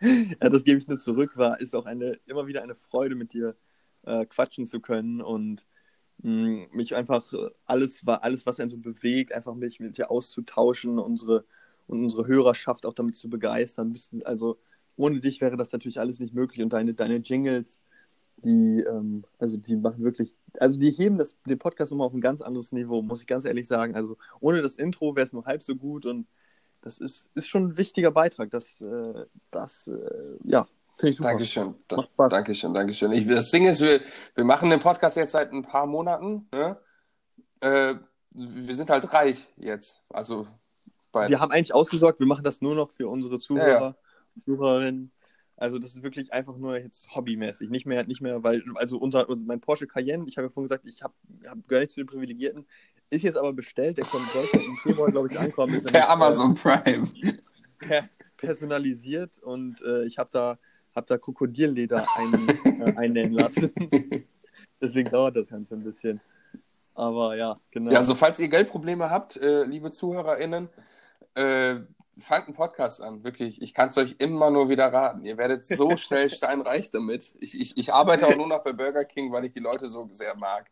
ja, 0.00 0.48
das 0.48 0.64
gebe 0.64 0.78
ich 0.78 0.88
nur 0.88 0.98
zurück, 0.98 1.36
war, 1.36 1.60
ist 1.60 1.74
auch 1.74 1.86
eine, 1.86 2.12
immer 2.26 2.46
wieder 2.46 2.62
eine 2.62 2.74
Freude, 2.74 3.14
mit 3.14 3.32
dir 3.32 3.56
äh, 4.04 4.26
quatschen 4.26 4.66
zu 4.66 4.80
können 4.80 5.20
und 5.20 5.66
mich 6.22 6.94
einfach 6.94 7.24
alles, 7.64 8.02
alles, 8.06 8.46
was 8.46 8.60
einen 8.60 8.70
so 8.70 8.78
bewegt, 8.78 9.32
einfach 9.32 9.54
mich 9.54 9.80
mit 9.80 9.98
dir 9.98 10.10
auszutauschen, 10.10 10.98
unsere 10.98 11.44
und 11.88 12.04
unsere 12.04 12.26
Hörerschaft 12.26 12.86
auch 12.86 12.92
damit 12.92 13.16
zu 13.16 13.28
begeistern. 13.28 13.94
Also 14.24 14.58
ohne 14.96 15.20
dich 15.20 15.40
wäre 15.40 15.56
das 15.56 15.72
natürlich 15.72 15.98
alles 15.98 16.20
nicht 16.20 16.34
möglich 16.34 16.62
und 16.62 16.72
deine, 16.72 16.94
deine 16.94 17.16
Jingles, 17.16 17.80
die, 18.36 18.80
ähm, 18.80 19.24
also 19.38 19.56
die 19.56 19.76
machen 19.76 20.04
wirklich, 20.04 20.36
also 20.60 20.78
die 20.78 20.92
heben 20.92 21.18
das, 21.18 21.36
den 21.46 21.58
Podcast 21.58 21.90
nochmal 21.90 22.06
auf 22.06 22.14
ein 22.14 22.20
ganz 22.20 22.42
anderes 22.42 22.72
Niveau, 22.72 23.02
muss 23.02 23.22
ich 23.22 23.26
ganz 23.26 23.44
ehrlich 23.44 23.66
sagen. 23.66 23.94
Also 23.96 24.16
ohne 24.40 24.62
das 24.62 24.76
Intro 24.76 25.16
wäre 25.16 25.26
es 25.26 25.32
nur 25.32 25.46
halb 25.46 25.62
so 25.62 25.74
gut 25.74 26.06
und 26.06 26.26
das 26.82 27.00
ist, 27.00 27.30
ist 27.34 27.48
schon 27.48 27.70
ein 27.70 27.76
wichtiger 27.76 28.12
Beitrag, 28.12 28.50
dass 28.50 28.80
äh, 28.82 29.26
das, 29.50 29.88
äh, 29.88 30.36
ja, 30.44 30.66
Finde 30.98 31.10
ich 31.10 31.16
super. 31.16 31.28
Dankeschön. 31.28 31.74
Macht 31.92 32.08
Spaß. 32.08 32.30
Dankeschön, 32.30 32.74
Dankeschön. 32.74 33.12
Ich, 33.12 33.26
das 33.28 33.50
Ding 33.50 33.66
ist, 33.66 33.80
wir, 33.80 34.00
wir 34.34 34.44
machen 34.44 34.68
den 34.68 34.80
Podcast 34.80 35.16
jetzt 35.16 35.32
seit 35.32 35.52
ein 35.52 35.62
paar 35.62 35.86
Monaten. 35.86 36.48
Ne? 36.52 36.76
Äh, 37.60 37.94
wir 38.30 38.74
sind 38.74 38.90
halt 38.90 39.12
reich 39.12 39.48
jetzt. 39.56 40.02
Also 40.08 40.48
bei... 41.12 41.28
Wir 41.28 41.38
haben 41.38 41.52
eigentlich 41.52 41.72
ausgesorgt, 41.72 42.18
wir 42.18 42.26
machen 42.26 42.42
das 42.42 42.60
nur 42.60 42.74
noch 42.74 42.90
für 42.90 43.08
unsere 43.08 43.38
Zuhörer, 43.38 43.68
ja, 43.68 43.80
ja. 43.80 44.44
Zuhörerinnen. 44.44 45.12
Also 45.56 45.78
das 45.78 45.94
ist 45.94 46.02
wirklich 46.02 46.32
einfach 46.32 46.56
nur 46.56 46.78
jetzt 46.78 47.14
hobbymäßig, 47.14 47.70
nicht 47.70 47.86
mehr, 47.86 48.06
nicht 48.06 48.20
mehr, 48.20 48.42
weil 48.44 48.62
also 48.76 48.96
unser, 48.98 49.26
mein 49.36 49.60
Porsche 49.60 49.88
Cayenne, 49.88 50.24
ich 50.28 50.36
habe 50.36 50.46
ja 50.46 50.52
vorhin 50.52 50.68
gesagt, 50.68 50.84
ich 50.86 51.02
habe 51.02 51.14
hab, 51.48 51.66
gehöre 51.66 51.80
nicht 51.80 51.92
zu 51.92 52.00
den 52.00 52.06
Privilegierten, 52.06 52.66
ist 53.10 53.22
jetzt 53.22 53.36
aber 53.36 53.52
bestellt, 53.52 53.98
der 53.98 54.04
kommt 54.04 54.32
Deutschland 54.32 54.64
im 54.64 54.76
Februar, 54.76 55.10
glaube 55.10 55.28
ich, 55.30 55.38
ankommen. 55.38 55.82
Per 55.82 56.10
Amazon 56.10 56.54
Prime. 56.54 57.08
Per, 57.78 58.08
personalisiert 58.36 59.38
und 59.38 59.80
äh, 59.82 60.04
ich 60.04 60.18
habe 60.18 60.30
da 60.32 60.58
habe 60.98 61.06
da 61.06 61.18
Krokodilleder 61.18 62.06
ein, 62.16 62.48
äh, 62.48 62.92
einnähen 62.96 63.32
lassen. 63.32 63.72
Deswegen 64.80 65.10
dauert 65.10 65.36
das 65.36 65.48
Ganze 65.48 65.74
ein 65.74 65.82
bisschen. 65.82 66.20
Aber 66.94 67.36
ja, 67.36 67.56
genau. 67.70 67.92
Ja, 67.92 67.98
also 67.98 68.14
falls 68.14 68.38
ihr 68.38 68.48
Geldprobleme 68.48 69.08
habt, 69.08 69.36
äh, 69.36 69.64
liebe 69.64 69.90
ZuhörerInnen, 69.90 70.68
äh, 71.34 71.76
fangt 72.18 72.48
einen 72.48 72.56
Podcast 72.56 73.00
an, 73.00 73.22
wirklich. 73.22 73.62
Ich 73.62 73.72
kann 73.72 73.90
es 73.90 73.96
euch 73.96 74.16
immer 74.18 74.50
nur 74.50 74.68
wieder 74.68 74.92
raten. 74.92 75.24
Ihr 75.24 75.38
werdet 75.38 75.64
so 75.64 75.96
schnell 75.96 76.28
steinreich 76.28 76.90
damit. 76.90 77.34
Ich, 77.38 77.58
ich, 77.58 77.76
ich 77.76 77.94
arbeite 77.94 78.26
auch 78.26 78.36
nur 78.36 78.48
noch 78.48 78.64
bei 78.64 78.72
Burger 78.72 79.04
King, 79.04 79.32
weil 79.32 79.44
ich 79.44 79.52
die 79.52 79.60
Leute 79.60 79.88
so 79.88 80.08
sehr 80.12 80.36
mag. 80.36 80.70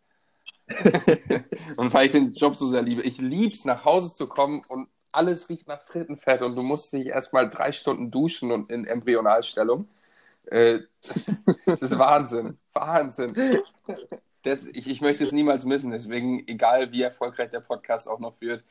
und 1.77 1.95
weil 1.95 2.07
ich 2.07 2.13
den 2.13 2.35
Job 2.35 2.57
so 2.57 2.67
sehr 2.67 2.83
liebe. 2.83 3.03
Ich 3.03 3.19
liebe 3.19 3.55
es, 3.55 3.65
nach 3.65 3.85
Hause 3.85 4.13
zu 4.13 4.27
kommen 4.27 4.63
und 4.69 4.89
alles 5.13 5.49
riecht 5.49 5.69
nach 5.69 5.81
Frittenfett 5.83 6.43
und 6.43 6.57
du 6.57 6.63
musst 6.63 6.93
dich 6.93 7.07
erstmal 7.07 7.49
drei 7.49 7.73
Stunden 7.73 8.11
duschen 8.11 8.53
und 8.53 8.71
in 8.71 8.85
Embryonalstellung. 8.85 9.89
Äh, 10.47 10.81
das 11.67 11.83
ist 11.83 11.99
Wahnsinn. 11.99 12.59
Wahnsinn. 12.73 13.35
Das, 14.43 14.65
ich, 14.65 14.89
ich 14.89 15.01
möchte 15.01 15.25
es 15.25 15.33
niemals 15.33 15.65
missen. 15.65 15.91
Deswegen, 15.91 16.47
egal 16.47 16.93
wie 16.93 17.03
erfolgreich 17.03 17.51
der 17.51 17.61
Podcast 17.61 18.09
auch 18.09 18.21
noch 18.21 18.41
wird, 18.41 18.65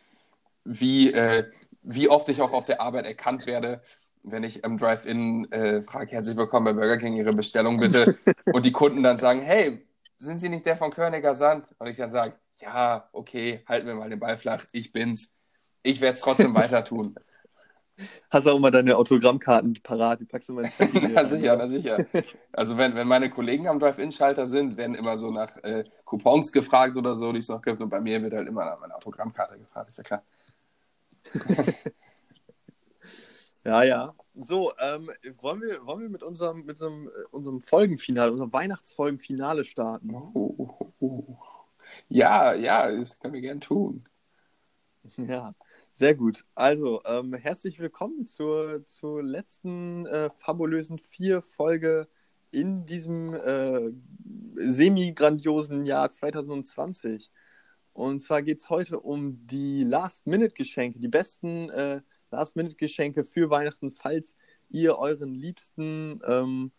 wie, 0.63 1.11
äh, 1.11 1.51
wie 1.83 2.09
oft 2.09 2.29
ich 2.29 2.41
auch 2.41 2.53
auf 2.53 2.65
der 2.65 2.81
Arbeit 2.81 3.05
erkannt 3.05 3.45
werde, 3.45 3.81
wenn 4.23 4.43
ich 4.43 4.63
im 4.63 4.77
Drive-In 4.77 5.51
äh, 5.51 5.81
frage, 5.81 6.11
herzlich 6.11 6.35
willkommen 6.35 6.65
bei 6.65 6.73
Burger 6.73 6.97
King, 6.97 7.15
Ihre 7.15 7.33
Bestellung 7.33 7.77
bitte. 7.77 8.17
und 8.53 8.65
die 8.65 8.71
Kunden 8.71 9.03
dann 9.03 9.17
sagen, 9.17 9.41
hey, 9.41 9.85
sind 10.17 10.39
Sie 10.39 10.49
nicht 10.49 10.65
der 10.65 10.77
von 10.77 10.91
Körniger 10.91 11.35
Sand? 11.35 11.75
Und 11.77 11.87
ich 11.87 11.97
dann 11.97 12.09
sage, 12.09 12.33
ja, 12.59 13.07
okay, 13.11 13.63
halten 13.67 13.87
wir 13.87 13.95
mal 13.95 14.09
den 14.09 14.19
Ball 14.19 14.37
flach, 14.37 14.65
ich 14.71 14.91
bin's. 14.91 15.35
Ich 15.83 16.01
werde 16.01 16.15
es 16.15 16.21
trotzdem 16.21 16.55
weiter 16.55 16.83
tun. 16.83 17.15
Hast 18.29 18.47
auch 18.47 18.57
immer 18.57 18.71
deine 18.71 18.97
Autogrammkarten 18.97 19.73
parat, 19.81 20.19
die 20.19 20.25
packst 20.25 20.49
du 20.49 20.53
mal 20.53 20.65
ins 20.65 20.77
Papier. 20.77 21.09
na 21.13 21.25
sicher, 21.25 21.55
na 21.55 21.67
sicher. 21.69 22.05
Also 22.51 22.77
wenn, 22.77 22.95
wenn 22.95 23.07
meine 23.07 23.29
Kollegen 23.29 23.67
am 23.67 23.79
Drive-In-Schalter 23.79 24.47
sind, 24.47 24.75
werden 24.77 24.95
immer 24.95 25.17
so 25.17 25.31
nach 25.31 25.55
äh, 25.63 25.85
Coupons 26.03 26.51
gefragt 26.51 26.97
oder 26.97 27.15
so, 27.15 27.31
die 27.31 27.39
es 27.39 27.47
noch 27.47 27.61
gibt. 27.61 27.81
Und 27.81 27.89
bei 27.89 28.01
mir 28.01 28.21
wird 28.21 28.33
halt 28.33 28.47
immer 28.47 28.65
nach 28.65 28.79
meiner 28.79 28.95
Autogrammkarte 28.95 29.57
gefragt, 29.57 29.89
ist 29.89 29.97
ja 29.97 30.03
klar. 30.03 30.23
ja, 33.63 33.83
ja. 33.83 34.13
So, 34.35 34.73
ähm, 34.79 35.09
wollen, 35.37 35.61
wir, 35.61 35.85
wollen 35.85 36.01
wir 36.01 36.09
mit 36.09 36.21
unserem, 36.21 36.65
mit 36.65 36.71
unserem, 36.71 37.07
äh, 37.07 37.11
unserem 37.31 37.61
Folgenfinale, 37.61 38.31
unserem 38.31 38.51
Weihnachtsfolgenfinale 38.51 39.63
starten? 39.63 40.13
Oh, 40.13 40.53
oh, 40.57 40.91
oh. 40.99 41.37
Ja, 42.09 42.53
ja, 42.53 42.91
das 42.91 43.19
können 43.19 43.33
wir 43.33 43.41
gern 43.41 43.61
tun. 43.61 44.05
Ja, 45.17 45.53
sehr 45.97 46.13
gut. 46.13 46.43
Also, 46.55 47.01
ähm, 47.05 47.33
herzlich 47.33 47.79
willkommen 47.79 48.27
zur, 48.27 48.85
zur 48.85 49.23
letzten 49.23 50.05
äh, 50.07 50.29
fabulösen 50.35 50.99
vier 50.99 51.41
Folge 51.41 52.09
in 52.51 52.85
diesem 52.85 53.33
äh, 53.33 53.91
semi-grandiosen 54.55 55.85
Jahr 55.85 56.09
2020. 56.09 57.31
Und 57.93 58.19
zwar 58.21 58.41
geht 58.41 58.59
es 58.59 58.69
heute 58.69 58.99
um 58.99 59.47
die 59.47 59.85
Last-Minute-Geschenke, 59.85 60.99
die 60.99 61.07
besten 61.07 61.69
äh, 61.69 62.01
Last-Minute-Geschenke 62.29 63.23
für 63.23 63.49
Weihnachten, 63.49 63.93
falls 63.93 64.35
ihr 64.69 64.97
euren 64.97 65.33
Liebsten 65.33 66.19
ähm, 66.27 66.73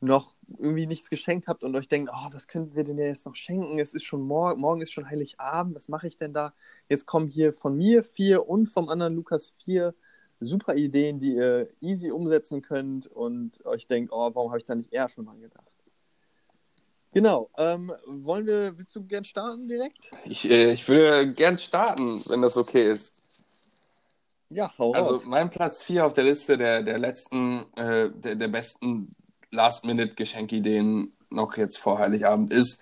noch 0.00 0.34
irgendwie 0.58 0.86
nichts 0.86 1.08
geschenkt 1.08 1.46
habt 1.48 1.64
und 1.64 1.74
euch 1.76 1.88
denkt, 1.88 2.10
oh, 2.14 2.28
was 2.32 2.46
könnten 2.46 2.74
wir 2.74 2.84
denn 2.84 2.98
jetzt 2.98 3.26
noch 3.26 3.34
schenken? 3.34 3.78
Es 3.78 3.94
ist 3.94 4.04
schon 4.04 4.22
morgen, 4.22 4.60
morgen 4.60 4.82
ist 4.82 4.92
schon 4.92 5.08
Heiligabend, 5.08 5.74
was 5.74 5.88
mache 5.88 6.06
ich 6.06 6.16
denn 6.16 6.34
da? 6.34 6.52
Jetzt 6.88 7.06
kommen 7.06 7.28
hier 7.28 7.52
von 7.54 7.76
mir 7.76 8.04
vier 8.04 8.48
und 8.48 8.68
vom 8.68 8.88
anderen 8.88 9.14
Lukas 9.14 9.52
vier 9.64 9.94
super 10.40 10.74
Ideen, 10.74 11.20
die 11.20 11.34
ihr 11.36 11.68
easy 11.80 12.10
umsetzen 12.10 12.60
könnt 12.60 13.06
und 13.06 13.64
euch 13.64 13.86
denkt, 13.86 14.12
oh, 14.12 14.30
warum 14.34 14.50
habe 14.50 14.58
ich 14.58 14.66
da 14.66 14.74
nicht 14.74 14.92
eher 14.92 15.08
schon 15.08 15.24
mal 15.24 15.38
gedacht? 15.38 15.64
Genau. 17.12 17.48
Ähm, 17.56 17.92
wollen 18.06 18.44
wir, 18.46 18.76
willst 18.76 18.94
du 18.96 19.04
gern 19.04 19.24
starten 19.24 19.68
direkt? 19.68 20.10
Ich, 20.24 20.50
äh, 20.50 20.72
ich 20.72 20.86
würde 20.88 21.32
gern 21.32 21.58
starten, 21.58 22.20
wenn 22.28 22.42
das 22.42 22.56
okay 22.56 22.86
ist. 22.86 23.22
Ja, 24.50 24.70
hau 24.78 24.92
Also 24.92 25.12
raus. 25.14 25.24
mein 25.24 25.48
Platz 25.50 25.80
4 25.82 26.06
auf 26.06 26.12
der 26.12 26.24
Liste 26.24 26.58
der, 26.58 26.82
der 26.82 26.98
letzten, 26.98 27.66
äh, 27.76 28.10
der, 28.10 28.34
der 28.34 28.48
besten 28.48 29.14
Last-Minute-Geschenkideen 29.54 31.12
noch 31.30 31.56
jetzt 31.56 31.78
vor 31.78 31.98
Heiligabend 31.98 32.52
ist, 32.52 32.80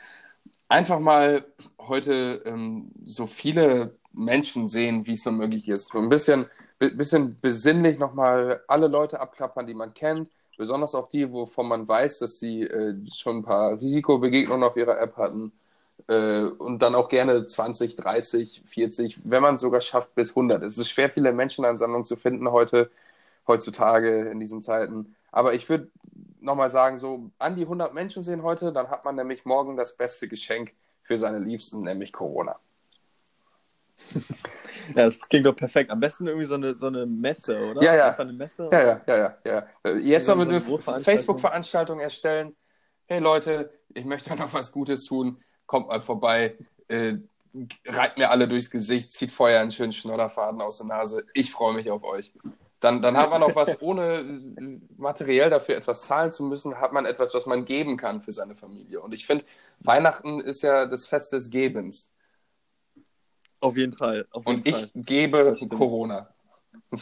einfach 0.68 1.00
mal 1.00 1.44
heute 1.78 2.42
ähm, 2.46 2.90
so 3.04 3.26
viele 3.26 3.96
Menschen 4.12 4.68
sehen, 4.68 5.06
wie 5.06 5.12
es 5.12 5.24
nur 5.24 5.34
möglich 5.34 5.68
ist. 5.68 5.90
So 5.92 5.98
ein 5.98 6.08
bisschen, 6.08 6.46
bi- 6.78 6.90
bisschen 6.90 7.36
besinnlich 7.40 7.98
nochmal 7.98 8.62
alle 8.68 8.88
Leute 8.88 9.20
abklappern, 9.20 9.66
die 9.66 9.74
man 9.74 9.94
kennt, 9.94 10.30
besonders 10.56 10.94
auch 10.94 11.08
die, 11.08 11.30
wovon 11.32 11.68
man 11.68 11.88
weiß, 11.88 12.20
dass 12.20 12.38
sie 12.38 12.62
äh, 12.62 12.94
schon 13.14 13.38
ein 13.38 13.42
paar 13.44 13.80
Risikobegegnungen 13.80 14.64
auf 14.64 14.76
ihrer 14.76 15.00
App 15.00 15.16
hatten. 15.16 15.52
Äh, 16.08 16.42
und 16.44 16.80
dann 16.82 16.94
auch 16.94 17.08
gerne 17.08 17.46
20, 17.46 17.96
30, 17.96 18.62
40, 18.66 19.18
wenn 19.30 19.42
man 19.42 19.54
es 19.56 19.60
sogar 19.60 19.80
schafft, 19.80 20.14
bis 20.14 20.34
100. 20.34 20.62
Es 20.64 20.78
ist 20.78 20.88
schwer, 20.90 21.10
viele 21.10 21.32
Menschenansammlungen 21.32 22.04
zu 22.06 22.16
finden 22.16 22.50
heute, 22.50 22.90
heutzutage 23.46 24.28
in 24.30 24.40
diesen 24.40 24.62
Zeiten. 24.62 25.14
Aber 25.32 25.54
ich 25.54 25.68
würde 25.68 25.88
nochmal 26.42 26.70
sagen, 26.70 26.98
so 26.98 27.30
an 27.38 27.54
die 27.54 27.62
100 27.62 27.94
Menschen 27.94 28.22
sehen 28.22 28.42
heute, 28.42 28.72
dann 28.72 28.90
hat 28.90 29.04
man 29.04 29.16
nämlich 29.16 29.44
morgen 29.44 29.76
das 29.76 29.96
beste 29.96 30.28
Geschenk 30.28 30.72
für 31.02 31.16
seine 31.18 31.38
Liebsten, 31.38 31.82
nämlich 31.82 32.12
Corona. 32.12 32.58
Ja, 34.96 35.04
das 35.04 35.20
klingt 35.28 35.46
doch 35.46 35.54
perfekt. 35.54 35.90
Am 35.90 36.00
besten 36.00 36.26
irgendwie 36.26 36.44
so 36.46 36.54
eine, 36.54 36.74
so 36.74 36.88
eine 36.88 37.06
Messe, 37.06 37.56
oder? 37.70 37.82
Ja, 37.82 37.94
ja. 37.94 38.08
Einfach 38.08 38.24
eine 38.24 38.32
Messe. 38.32 38.68
Ja, 38.72 38.82
ja, 38.82 39.00
ja, 39.06 39.16
ja. 39.16 39.66
ja. 39.84 39.96
Jetzt 39.96 40.28
Ja, 40.28 40.34
noch 40.34 40.40
mit 40.40 40.48
so 40.48 40.56
eine 40.56 40.60
Großveranstaltung. 40.60 41.04
Facebook-Veranstaltung 41.04 42.00
erstellen. 42.00 42.56
Hey 43.06 43.20
Leute, 43.20 43.72
ich 43.94 44.04
möchte 44.04 44.34
noch 44.34 44.52
was 44.52 44.72
Gutes 44.72 45.04
tun. 45.04 45.40
Kommt 45.66 45.86
mal 45.88 46.00
vorbei. 46.00 46.56
Äh, 46.88 47.18
reibt 47.86 48.18
mir 48.18 48.30
alle 48.30 48.48
durchs 48.48 48.70
Gesicht, 48.70 49.12
zieht 49.12 49.30
vorher 49.30 49.60
einen 49.60 49.70
schönen 49.70 49.92
Schnodderfaden 49.92 50.60
aus 50.60 50.78
der 50.78 50.86
Nase. 50.86 51.24
Ich 51.32 51.52
freue 51.52 51.74
mich 51.74 51.90
auf 51.90 52.02
euch. 52.02 52.32
Dann, 52.82 53.00
dann 53.00 53.16
hat 53.16 53.30
man 53.30 53.42
auch 53.44 53.54
was, 53.54 53.80
ohne 53.80 54.02
äh, 54.16 54.80
materiell 54.96 55.50
dafür 55.50 55.76
etwas 55.76 56.02
zahlen 56.02 56.32
zu 56.32 56.42
müssen, 56.42 56.80
hat 56.80 56.92
man 56.92 57.06
etwas, 57.06 57.32
was 57.32 57.46
man 57.46 57.64
geben 57.64 57.96
kann 57.96 58.22
für 58.22 58.32
seine 58.32 58.56
Familie. 58.56 59.00
Und 59.00 59.14
ich 59.14 59.24
finde, 59.24 59.44
Weihnachten 59.78 60.40
ist 60.40 60.62
ja 60.62 60.86
das 60.86 61.06
Fest 61.06 61.32
des 61.32 61.48
Gebens. 61.48 62.12
Auf 63.60 63.76
jeden 63.76 63.92
Fall. 63.92 64.26
Auf 64.32 64.44
jeden 64.46 64.58
Und 64.58 64.66
ich 64.66 64.74
Fall. 64.74 64.90
gebe. 64.96 65.56
Corona. 65.70 66.28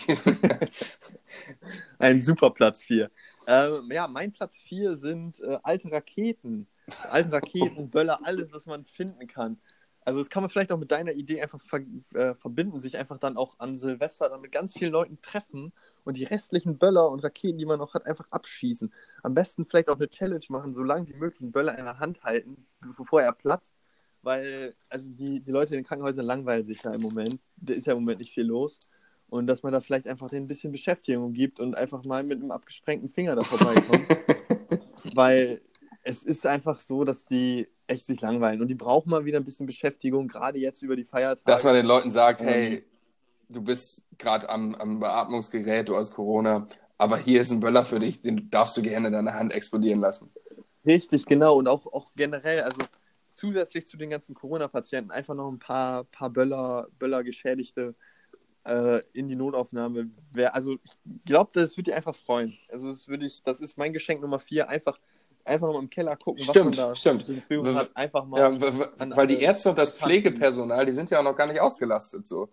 Ein 1.99 2.21
super 2.21 2.51
Platz 2.51 2.83
4. 2.83 3.11
Ähm, 3.47 3.89
ja, 3.91 4.07
mein 4.07 4.33
Platz 4.33 4.57
4 4.57 4.97
sind 4.97 5.41
äh, 5.41 5.59
alte 5.63 5.91
Raketen. 5.91 6.67
Alte 7.09 7.33
Raketen, 7.33 7.89
Böller, 7.91 8.21
alles, 8.23 8.53
was 8.53 8.67
man 8.67 8.85
finden 8.85 9.27
kann. 9.27 9.59
Also 10.05 10.19
das 10.19 10.31
kann 10.31 10.43
man 10.43 10.51
vielleicht 10.51 10.73
auch 10.73 10.79
mit 10.79 10.91
deiner 10.91 11.13
Idee 11.13 11.43
einfach 11.43 11.61
ver 11.61 11.81
äh, 12.15 12.35
verbinden, 12.35 12.79
sich 12.79 12.97
einfach 12.97 13.19
dann 13.19 13.37
auch 13.37 13.59
an 13.59 13.79
Silvester 13.79 14.29
dann 14.29 14.41
mit 14.41 14.53
ganz 14.53 14.73
vielen 14.73 14.93
Leuten 14.93 15.21
treffen 15.21 15.73
und 16.05 16.17
die 16.17 16.25
restlichen 16.25 16.79
Böller 16.79 17.11
und 17.11 17.21
Raketen, 17.21 17.59
die 17.59 17.67
man 17.67 17.79
noch 17.79 17.95
hat, 17.95 18.07
einfach 18.07 18.27
abschießen. 18.31 18.93
Am 19.23 19.35
besten 19.35 19.67
vielleicht 19.67 19.89
auch 19.89 19.97
eine 19.97 20.09
Challenge 20.09 20.45
machen, 20.49 20.75
so 20.75 20.83
lange 20.83 21.07
wie 21.09 21.15
möglich 21.15 21.43
einen 21.43 21.53
Böller 21.53 21.79
in 21.79 21.85
der 21.85 21.99
Hand 21.99 22.23
halten, 22.23 22.67
bevor 22.97 23.23
er 23.23 23.33
platzt. 23.33 23.75
Weil, 24.23 24.75
also 24.89 25.09
die, 25.11 25.41
die 25.41 25.51
Leute 25.51 25.75
in 25.75 25.81
den 25.81 25.87
Krankenhäusern 25.87 26.27
langweilen 26.27 26.67
sich 26.67 26.83
ja 26.83 26.93
im 26.93 27.03
Moment. 27.03 27.41
Da 27.57 27.75
ist 27.75 27.87
ja 27.87 27.95
im 27.95 28.01
Moment 28.01 28.21
nicht 28.21 28.33
viel 28.33 28.45
los. 28.45 28.79
Und 29.29 29.47
dass 29.47 29.63
man 29.63 29.73
da 29.73 29.81
vielleicht 29.81 30.09
einfach 30.09 30.29
denen 30.29 30.45
ein 30.45 30.49
bisschen 30.49 30.73
Beschäftigung 30.73 31.33
gibt 31.33 31.61
und 31.61 31.75
einfach 31.75 32.05
mal 32.05 32.23
mit 32.25 32.41
einem 32.41 32.51
abgesprengten 32.51 33.09
Finger 33.09 33.37
da 33.37 33.43
vorbeikommt. 33.43 34.07
Weil 35.15 35.63
es 36.03 36.25
ist 36.25 36.47
einfach 36.47 36.81
so, 36.81 37.05
dass 37.05 37.25
die 37.25 37.69
echt 37.91 38.07
sich 38.07 38.21
langweilen. 38.21 38.61
Und 38.63 38.69
die 38.69 38.75
brauchen 38.75 39.11
mal 39.11 39.25
wieder 39.25 39.39
ein 39.39 39.45
bisschen 39.45 39.67
Beschäftigung, 39.67 40.29
gerade 40.29 40.59
jetzt 40.59 40.83
über 40.83 40.97
die 40.97 41.05
Feiertage. 41.05 41.45
Dass 41.45 41.65
man 41.65 41.75
den 41.75 41.87
Leuten 41.87 42.11
sagt, 42.11 42.41
Ähm. 42.41 42.47
hey, 42.47 42.85
du 43.49 43.61
bist 43.61 44.07
gerade 44.17 44.49
am, 44.49 44.75
am 44.77 45.01
Beatmungsgerät, 45.01 45.89
du 45.89 45.97
hast 45.97 46.15
Corona, 46.15 46.69
aber 46.99 47.19
hier 47.19 47.41
ist 47.41 47.51
ein 47.51 47.61
Böller 47.61 47.85
für 47.85 48.01
dich, 48.01 48.21
den 48.21 48.49
darfst 48.51 48.77
du 48.77 48.83
gerne 48.83 49.09
in 49.09 49.13
deiner 49.13 49.35
Hand 49.35 49.53
explodieren 49.53 50.01
lassen. 50.01 50.31
Richtig, 50.87 51.27
genau. 51.27 51.57
Und 51.57 51.69
auch, 51.69 51.87
auch 51.87 52.13
generell, 52.15 52.61
also 52.61 52.79
zusätzlich 53.31 53.87
zu 53.87 53.97
den 53.97 54.11
ganzen 54.11 54.35
Corona-Patienten, 54.35 55.11
einfach 55.11 55.35
noch 55.35 55.51
ein 55.51 55.59
paar, 55.59 56.05
paar 56.05 56.31
Böller, 56.31 56.89
Böller-Geschädigte 56.99 57.95
äh, 58.65 59.01
in 59.13 59.29
die 59.29 59.37
Notaufnahme. 59.37 60.11
Wär, 60.33 60.55
also 60.55 60.75
ich 60.75 61.25
glaube, 61.25 61.51
das 61.55 61.77
würde 61.77 61.91
dich 61.91 61.95
einfach 61.95 62.15
freuen. 62.15 62.57
Also 62.69 62.91
das 62.91 63.09
würde 63.09 63.27
ich, 63.27 63.43
das 63.43 63.61
ist 63.61 63.79
mein 63.79 63.93
Geschenk 63.93 64.21
Nummer 64.21 64.39
vier. 64.39 64.69
Einfach, 64.69 64.99
einfach 65.45 65.67
noch 65.69 65.75
mal 65.75 65.81
im 65.83 65.91
Keller 65.91 66.17
gucken, 66.17 66.41
was 66.41 66.49
Stimmt, 66.49 66.77
man 66.77 66.89
da 66.91 66.95
stimmt. 66.97 67.27
zur 67.27 67.35
Verfügung 67.37 67.75
hat. 67.75 67.91
Einfach 67.95 68.25
mal. 68.25 68.41
Ja, 68.41 69.17
weil 69.17 69.27
die 69.27 69.41
Ärzte 69.41 69.71
und 69.71 69.79
das. 69.79 69.95
Pflegepersonal, 69.95 70.87
die 70.87 70.93
sind 70.93 71.11
ja 71.11 71.21
auch 71.21 71.25
noch 71.25 71.37
gar 71.37 71.47
nicht 71.47 71.61
ausgelastet 71.61 72.27
so. 72.29 72.49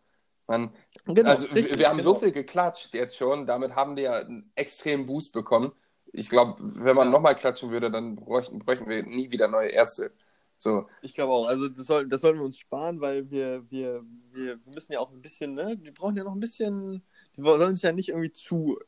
Man, 0.48 0.72
Genau, 1.06 1.30
also 1.30 1.48
wir- 1.50 1.56
richtig, 1.56 1.78
wir 1.80 1.88
haben 1.90 2.02
so 2.02 2.12
genau. 2.14 2.20
viel 2.24 2.32
geklatscht 2.32 2.94
jetzt 2.94 3.18
schon, 3.18 3.46
damit 3.46 3.76
haben 3.76 3.96
die 3.96 4.04
ja 4.04 4.14
einen 4.20 4.50
extremen 4.56 5.06
Boost 5.06 5.34
bekommen. 5.34 5.74
Ich 6.14 6.30
glaube, 6.30 6.56
wenn 6.60 6.96
man 6.96 7.08
Ja. 7.08 7.12
nochmal 7.12 7.36
klatschen 7.36 7.70
würde, 7.70 7.92
dann 7.92 8.16
bräuchten, 8.16 8.60
bräuchten 8.60 8.88
wir 8.88 9.04
nie 9.04 9.30
wieder 9.30 9.48
neue 9.50 9.70
Ärzte. 9.70 10.12
So, 10.58 10.88
Ich 11.02 11.14
glaube 11.14 11.34
auch. 11.34 11.48
Also 11.48 11.68
das, 11.68 11.86
soll, 11.86 12.08
das 12.08 12.22
sollten 12.22 12.40
wir 12.40 12.46
uns 12.46 12.58
sparen, 12.58 13.00
weil 13.02 13.30
wir, 13.30 13.70
wir, 13.70 14.04
wir, 14.32 14.58
wir 14.66 14.74
müssen 14.74 14.94
ja 14.94 15.00
auch 15.02 15.12
ein 15.12 15.22
bisschen, 15.22 15.54
ne? 15.54 15.78
Wir 15.82 15.94
brauchen 15.94 16.16
ja 16.18 16.24
noch 16.24 16.34
ein 16.34 16.40
bisschen, 16.40 17.04
die 17.36 17.42
sollen 17.42 17.76
sich 17.76 17.84
ja 17.84 17.92
nicht 17.92 18.10
irgendwie 18.10 18.32
zu, 18.32 18.80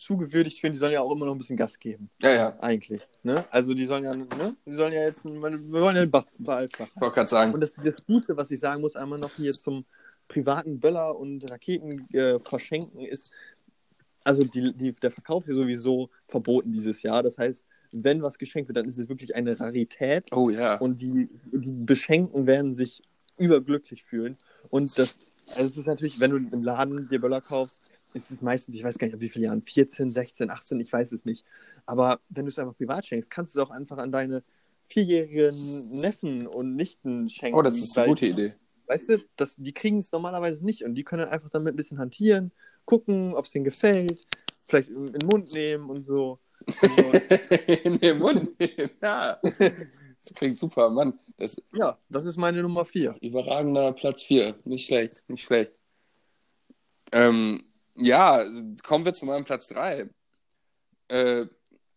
zu 0.00 0.16
gewürdigt 0.16 0.58
fühlen, 0.60 0.72
die 0.72 0.78
sollen 0.78 0.92
ja 0.92 1.00
auch 1.00 1.12
immer 1.12 1.26
noch 1.26 1.34
ein 1.34 1.38
bisschen 1.38 1.58
Gas 1.58 1.78
geben, 1.78 2.10
ja, 2.22 2.30
ja, 2.30 2.58
eigentlich. 2.60 3.02
Ne? 3.22 3.34
Also 3.50 3.74
die 3.74 3.84
sollen 3.84 4.04
ja, 4.04 4.14
ne? 4.14 4.56
Die 4.64 4.72
sollen 4.72 4.92
ja 4.92 5.02
jetzt, 5.02 5.24
wir 5.24 5.40
wollen 5.40 5.96
ja 5.96 6.06
den 6.06 6.10
Ball 6.10 6.68
flach 6.68 6.88
ich 6.94 7.00
wollte 7.00 7.14
gerade 7.14 7.28
sagen. 7.28 7.52
Und 7.52 7.60
das, 7.60 7.74
das 7.74 8.04
Gute, 8.06 8.36
was 8.36 8.50
ich 8.50 8.60
sagen 8.60 8.80
muss, 8.80 8.96
einmal 8.96 9.18
noch 9.18 9.34
hier 9.36 9.52
zum 9.52 9.84
privaten 10.26 10.80
Böller 10.80 11.18
und 11.18 11.50
Raketen 11.50 12.06
äh, 12.14 12.38
verschenken, 12.40 13.00
ist, 13.00 13.32
also 14.24 14.40
die, 14.42 14.72
die, 14.72 14.92
der 14.92 15.10
Verkauf 15.10 15.46
ist 15.46 15.56
sowieso 15.56 16.08
verboten 16.28 16.72
dieses 16.72 17.02
Jahr. 17.02 17.22
Das 17.22 17.36
heißt, 17.36 17.66
wenn 17.92 18.22
was 18.22 18.38
geschenkt 18.38 18.68
wird, 18.68 18.78
dann 18.78 18.88
ist 18.88 18.98
es 18.98 19.08
wirklich 19.08 19.34
eine 19.34 19.60
Rarität 19.60 20.32
Oh 20.32 20.48
ja. 20.48 20.76
und 20.76 21.02
die, 21.02 21.28
die 21.52 21.84
Beschenkten 21.84 22.46
werden 22.46 22.74
sich 22.74 23.02
überglücklich 23.36 24.02
fühlen. 24.02 24.38
Und 24.70 24.98
das, 24.98 25.18
also 25.48 25.64
es 25.64 25.76
ist 25.76 25.86
natürlich, 25.86 26.20
wenn 26.20 26.30
du 26.30 26.36
im 26.36 26.62
Laden 26.62 27.08
dir 27.08 27.20
Böller 27.20 27.40
kaufst, 27.40 27.90
ist 28.14 28.30
es 28.30 28.42
meistens, 28.42 28.74
ich 28.76 28.82
weiß 28.84 28.98
gar 28.98 29.06
nicht, 29.06 29.14
ab 29.14 29.20
wie 29.20 29.28
viele 29.28 29.46
Jahren, 29.46 29.62
14, 29.62 30.10
16, 30.10 30.50
18, 30.50 30.80
ich 30.80 30.92
weiß 30.92 31.12
es 31.12 31.24
nicht. 31.24 31.44
Aber 31.86 32.20
wenn 32.28 32.44
du 32.44 32.50
es 32.50 32.58
einfach 32.58 32.76
privat 32.76 33.06
schenkst, 33.06 33.30
kannst 33.30 33.54
du 33.54 33.60
es 33.60 33.66
auch 33.66 33.70
einfach 33.70 33.98
an 33.98 34.10
deine 34.12 34.42
vierjährigen 34.88 35.90
Neffen 35.92 36.46
und 36.46 36.74
Nichten 36.76 37.28
schenken. 37.28 37.56
Oh, 37.58 37.62
das 37.62 37.78
ist 37.78 37.96
eine 37.96 38.06
weil- 38.06 38.08
gute 38.10 38.26
Idee. 38.26 38.54
Weißt 38.86 39.08
du, 39.08 39.18
das, 39.36 39.54
die 39.56 39.72
kriegen 39.72 39.98
es 39.98 40.10
normalerweise 40.10 40.64
nicht 40.64 40.82
und 40.84 40.96
die 40.96 41.04
können 41.04 41.28
einfach 41.28 41.48
damit 41.50 41.74
ein 41.74 41.76
bisschen 41.76 41.98
hantieren, 41.98 42.50
gucken, 42.86 43.34
ob 43.34 43.44
es 43.44 43.52
denen 43.52 43.64
gefällt, 43.64 44.26
vielleicht 44.68 44.88
in 44.88 45.12
den 45.12 45.28
Mund 45.28 45.54
nehmen 45.54 45.88
und 45.90 46.06
so. 46.06 46.40
Also, 46.66 47.12
In 47.84 48.00
den 48.00 48.18
Mund 48.18 48.58
nehmen. 48.58 48.90
Ja. 49.02 49.40
Das 50.22 50.34
klingt 50.34 50.58
super, 50.58 50.90
Mann. 50.90 51.18
Das 51.38 51.56
ja, 51.72 51.96
das 52.10 52.26
ist 52.26 52.36
meine 52.36 52.60
Nummer 52.60 52.84
vier. 52.84 53.16
überragender 53.22 53.90
Platz 53.94 54.22
4. 54.24 54.54
Nicht 54.66 54.86
schlecht, 54.86 55.24
nicht 55.28 55.42
schlecht. 55.44 55.72
Ähm, 57.10 57.62
ja, 57.94 58.44
kommen 58.82 59.04
wir 59.04 59.12
zu 59.14 59.26
meinem 59.26 59.44
Platz 59.44 59.68
3. 59.68 60.08
Äh, 61.08 61.46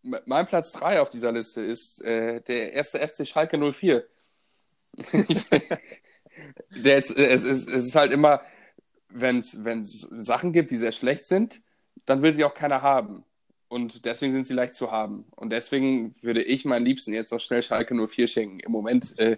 mein 0.02 0.48
Platz 0.48 0.74
3 0.74 1.02
auf 1.02 1.10
dieser 1.10 1.32
Liste 1.32 1.62
ist 1.62 2.02
äh, 2.02 2.42
der 2.42 2.74
erste 2.74 3.00
FC 3.00 3.28
Schalke 3.28 3.58
04. 3.58 4.06
der 6.70 6.98
ist, 6.98 7.18
es, 7.18 7.44
ist, 7.44 7.70
es 7.70 7.86
ist 7.86 7.96
halt 7.96 8.12
immer, 8.12 8.42
wenn 9.10 9.40
es 9.40 10.02
Sachen 10.18 10.52
gibt, 10.52 10.72
die 10.72 10.78
sehr 10.78 10.92
schlecht 10.92 11.28
sind, 11.28 11.62
dann 12.06 12.22
will 12.22 12.34
sie 12.34 12.44
auch 12.44 12.54
keiner 12.54 12.82
haben. 12.82 13.24
Und 13.70 14.06
deswegen 14.06 14.34
sind 14.34 14.46
sie 14.46 14.54
leicht 14.54 14.76
zu 14.76 14.92
haben. 14.92 15.26
Und 15.36 15.52
deswegen 15.52 16.16
würde 16.22 16.44
ich 16.44 16.66
meinen 16.66 16.86
Liebsten 16.86 17.14
jetzt 17.14 17.34
auch 17.34 17.40
schnell 17.40 17.64
Schalke 17.64 17.96
04 17.96 18.28
schenken. 18.28 18.60
Im 18.60 18.72
Moment 18.72 19.18
äh, 19.18 19.38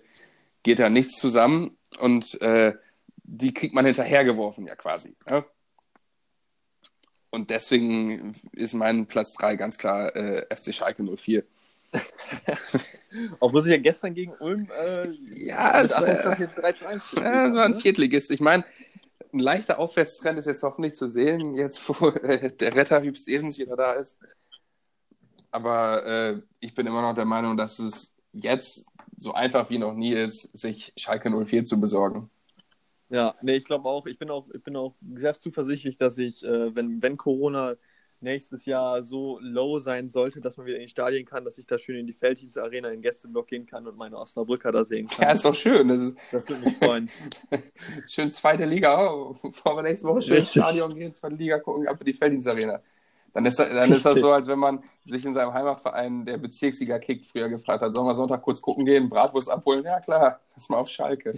geht 0.63 0.79
da 0.79 0.89
nichts 0.89 1.17
zusammen 1.19 1.77
und 1.99 2.41
äh, 2.41 2.73
die 3.23 3.53
kriegt 3.53 3.73
man 3.73 3.85
hinterhergeworfen, 3.85 4.67
ja 4.67 4.75
quasi. 4.75 5.15
Ja? 5.27 5.45
Und 7.35 7.49
deswegen 7.49 8.33
ist 8.53 8.73
mein 8.73 9.07
Platz 9.07 9.33
3 9.33 9.57
ganz 9.57 9.77
klar 9.77 10.15
äh, 10.15 10.45
FC 10.55 10.73
Schalke 10.73 11.03
04. 11.03 11.43
Obwohl 13.41 13.61
sich 13.61 13.73
ja 13.73 13.77
gestern 13.77 14.13
gegen 14.13 14.31
Ulm 14.39 14.69
äh, 14.71 15.09
ja, 15.35 15.81
es 15.81 15.91
war, 15.91 16.05
3 16.05 16.71
zu 16.71 16.87
1 16.87 17.11
ja, 17.17 17.47
es 17.47 17.53
war 17.53 17.65
ein 17.65 17.71
ne? 17.71 17.79
Viertligist. 17.81 18.31
Ich 18.31 18.39
meine, 18.39 18.63
ein 19.33 19.39
leichter 19.39 19.79
Aufwärtstrend 19.79 20.39
ist 20.39 20.45
jetzt 20.45 20.63
hoffentlich 20.63 20.95
zu 20.95 21.09
sehen, 21.09 21.55
jetzt 21.55 21.81
wo 21.89 22.07
äh, 22.07 22.53
der 22.53 22.73
Retter 22.73 23.01
Hüb 23.01 23.17
Stevens 23.17 23.57
wieder 23.57 23.75
da 23.75 23.91
ist. 23.91 24.17
Aber 25.51 26.05
äh, 26.05 26.41
ich 26.61 26.73
bin 26.73 26.87
immer 26.87 27.01
noch 27.01 27.15
der 27.15 27.25
Meinung, 27.25 27.57
dass 27.57 27.79
es 27.79 28.15
jetzt 28.31 28.85
so 29.17 29.33
einfach 29.33 29.69
wie 29.69 29.77
noch 29.77 29.93
nie 29.93 30.13
ist, 30.13 30.57
sich 30.57 30.93
Schalke 30.95 31.29
04 31.29 31.65
zu 31.65 31.81
besorgen. 31.81 32.29
Ja, 33.15 33.33
nee, 33.41 33.55
ich 33.55 33.63
glaube 33.63 33.87
auch, 33.87 34.05
ich 34.07 34.19
bin 34.19 34.29
auch, 34.29 34.45
ich 34.53 34.61
bin 34.61 34.75
auch 34.75 34.93
sehr 35.15 35.39
zuversichtlich, 35.39 35.95
dass 35.95 36.17
ich, 36.17 36.43
äh, 36.43 36.75
wenn, 36.75 37.01
wenn 37.01 37.15
Corona 37.15 37.75
nächstes 38.19 38.65
Jahr 38.65 39.03
so 39.03 39.39
low 39.41 39.79
sein 39.79 40.09
sollte, 40.09 40.41
dass 40.41 40.57
man 40.57 40.65
wieder 40.65 40.75
in 40.75 40.83
die 40.83 40.89
Stadien 40.89 41.25
kann, 41.25 41.45
dass 41.45 41.57
ich 41.57 41.65
da 41.65 41.79
schön 41.79 41.95
in 41.95 42.07
die 42.07 42.13
Felddienst 42.13 42.57
Arena 42.57 42.89
in 42.89 43.01
Gästeblock 43.01 43.47
gehen 43.47 43.65
kann 43.65 43.87
und 43.87 43.95
meine 43.95 44.17
Osnabrücker 44.17 44.73
da 44.73 44.83
sehen 44.83 45.07
kann. 45.07 45.27
Ja, 45.27 45.31
ist 45.31 45.45
doch 45.45 45.55
schön. 45.55 45.87
Das, 45.87 46.01
ist... 46.01 46.17
das 46.29 46.45
würde 46.49 46.65
mich 46.65 46.77
freuen. 46.77 47.09
schön 48.05 48.33
zweite 48.33 48.65
Liga, 48.65 49.09
oh, 49.09 49.37
bevor 49.41 49.77
wir 49.77 49.83
nächste 49.83 50.07
Woche 50.07 50.21
schön 50.21 50.37
ins 50.37 50.51
Stadion 50.51 50.93
gehen, 50.93 51.15
zweite 51.15 51.35
Liga 51.35 51.59
gucken, 51.59 51.87
ab 51.87 51.95
in 52.01 52.05
die 52.05 52.13
Felddienst 52.13 52.49
Arena. 52.49 52.81
Dann 53.33 53.45
ist, 53.45 53.59
dann 53.59 53.91
ist 53.93 54.05
das 54.05 54.19
so, 54.19 54.31
als 54.31 54.47
wenn 54.47 54.59
man 54.59 54.83
sich 55.05 55.25
in 55.25 55.33
seinem 55.33 55.53
Heimatverein, 55.53 56.25
der 56.25 56.37
Bezirksliga 56.37 56.99
kickt, 56.99 57.27
früher 57.27 57.47
gefragt 57.47 57.81
hat, 57.81 57.93
sollen 57.93 58.07
wir 58.07 58.15
Sonntag 58.15 58.41
kurz 58.41 58.61
gucken 58.61 58.85
gehen, 58.85 59.07
Bratwurst 59.07 59.49
abholen? 59.49 59.85
Ja 59.85 60.01
klar, 60.01 60.41
lass 60.53 60.67
mal 60.67 60.77
auf 60.77 60.89
Schalke. 60.89 61.37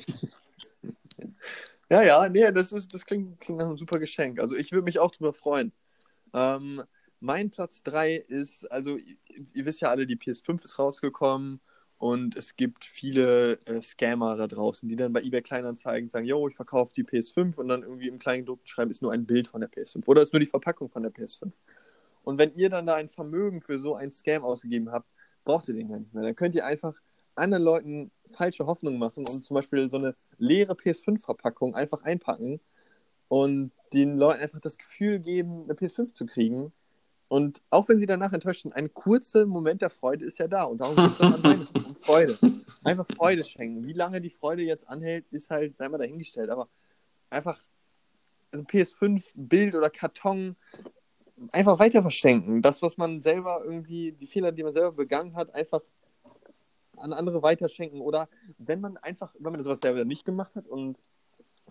Ja, 1.90 2.04
ja, 2.04 2.28
nee, 2.28 2.52
das, 2.52 2.72
ist, 2.72 2.94
das 2.94 3.06
klingt, 3.06 3.40
klingt 3.40 3.62
nach 3.62 3.68
einem 3.68 3.78
super 3.78 4.00
Geschenk. 4.00 4.40
Also 4.40 4.56
ich 4.56 4.72
würde 4.72 4.84
mich 4.84 5.00
auch 5.00 5.12
drüber 5.12 5.34
freuen. 5.34 5.72
Ähm, 6.34 6.84
mein 7.20 7.50
Platz 7.50 7.82
3 7.84 8.16
ist, 8.16 8.70
also 8.72 8.98
ihr, 8.98 9.16
ihr, 9.54 9.66
wisst 9.66 9.82
ja 9.82 9.90
alle, 9.90 10.06
die 10.06 10.18
PS5 10.18 10.64
ist 10.64 10.80
rausgekommen 10.80 11.62
und 11.98 12.36
es 12.36 12.56
gibt 12.56 12.86
viele 12.86 13.54
äh, 13.66 13.82
Scammer 13.82 14.36
da 14.36 14.48
draußen, 14.48 14.88
die 14.88 14.96
dann 14.96 15.14
bei 15.14 15.22
eBay 15.22 15.42
Kleinanzeigen 15.42 16.10
sagen, 16.10 16.26
yo, 16.26 16.48
ich 16.48 16.56
verkaufe 16.56 16.94
die 16.96 17.04
PS5 17.04 17.58
und 17.58 17.70
dann 17.70 17.84
irgendwie 17.84 18.08
im 18.08 18.20
kleinen 18.20 18.46
Druck 18.46 18.60
schreiben, 18.66 18.92
ist 18.92 19.02
nur 19.02 19.14
ein 19.14 19.26
Bild 19.26 19.48
von 19.48 19.62
der 19.62 19.72
PS5 19.72 20.08
oder 20.08 20.22
ist 20.22 20.34
nur 20.34 20.42
die 20.42 20.46
Verpackung 20.46 20.90
von 20.90 21.04
der 21.04 21.14
PS5. 21.14 21.52
Und 22.24 22.38
wenn 22.38 22.54
ihr 22.54 22.70
dann 22.70 22.86
da 22.86 22.96
ein 22.96 23.10
Vermögen 23.10 23.62
für 23.62 23.80
so 23.80 23.96
einen 23.96 24.12
Scam 24.12 24.44
ausgegeben 24.44 24.92
habt, 24.92 25.08
braucht 25.46 25.70
ihr 25.70 25.74
den 25.74 25.88
gar 25.88 26.00
nicht 26.00 26.14
mehr. 26.14 26.24
Dann 26.24 26.36
könnt 26.36 26.56
ihr 26.56 26.66
einfach 26.66 26.94
anderen 27.36 27.64
Leuten 27.64 28.12
falsche 28.28 28.66
Hoffnung 28.66 28.98
machen 28.98 29.26
und 29.28 29.46
zum 29.46 29.56
Beispiel 29.56 29.90
so 29.90 29.98
eine 29.98 30.16
leere 30.38 30.74
PS5-Verpackung 30.74 31.76
einfach 31.76 32.04
einpacken 32.04 32.60
und 33.28 33.72
den 33.94 34.18
Leuten 34.18 34.42
einfach 34.42 34.62
das 34.62 34.78
Gefühl 34.78 35.20
geben, 35.20 35.64
eine 35.64 35.74
PS5 35.74 36.14
zu 36.14 36.26
kriegen. 36.26 36.72
Und 37.30 37.62
auch 37.70 37.90
wenn 37.90 38.00
sie 38.00 38.06
danach 38.06 38.32
enttäuscht 38.32 38.62
sind, 38.62 38.74
ein 38.74 38.94
kurzer 38.94 39.46
Moment 39.46 39.82
der 39.82 39.90
Freude 39.90 40.26
ist 40.26 40.40
ja 40.40 40.48
da. 40.48 40.64
Und 40.64 40.80
darum 40.80 40.96
geht 40.96 41.12
es 41.12 41.20
an 41.20 41.44
Weihnachten 41.44 41.86
um 41.86 41.96
Freude. 41.98 42.38
Einfach 42.84 43.06
Freude 43.16 43.44
schenken. 43.44 43.86
Wie 43.86 43.94
lange 43.94 44.22
die 44.22 44.30
Freude 44.30 44.64
jetzt 44.64 44.88
anhält, 44.88 45.26
ist 45.32 45.50
halt, 45.50 45.76
sei 45.76 45.90
mal 45.90 45.98
dahingestellt. 45.98 46.50
Aber 46.50 46.70
einfach 47.30 47.62
also 48.52 48.64
PS5, 48.64 49.34
Bild 49.36 49.76
oder 49.76 49.90
Karton 49.90 50.56
einfach 51.52 51.80
weiter 51.80 52.02
verschenken. 52.02 52.62
Das, 52.62 52.82
was 52.82 52.98
man 52.98 53.20
selber 53.20 53.62
irgendwie, 53.64 54.14
die 54.14 54.28
Fehler, 54.28 54.52
die 54.52 54.64
man 54.64 54.74
selber 54.74 54.94
begangen 54.94 55.36
hat, 55.36 55.54
einfach 55.54 55.82
an 56.98 57.14
andere 57.14 57.42
weiterschenken 57.42 58.02
oder 58.02 58.30
wenn 58.58 58.82
man 58.82 58.98
einfach, 58.98 59.34
wenn 59.40 59.52
man 59.52 59.64
sowas 59.64 59.82
selber 59.82 60.06
nicht 60.06 60.26
gemacht 60.26 60.56
hat 60.56 60.68
und 60.68 60.98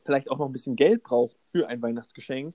vielleicht 0.04 0.30
auch 0.30 0.38
noch 0.38 0.46
ein 0.46 0.52
bisschen 0.52 0.76
Geld 0.76 1.02
braucht 1.02 1.36
für 1.46 1.68
ein 1.68 1.82
Weihnachtsgeschenk, 1.82 2.54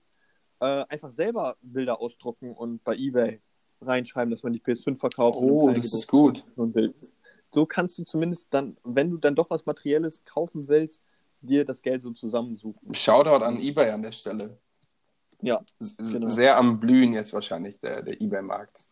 äh, 0.59 0.85
einfach 0.89 1.11
selber 1.11 1.57
Bilder 1.61 1.99
ausdrucken 1.99 2.53
und 2.53 2.83
bei 2.83 2.95
eBay 2.95 3.41
reinschreiben, 3.81 4.31
dass 4.31 4.43
man 4.43 4.53
die 4.53 4.61
PS5 4.61 4.97
verkauft. 4.97 5.39
Oh, 5.41 5.71
das 5.71 5.93
ist 5.93 6.07
gut. 6.07 6.43
So 7.53 7.65
kannst 7.65 7.97
du 7.97 8.03
zumindest 8.03 8.53
dann, 8.53 8.77
wenn 8.83 9.09
du 9.09 9.17
dann 9.17 9.35
doch 9.35 9.49
was 9.49 9.65
Materielles 9.65 10.23
kaufen 10.23 10.67
willst, 10.67 11.01
dir 11.41 11.65
das 11.65 11.81
Geld 11.81 12.01
so 12.01 12.11
zusammensuchen. 12.11 12.93
Shoutout 12.93 13.43
an 13.43 13.57
eBay 13.57 13.89
an 13.89 14.03
der 14.03 14.11
Stelle. 14.11 14.57
Ja. 15.41 15.59
Genau. 15.97 16.27
Sehr 16.27 16.55
am 16.57 16.79
Blühen 16.79 17.13
jetzt 17.13 17.33
wahrscheinlich, 17.33 17.79
der, 17.79 18.03
der 18.03 18.21
eBay-Markt. 18.21 18.87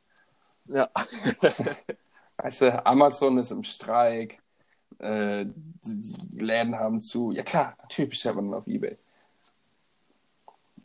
Ja. 0.65 0.89
Weißt 2.41 2.61
du, 2.61 2.85
Amazon 2.85 3.37
ist 3.37 3.51
im 3.51 3.63
Streik, 3.63 4.39
äh, 4.99 5.45
die 5.45 6.39
Läden 6.39 6.77
haben 6.79 7.01
zu. 7.01 7.31
Ja 7.31 7.43
klar, 7.43 7.75
natürlich 7.81 8.11
bestellt 8.11 8.35
man 8.35 8.53
auf 8.53 8.65
Ebay. 8.65 8.97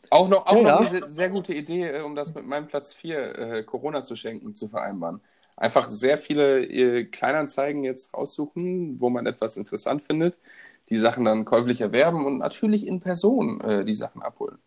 Auch 0.09 0.27
noch, 0.27 0.45
auch 0.45 0.55
ja, 0.57 0.81
noch 0.81 0.91
eine 0.91 1.13
sehr, 1.13 1.29
gute 1.29 1.53
Idee, 1.53 1.87
äh, 1.87 2.01
um 2.01 2.15
das 2.15 2.35
mit 2.35 2.45
meinem 2.45 2.67
Platz 2.67 2.93
4 2.93 3.37
äh, 3.37 3.63
Corona 3.63 4.03
zu 4.03 4.15
schenken, 4.15 4.55
zu 4.55 4.67
vereinbaren. 4.67 5.21
Einfach 5.55 5.89
sehr 5.89 6.17
viele 6.17 6.65
äh, 6.65 7.05
Kleinanzeigen 7.05 7.85
jetzt 7.85 8.13
raussuchen, 8.13 8.99
wo 8.99 9.09
man 9.09 9.25
etwas 9.25 9.55
interessant 9.55 10.03
findet, 10.03 10.37
die 10.89 10.97
Sachen 10.97 11.23
dann 11.23 11.45
käuflich 11.45 11.79
erwerben 11.79 12.25
und 12.25 12.37
natürlich 12.37 12.85
in 12.85 12.99
Person 12.99 13.61
äh, 13.61 13.85
die 13.85 13.95
Sachen 13.95 14.21
abholen. 14.21 14.59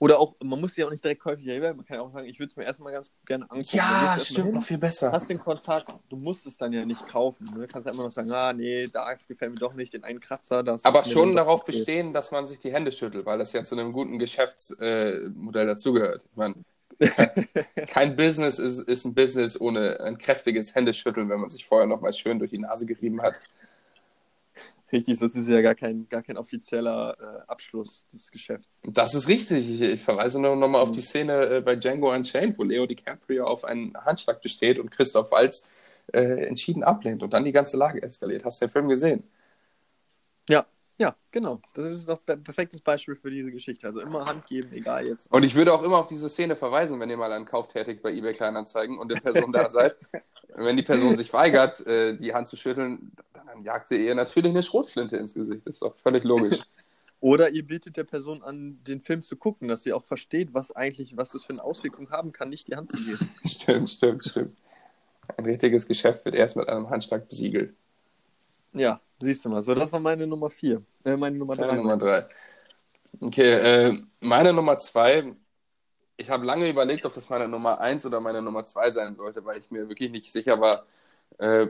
Oder 0.00 0.18
auch, 0.18 0.34
man 0.42 0.58
muss 0.58 0.74
ja 0.78 0.86
auch 0.86 0.90
nicht 0.90 1.04
direkt 1.04 1.20
käuflich 1.20 1.46
erwerben. 1.46 1.76
Man 1.76 1.86
kann 1.86 1.98
ja 1.98 2.02
auch 2.02 2.10
sagen, 2.10 2.26
ich 2.26 2.38
würde 2.38 2.50
es 2.50 2.56
mir 2.56 2.64
erstmal 2.64 2.94
ganz 2.94 3.10
gerne 3.26 3.44
angucken. 3.50 3.68
Ja, 3.72 4.16
stimmt, 4.18 4.54
noch 4.54 4.62
viel 4.62 4.78
besser. 4.78 5.12
Hast 5.12 5.28
den 5.28 5.38
Kontakt, 5.38 5.92
du 6.08 6.16
musst 6.16 6.46
es 6.46 6.56
dann 6.56 6.72
ja 6.72 6.86
nicht 6.86 7.06
kaufen. 7.06 7.44
Du 7.54 7.66
kannst 7.66 7.86
ja 7.86 7.92
immer 7.92 8.04
noch 8.04 8.10
sagen, 8.10 8.32
ah, 8.32 8.54
nee, 8.54 8.86
da 8.86 9.12
gefällt 9.12 9.52
mir 9.52 9.58
doch 9.58 9.74
nicht, 9.74 9.92
den 9.92 10.02
einen 10.02 10.20
Kratzer. 10.20 10.62
Das 10.62 10.86
Aber 10.86 11.04
schon 11.04 11.36
darauf 11.36 11.66
bestehen, 11.66 12.14
dass 12.14 12.30
man 12.30 12.46
sich 12.46 12.58
die 12.60 12.72
Hände 12.72 12.92
schüttelt, 12.92 13.26
weil 13.26 13.36
das 13.36 13.52
ja 13.52 13.62
zu 13.62 13.74
einem 13.74 13.92
guten 13.92 14.18
Geschäftsmodell 14.18 15.66
dazugehört. 15.66 16.22
Ich 16.30 16.36
meine, 16.36 16.54
kein 17.88 18.16
Business 18.16 18.58
ist, 18.58 18.78
ist 18.78 19.04
ein 19.04 19.14
Business 19.14 19.60
ohne 19.60 20.00
ein 20.00 20.16
kräftiges 20.16 20.74
Händeschütteln, 20.74 21.28
wenn 21.28 21.40
man 21.40 21.50
sich 21.50 21.66
vorher 21.66 21.86
nochmal 21.86 22.14
schön 22.14 22.38
durch 22.38 22.52
die 22.52 22.58
Nase 22.58 22.86
gerieben 22.86 23.20
hat. 23.20 23.34
Richtig, 24.92 25.18
sonst 25.18 25.36
ist 25.36 25.48
ja 25.48 25.60
gar 25.60 25.74
kein, 25.74 26.08
gar 26.08 26.22
kein 26.22 26.36
offizieller 26.36 27.16
äh, 27.20 27.50
Abschluss 27.50 28.06
des 28.12 28.30
Geschäfts. 28.30 28.82
Das 28.86 29.14
ist 29.14 29.28
richtig. 29.28 29.68
Ich, 29.70 29.80
ich 29.80 30.02
verweise 30.02 30.40
noch, 30.40 30.56
noch 30.56 30.68
mal 30.68 30.80
auf 30.80 30.90
die 30.90 31.00
Szene 31.00 31.46
äh, 31.46 31.60
bei 31.60 31.76
Django 31.76 32.12
Unchained, 32.12 32.58
wo 32.58 32.64
Leo 32.64 32.86
DiCaprio 32.86 33.46
auf 33.46 33.64
einen 33.64 33.94
Handschlag 33.94 34.42
besteht 34.42 34.78
und 34.78 34.90
Christoph 34.90 35.30
Waltz 35.30 35.70
äh, 36.12 36.46
entschieden 36.46 36.82
ablehnt 36.82 37.22
und 37.22 37.32
dann 37.32 37.44
die 37.44 37.52
ganze 37.52 37.76
Lage 37.76 38.02
eskaliert. 38.02 38.44
Hast 38.44 38.60
du 38.60 38.66
den 38.66 38.72
Film 38.72 38.88
gesehen? 38.88 39.22
Ja, 40.48 40.66
ja, 41.00 41.16
genau. 41.30 41.62
Das 41.72 41.90
ist 41.90 42.06
doch 42.06 42.20
ein 42.26 42.44
perfektes 42.44 42.82
Beispiel 42.82 43.16
für 43.16 43.30
diese 43.30 43.50
Geschichte. 43.50 43.86
Also 43.86 44.00
immer 44.00 44.26
Hand 44.26 44.46
geben, 44.46 44.70
egal 44.72 45.06
jetzt. 45.06 45.32
Und 45.32 45.44
ich 45.44 45.54
würde 45.54 45.72
auch 45.72 45.82
immer 45.82 45.96
auf 45.96 46.08
diese 46.08 46.28
Szene 46.28 46.56
verweisen, 46.56 47.00
wenn 47.00 47.08
ihr 47.08 47.16
mal 47.16 47.32
einen 47.32 47.46
Kauf 47.46 47.68
tätigt 47.68 48.02
bei 48.02 48.12
eBay 48.12 48.34
Kleinanzeigen 48.34 48.98
und 48.98 49.10
der 49.10 49.18
Person 49.18 49.50
da 49.50 49.70
seid. 49.70 49.96
wenn 50.54 50.76
die 50.76 50.82
Person 50.82 51.16
sich 51.16 51.32
weigert, 51.32 51.86
äh, 51.86 52.14
die 52.14 52.34
Hand 52.34 52.48
zu 52.48 52.58
schütteln, 52.58 53.12
dann 53.32 53.64
jagt 53.64 53.90
ihr 53.92 54.14
natürlich 54.14 54.50
eine 54.50 54.62
Schrotflinte 54.62 55.16
ins 55.16 55.32
Gesicht. 55.32 55.62
Das 55.64 55.76
ist 55.76 55.82
doch 55.82 55.96
völlig 55.96 56.22
logisch. 56.22 56.60
Oder 57.20 57.48
ihr 57.48 57.66
bietet 57.66 57.96
der 57.96 58.04
Person 58.04 58.42
an, 58.42 58.78
den 58.84 59.00
Film 59.00 59.22
zu 59.22 59.36
gucken, 59.36 59.68
dass 59.68 59.82
sie 59.82 59.94
auch 59.94 60.04
versteht, 60.04 60.52
was 60.52 60.76
eigentlich, 60.76 61.16
was 61.16 61.32
es 61.32 61.44
für 61.44 61.54
eine 61.54 61.64
Auswirkung 61.64 62.10
haben 62.10 62.32
kann, 62.32 62.50
nicht 62.50 62.68
die 62.68 62.76
Hand 62.76 62.90
zu 62.90 62.98
geben. 62.98 63.30
stimmt, 63.46 63.88
stimmt, 63.88 64.24
stimmt. 64.26 64.56
Ein 65.34 65.46
richtiges 65.46 65.86
Geschäft 65.86 66.26
wird 66.26 66.34
erst 66.34 66.56
mit 66.56 66.68
einem 66.68 66.90
Handschlag 66.90 67.26
besiegelt. 67.26 67.74
Ja, 68.74 69.00
siehst 69.20 69.44
du 69.44 69.48
mal. 69.48 69.62
So, 69.62 69.74
das 69.74 69.92
war 69.92 70.00
meine 70.00 70.26
Nummer 70.26 70.50
4. 70.50 70.82
Äh, 71.04 71.16
meine 71.16 71.36
Nummer 71.36 71.56
3. 71.56 71.76
Nummer 71.76 71.96
3. 71.96 72.28
Okay, 73.20 73.52
äh, 73.88 74.02
meine 74.20 74.52
Nummer 74.52 74.78
2. 74.78 75.34
Ich 76.16 76.30
habe 76.30 76.44
lange 76.44 76.68
überlegt, 76.68 77.06
ob 77.06 77.14
das 77.14 77.28
meine 77.28 77.48
Nummer 77.48 77.80
1 77.80 78.04
oder 78.06 78.20
meine 78.20 78.42
Nummer 78.42 78.66
2 78.66 78.90
sein 78.90 79.14
sollte, 79.14 79.44
weil 79.44 79.58
ich 79.58 79.70
mir 79.70 79.88
wirklich 79.88 80.10
nicht 80.10 80.32
sicher 80.32 80.60
war, 80.60 80.84
äh, 81.38 81.66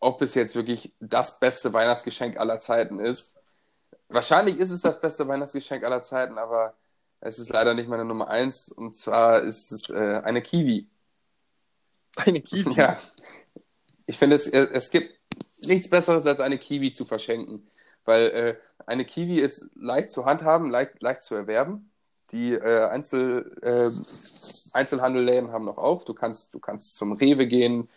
ob 0.00 0.22
es 0.22 0.34
jetzt 0.34 0.54
wirklich 0.54 0.92
das 1.00 1.40
beste 1.40 1.72
Weihnachtsgeschenk 1.72 2.38
aller 2.38 2.60
Zeiten 2.60 3.00
ist. 3.00 3.36
Wahrscheinlich 4.08 4.58
ist 4.58 4.70
es 4.70 4.82
das 4.82 5.00
beste 5.00 5.26
Weihnachtsgeschenk 5.26 5.82
aller 5.82 6.02
Zeiten, 6.02 6.38
aber 6.38 6.74
es 7.20 7.38
ist 7.38 7.50
leider 7.50 7.74
nicht 7.74 7.88
meine 7.88 8.04
Nummer 8.04 8.28
eins. 8.28 8.68
Und 8.70 8.94
zwar 8.94 9.40
ist 9.40 9.72
es 9.72 9.90
äh, 9.90 10.20
eine 10.22 10.42
Kiwi. 10.42 10.86
Eine 12.16 12.40
Kiwi? 12.42 12.74
Ja. 12.74 12.98
Ich 14.06 14.18
finde, 14.18 14.36
es, 14.36 14.46
äh, 14.46 14.68
es 14.72 14.90
gibt 14.90 15.13
nichts 15.66 15.88
Besseres, 15.90 16.26
als 16.26 16.40
eine 16.40 16.58
Kiwi 16.58 16.92
zu 16.92 17.04
verschenken. 17.04 17.68
Weil 18.04 18.26
äh, 18.26 18.56
eine 18.86 19.04
Kiwi 19.04 19.40
ist 19.40 19.70
leicht 19.76 20.10
zu 20.10 20.26
handhaben, 20.26 20.70
leicht, 20.70 21.00
leicht 21.02 21.22
zu 21.22 21.34
erwerben. 21.34 21.90
Die 22.32 22.52
äh, 22.54 22.86
Einzel, 22.86 23.56
äh, 23.62 23.90
Einzelhandelläden 24.72 25.52
haben 25.52 25.64
noch 25.66 25.78
auf. 25.78 26.04
Du 26.04 26.14
kannst, 26.14 26.54
du 26.54 26.58
kannst 26.60 26.96
zum 26.96 27.12
Rewe 27.12 27.46
gehen, 27.46 27.88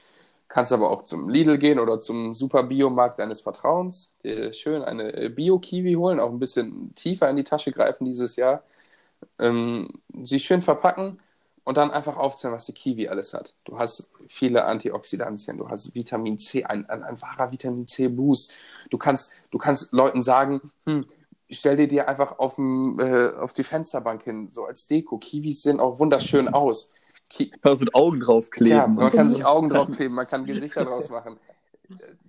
Kannst 0.49 0.71
aber 0.71 0.89
auch 0.89 1.03
zum 1.03 1.29
Lidl 1.29 1.57
gehen 1.57 1.77
oder 1.79 1.99
zum 1.99 2.33
Super 2.33 2.63
Biomarkt 2.63 3.19
deines 3.19 3.41
Vertrauens. 3.41 4.13
Dir 4.23 4.53
schön 4.53 4.81
eine 4.81 5.13
äh, 5.13 5.29
Bio-Kiwi 5.29 5.95
holen, 5.95 6.19
auch 6.21 6.31
ein 6.31 6.39
bisschen 6.39 6.95
tiefer 6.95 7.29
in 7.29 7.35
die 7.35 7.43
Tasche 7.43 7.71
greifen 7.73 8.05
dieses 8.05 8.37
Jahr. 8.37 8.63
Ähm, 9.39 9.89
sie 10.23 10.39
schön 10.39 10.61
verpacken 10.61 11.19
und 11.67 11.75
dann 11.75 11.91
einfach 11.91 12.15
aufzählen, 12.15 12.53
was 12.55 12.65
die 12.65 12.71
Kiwi 12.71 13.09
alles 13.09 13.33
hat. 13.33 13.53
Du 13.65 13.77
hast 13.77 14.09
viele 14.29 14.63
Antioxidantien, 14.63 15.57
du 15.57 15.67
hast 15.67 15.93
Vitamin 15.93 16.39
C, 16.39 16.63
ein, 16.63 16.89
ein, 16.89 17.03
ein 17.03 17.21
wahrer 17.21 17.51
Vitamin 17.51 17.85
C-Boost. 17.85 18.53
Du 18.89 18.97
kannst, 18.97 19.35
du 19.51 19.57
kannst 19.57 19.91
Leuten 19.91 20.23
sagen, 20.23 20.71
hm, 20.85 21.03
stell 21.49 21.75
dir 21.75 21.89
die 21.89 21.99
einfach 21.99 22.39
auf, 22.39 22.55
dem, 22.55 22.97
äh, 23.01 23.31
auf 23.35 23.51
die 23.51 23.65
Fensterbank 23.65 24.23
hin, 24.23 24.47
so 24.49 24.63
als 24.63 24.87
Deko. 24.87 25.17
Kiwis 25.17 25.63
sehen 25.63 25.81
auch 25.81 25.99
wunderschön 25.99 26.47
aus. 26.47 26.93
Ki 27.29 27.51
Kannst 27.61 27.81
du 27.81 27.87
Augen 27.91 28.21
draufkleben. 28.21 28.77
Ja, 28.77 28.87
man 28.87 29.11
kann 29.11 29.29
sich 29.29 29.43
Augen 29.43 29.67
draufkleben, 29.67 30.15
man 30.15 30.25
kann 30.25 30.45
Gesichter 30.45 30.85
draus 30.85 31.09
machen 31.09 31.37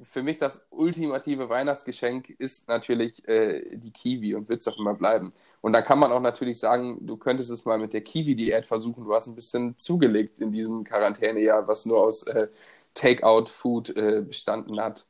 für 0.03 0.23
mich 0.23 0.39
das 0.39 0.67
ultimative 0.71 1.49
Weihnachtsgeschenk 1.49 2.31
ist 2.31 2.69
natürlich 2.69 3.27
äh, 3.29 3.77
die 3.77 3.91
Kiwi 3.91 4.35
und 4.35 4.49
wird 4.49 4.61
es 4.61 4.69
auch 4.69 4.79
immer 4.79 4.95
bleiben. 4.95 5.33
Und 5.61 5.73
da 5.73 5.83
kann 5.83 5.99
man 5.99 6.13
auch 6.13 6.21
natürlich 6.21 6.59
sagen, 6.59 7.07
du 7.07 7.17
könntest 7.17 7.51
es 7.51 7.65
mal 7.65 7.79
mit 7.79 7.93
der 7.93 8.03
Kiwi-Diät 8.03 8.67
versuchen. 8.67 9.05
Du 9.05 9.15
hast 9.15 9.27
ein 9.27 9.35
bisschen 9.35 9.77
zugelegt 9.79 10.41
in 10.41 10.53
diesem 10.53 10.85
Quarantänejahr, 10.85 11.67
was 11.67 11.87
nur 11.87 12.01
aus 12.01 12.23
äh, 12.25 12.49
Takeout-Food 12.95 13.97
äh, 13.97 14.23
bestanden 14.23 14.81
hat. 14.81 15.07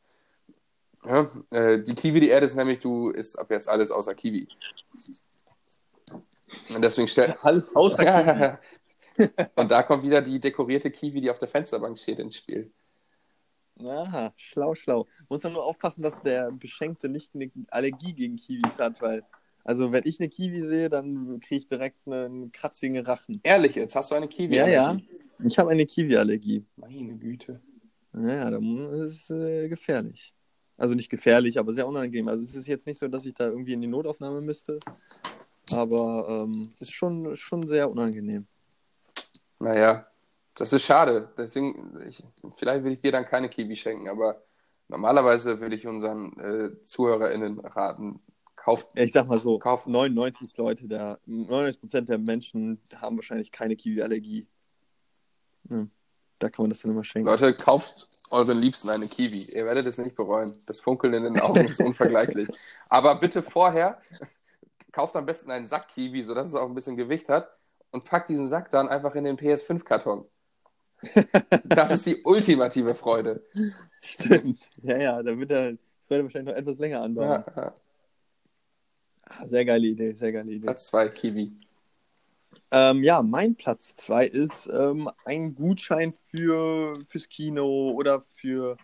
Ja, 1.04 1.30
äh, 1.50 1.82
die 1.82 1.94
Kiwi-Diät 1.94 2.42
ist 2.42 2.56
nämlich, 2.56 2.80
du 2.80 3.10
isst 3.10 3.38
ab 3.38 3.50
jetzt 3.50 3.68
alles 3.68 3.90
außer 3.90 4.14
Kiwi. 4.14 4.48
Und 6.74 6.82
deswegen 6.82 7.08
stell... 7.08 7.36
Alles 7.42 7.74
außer 7.74 8.58
Kiwi. 9.16 9.30
Und 9.56 9.70
da 9.70 9.82
kommt 9.82 10.02
wieder 10.02 10.22
die 10.22 10.38
dekorierte 10.40 10.90
Kiwi, 10.90 11.20
die 11.20 11.30
auf 11.30 11.38
der 11.38 11.48
Fensterbank 11.48 11.98
steht, 11.98 12.18
ins 12.18 12.36
Spiel. 12.36 12.70
Aha, 13.80 14.32
schlau, 14.36 14.74
schlau. 14.74 15.06
Muss 15.28 15.42
man 15.42 15.52
nur 15.52 15.64
aufpassen, 15.64 16.02
dass 16.02 16.20
der 16.22 16.50
Beschenkte 16.50 17.08
nicht 17.08 17.34
eine 17.34 17.50
Allergie 17.70 18.12
gegen 18.12 18.36
Kiwis 18.36 18.78
hat, 18.78 19.00
weil, 19.00 19.22
also 19.64 19.92
wenn 19.92 20.02
ich 20.04 20.18
eine 20.18 20.28
Kiwi 20.28 20.62
sehe, 20.62 20.88
dann 20.88 21.40
kriege 21.40 21.60
ich 21.60 21.68
direkt 21.68 22.06
einen 22.06 22.50
kratzigen 22.52 23.04
Rachen. 23.04 23.40
Ehrlich, 23.44 23.74
jetzt 23.76 23.94
hast 23.94 24.10
du 24.10 24.14
eine 24.14 24.28
Kiwi? 24.28 24.56
Ja, 24.56 24.66
ja. 24.66 24.96
Ich 25.44 25.58
habe 25.58 25.70
eine 25.70 25.86
Kiwi-Allergie. 25.86 26.64
Meine 26.76 27.14
Güte. 27.14 27.60
Ja, 28.12 28.50
dann 28.50 28.90
ist 28.90 29.00
es 29.00 29.30
äh, 29.30 29.68
gefährlich. 29.68 30.34
Also 30.76 30.94
nicht 30.94 31.10
gefährlich, 31.10 31.58
aber 31.58 31.72
sehr 31.72 31.86
unangenehm. 31.86 32.28
Also 32.28 32.42
es 32.42 32.54
ist 32.54 32.66
jetzt 32.66 32.86
nicht 32.86 32.98
so, 32.98 33.08
dass 33.08 33.26
ich 33.26 33.34
da 33.34 33.48
irgendwie 33.48 33.72
in 33.72 33.80
die 33.80 33.86
Notaufnahme 33.86 34.40
müsste, 34.40 34.80
aber 35.72 36.26
ähm, 36.28 36.70
ist 36.78 36.92
schon, 36.92 37.36
schon 37.36 37.66
sehr 37.68 37.90
unangenehm. 37.90 38.46
Naja, 39.60 40.06
das 40.58 40.72
ist 40.72 40.84
schade. 40.84 41.32
Deswegen, 41.36 42.00
ich, 42.08 42.22
vielleicht 42.56 42.84
will 42.84 42.92
ich 42.92 43.00
dir 43.00 43.12
dann 43.12 43.24
keine 43.24 43.48
Kiwi 43.48 43.76
schenken, 43.76 44.08
aber 44.08 44.42
normalerweise 44.88 45.60
würde 45.60 45.76
ich 45.76 45.86
unseren 45.86 46.38
äh, 46.38 46.82
ZuhörerInnen 46.82 47.60
raten, 47.60 48.20
kauft. 48.56 48.88
Ich 48.94 49.12
sag 49.12 49.28
mal 49.28 49.38
so, 49.38 49.58
kauft 49.58 49.86
99 49.86 50.56
Leute, 50.56 50.88
der, 50.88 51.18
99% 51.26 52.02
der 52.02 52.18
Menschen 52.18 52.80
haben 52.96 53.16
wahrscheinlich 53.16 53.52
keine 53.52 53.76
Kiwi-Allergie. 53.76 54.48
Ja, 55.70 55.86
da 56.38 56.50
kann 56.50 56.64
man 56.64 56.70
das 56.70 56.80
dann 56.80 56.92
immer 56.92 57.04
schenken. 57.04 57.28
Leute, 57.28 57.54
kauft 57.54 58.08
euren 58.30 58.58
Liebsten 58.58 58.90
eine 58.90 59.06
Kiwi. 59.06 59.44
Ihr 59.44 59.64
werdet 59.64 59.86
es 59.86 59.98
nicht 59.98 60.16
bereuen. 60.16 60.62
Das 60.66 60.80
Funkeln 60.80 61.14
in 61.14 61.24
den 61.24 61.40
Augen 61.40 61.66
ist 61.66 61.80
unvergleichlich. 61.84 62.48
Aber 62.88 63.14
bitte 63.16 63.42
vorher, 63.42 64.00
kauft 64.92 65.16
am 65.16 65.26
besten 65.26 65.50
einen 65.50 65.66
Sack 65.66 65.88
Kiwi, 65.88 66.22
sodass 66.22 66.48
es 66.48 66.54
auch 66.54 66.68
ein 66.68 66.74
bisschen 66.74 66.96
Gewicht 66.96 67.28
hat 67.28 67.48
und 67.90 68.04
packt 68.04 68.28
diesen 68.28 68.46
Sack 68.46 68.70
dann 68.70 68.88
einfach 68.88 69.14
in 69.14 69.24
den 69.24 69.36
PS5-Karton. 69.36 70.26
Das 71.64 71.92
ist 71.92 72.06
die 72.06 72.22
ultimative 72.24 72.94
Freude. 72.94 73.44
Stimmt. 74.02 74.60
Ja, 74.82 74.98
ja, 74.98 75.22
da 75.22 75.38
wird 75.38 75.50
er, 75.50 75.76
er 76.08 76.22
wahrscheinlich 76.22 76.52
noch 76.52 76.58
etwas 76.58 76.78
länger 76.78 77.02
andauern. 77.02 77.44
Ja, 77.54 77.62
ja. 77.62 77.74
Ah, 79.22 79.46
sehr 79.46 79.64
geile 79.64 79.86
Idee, 79.86 80.12
sehr 80.12 80.32
geile 80.32 80.50
Idee. 80.50 80.64
Platz 80.64 80.86
2, 80.86 81.08
Kiwi. 81.10 81.52
Ähm, 82.70 83.02
ja, 83.02 83.22
mein 83.22 83.54
Platz 83.54 83.94
2 83.96 84.26
ist 84.26 84.68
ähm, 84.72 85.10
ein 85.24 85.54
Gutschein 85.54 86.12
für, 86.12 86.98
fürs 87.06 87.28
Kino 87.28 87.90
oder 87.90 88.20
für 88.20 88.76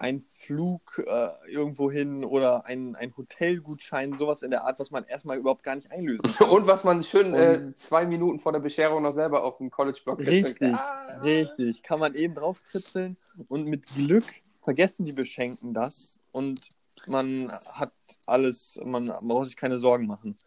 ein 0.00 0.22
Flug 0.22 1.02
äh, 1.06 1.28
irgendwo 1.46 1.90
hin 1.90 2.24
oder 2.24 2.64
ein, 2.64 2.96
ein 2.96 3.14
Hotelgutschein, 3.14 4.16
sowas 4.18 4.40
in 4.40 4.50
der 4.50 4.64
Art, 4.64 4.78
was 4.80 4.90
man 4.90 5.04
erstmal 5.04 5.36
überhaupt 5.36 5.62
gar 5.62 5.76
nicht 5.76 5.90
einlösen 5.92 6.22
kann. 6.38 6.48
Und 6.48 6.66
was 6.66 6.84
man 6.84 7.02
schön 7.02 7.34
äh, 7.34 7.74
zwei 7.74 8.06
Minuten 8.06 8.40
vor 8.40 8.52
der 8.52 8.60
Bescherung 8.60 9.02
noch 9.02 9.12
selber 9.12 9.44
auf 9.44 9.58
dem 9.58 9.70
College-Blog 9.70 10.20
Richtig, 10.20 10.72
ah. 10.72 11.20
richtig. 11.22 11.82
Kann 11.82 12.00
man 12.00 12.14
eben 12.14 12.34
draufkritzeln 12.34 13.18
und 13.48 13.66
mit 13.66 13.86
Glück 13.88 14.24
vergessen 14.62 15.04
die 15.04 15.12
Beschenken 15.12 15.74
das 15.74 16.18
und 16.32 16.60
man 17.06 17.52
hat 17.72 17.92
alles, 18.24 18.80
man, 18.82 19.06
man 19.06 19.28
braucht 19.28 19.48
sich 19.48 19.56
keine 19.56 19.78
Sorgen 19.78 20.06
machen. 20.06 20.38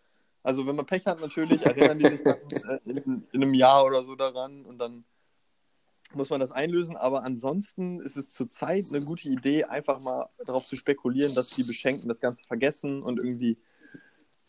Also 0.41 0.65
wenn 0.65 0.75
man 0.75 0.87
Pech 0.87 1.05
hat, 1.05 1.21
natürlich 1.21 1.63
erinnern 1.63 1.99
die 1.99 2.07
sich 2.07 2.23
dann, 2.23 2.37
äh, 2.69 2.79
in, 2.85 2.97
in 3.31 3.43
einem 3.43 3.53
Jahr 3.53 3.85
oder 3.85 4.03
so 4.03 4.15
daran 4.15 4.65
und 4.65 4.79
dann 4.79 5.05
muss 6.15 6.29
man 6.29 6.39
das 6.39 6.51
einlösen, 6.51 6.97
aber 6.97 7.23
ansonsten 7.23 7.99
ist 7.99 8.17
es 8.17 8.29
zurzeit 8.29 8.85
eine 8.89 9.03
gute 9.03 9.29
Idee, 9.29 9.65
einfach 9.65 10.01
mal 10.01 10.29
darauf 10.45 10.65
zu 10.65 10.75
spekulieren, 10.75 11.35
dass 11.35 11.49
die 11.49 11.63
Beschenkten 11.63 12.09
das 12.09 12.19
Ganze 12.19 12.43
vergessen 12.45 13.01
und 13.03 13.17
irgendwie 13.17 13.57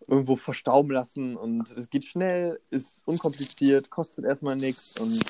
irgendwo 0.07 0.37
verstauben 0.37 0.91
lassen 0.91 1.37
und 1.37 1.71
es 1.71 1.89
geht 1.89 2.05
schnell, 2.05 2.61
ist 2.71 3.07
unkompliziert, 3.07 3.91
kostet 3.91 4.25
erstmal 4.25 4.57
nichts 4.57 4.99
und 4.99 5.25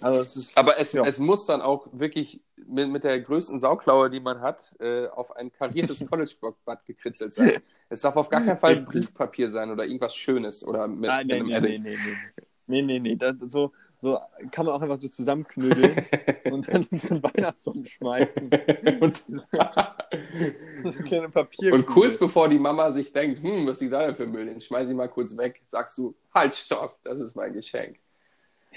also 0.00 0.20
es 0.20 0.36
ist, 0.36 0.58
aber 0.58 0.78
es, 0.78 0.92
ja. 0.92 1.06
es 1.06 1.18
muss 1.18 1.46
dann 1.46 1.62
auch 1.62 1.88
wirklich 1.92 2.42
mit, 2.66 2.90
mit 2.90 3.04
der 3.04 3.20
größten 3.20 3.58
Sauklaue, 3.58 4.10
die 4.10 4.20
man 4.20 4.40
hat, 4.40 4.76
äh, 4.80 5.06
auf 5.06 5.34
ein 5.36 5.50
kariertes 5.52 6.06
College-Block-Bad 6.10 6.84
gekritzelt 6.84 7.34
sein. 7.34 7.62
Es 7.88 8.02
darf 8.02 8.16
auf 8.16 8.28
gar 8.28 8.42
keinen 8.42 8.58
Fall 8.58 8.82
Briefpapier 8.82 9.50
sein 9.50 9.70
oder 9.70 9.84
irgendwas 9.84 10.14
Schönes 10.14 10.66
oder 10.66 10.88
mit, 10.88 11.08
Nein, 11.08 11.26
mit 11.26 11.46
nee, 11.46 11.54
einem 11.54 11.64
nee, 11.64 11.78
nee, 11.78 11.96
nee, 11.96 12.82
nee, 12.82 12.82
nee, 12.82 12.98
nee, 12.98 13.16
nee, 13.16 13.48
so 13.48 13.72
so 14.04 14.18
kann 14.50 14.66
man 14.66 14.74
auch 14.74 14.82
einfach 14.82 15.00
so 15.00 15.08
zusammenknödeln 15.08 16.04
und 16.52 16.68
dann 16.68 16.86
in 16.90 16.98
den 16.98 17.22
Weihnachtsbaum 17.22 17.86
schmeißen. 17.86 18.50
und 19.00 19.16
so 19.16 20.98
kleine 21.04 21.30
Papier. 21.30 21.72
Und 21.72 21.86
kurz 21.86 22.18
bevor 22.18 22.50
die 22.50 22.58
Mama 22.58 22.92
sich 22.92 23.12
denkt, 23.14 23.42
hm, 23.42 23.66
was 23.66 23.80
ist 23.80 23.90
da 23.90 24.04
denn 24.04 24.14
für 24.14 24.26
Müll? 24.26 24.44
Den 24.44 24.60
schmeiß 24.60 24.90
ich 24.90 24.94
mal 24.94 25.08
kurz 25.08 25.34
weg, 25.38 25.62
sagst 25.66 25.96
du, 25.96 26.14
halt, 26.34 26.54
stopp, 26.54 26.98
das 27.02 27.18
ist 27.18 27.34
mein 27.34 27.50
Geschenk. 27.50 27.98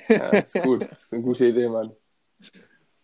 Ja, 0.07 0.32
das 0.32 0.55
ist 0.55 0.63
gut. 0.63 0.84
Das 0.84 1.03
ist 1.03 1.13
eine 1.13 1.23
gute 1.23 1.45
Idee, 1.45 1.67
Mann. 1.67 1.91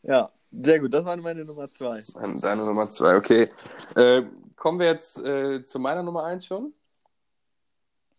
Ja, 0.03 0.31
sehr 0.51 0.79
gut. 0.79 0.93
Das 0.93 1.03
war 1.03 1.17
meine 1.17 1.43
Nummer 1.43 1.67
zwei. 1.67 2.01
Deine 2.39 2.65
Nummer 2.65 2.89
zwei, 2.89 3.17
okay. 3.17 3.49
Äh, 3.95 4.23
kommen 4.55 4.79
wir 4.79 4.87
jetzt 4.87 5.17
äh, 5.19 5.65
zu 5.65 5.77
meiner 5.77 6.03
Nummer 6.03 6.23
eins 6.23 6.45
schon? 6.45 6.73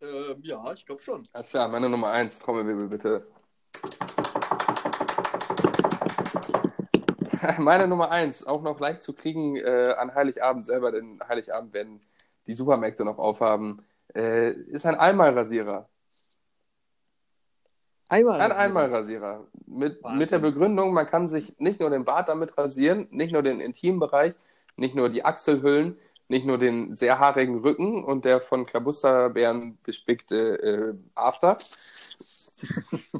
Ähm, 0.02 0.40
ja, 0.42 0.72
ich 0.74 0.84
glaube 0.84 1.00
schon. 1.00 1.26
Alles 1.32 1.48
klar, 1.48 1.68
meine 1.68 1.88
Nummer 1.88 2.08
eins. 2.08 2.38
Trommelwirbel 2.38 2.88
bitte. 2.88 3.22
Meine 7.58 7.86
Nummer 7.86 8.10
eins, 8.10 8.46
auch 8.46 8.62
noch 8.62 8.80
leicht 8.80 9.02
zu 9.02 9.12
kriegen 9.12 9.56
äh, 9.56 9.94
an 9.98 10.14
Heiligabend 10.14 10.66
selber, 10.66 10.92
denn 10.92 11.20
Heiligabend 11.26 11.72
werden 11.72 12.00
die 12.46 12.54
Supermärkte 12.54 13.04
noch 13.04 13.18
aufhaben, 13.18 13.84
äh, 14.14 14.50
ist 14.52 14.86
ein 14.86 14.94
Einmalrasierer. 14.94 15.88
Einmalrasierer? 18.08 18.44
Ein 18.44 18.52
Einmalrasierer. 18.52 19.46
Mit, 19.66 20.06
mit 20.08 20.30
der 20.30 20.38
Begründung, 20.38 20.92
man 20.92 21.06
kann 21.06 21.28
sich 21.28 21.54
nicht 21.58 21.80
nur 21.80 21.90
den 21.90 22.04
Bart 22.04 22.28
damit 22.28 22.56
rasieren, 22.56 23.08
nicht 23.10 23.32
nur 23.32 23.42
den 23.42 23.60
Intimbereich, 23.60 24.34
nicht 24.76 24.94
nur 24.94 25.08
die 25.08 25.24
Achselhüllen, 25.24 25.96
nicht 26.28 26.46
nur 26.46 26.58
den 26.58 26.96
sehr 26.96 27.18
haarigen 27.18 27.60
Rücken 27.60 28.04
und 28.04 28.24
der 28.24 28.40
von 28.40 28.66
Klabusterbeeren 28.66 29.78
bespickte 29.82 30.62
äh, 30.62 30.94
After, 31.14 31.58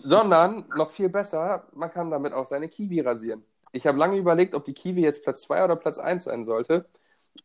sondern 0.03 0.64
noch 0.76 0.91
viel 0.91 1.09
besser, 1.09 1.66
man 1.72 1.91
kann 1.91 2.11
damit 2.11 2.32
auch 2.32 2.47
seine 2.47 2.68
Kiwi 2.68 3.01
rasieren. 3.01 3.45
Ich 3.72 3.87
habe 3.87 3.99
lange 3.99 4.16
überlegt, 4.16 4.55
ob 4.55 4.64
die 4.64 4.74
Kiwi 4.74 5.03
jetzt 5.03 5.24
Platz 5.24 5.43
2 5.43 5.64
oder 5.64 5.76
Platz 5.76 5.99
1 5.99 6.24
sein 6.24 6.45
sollte, 6.45 6.87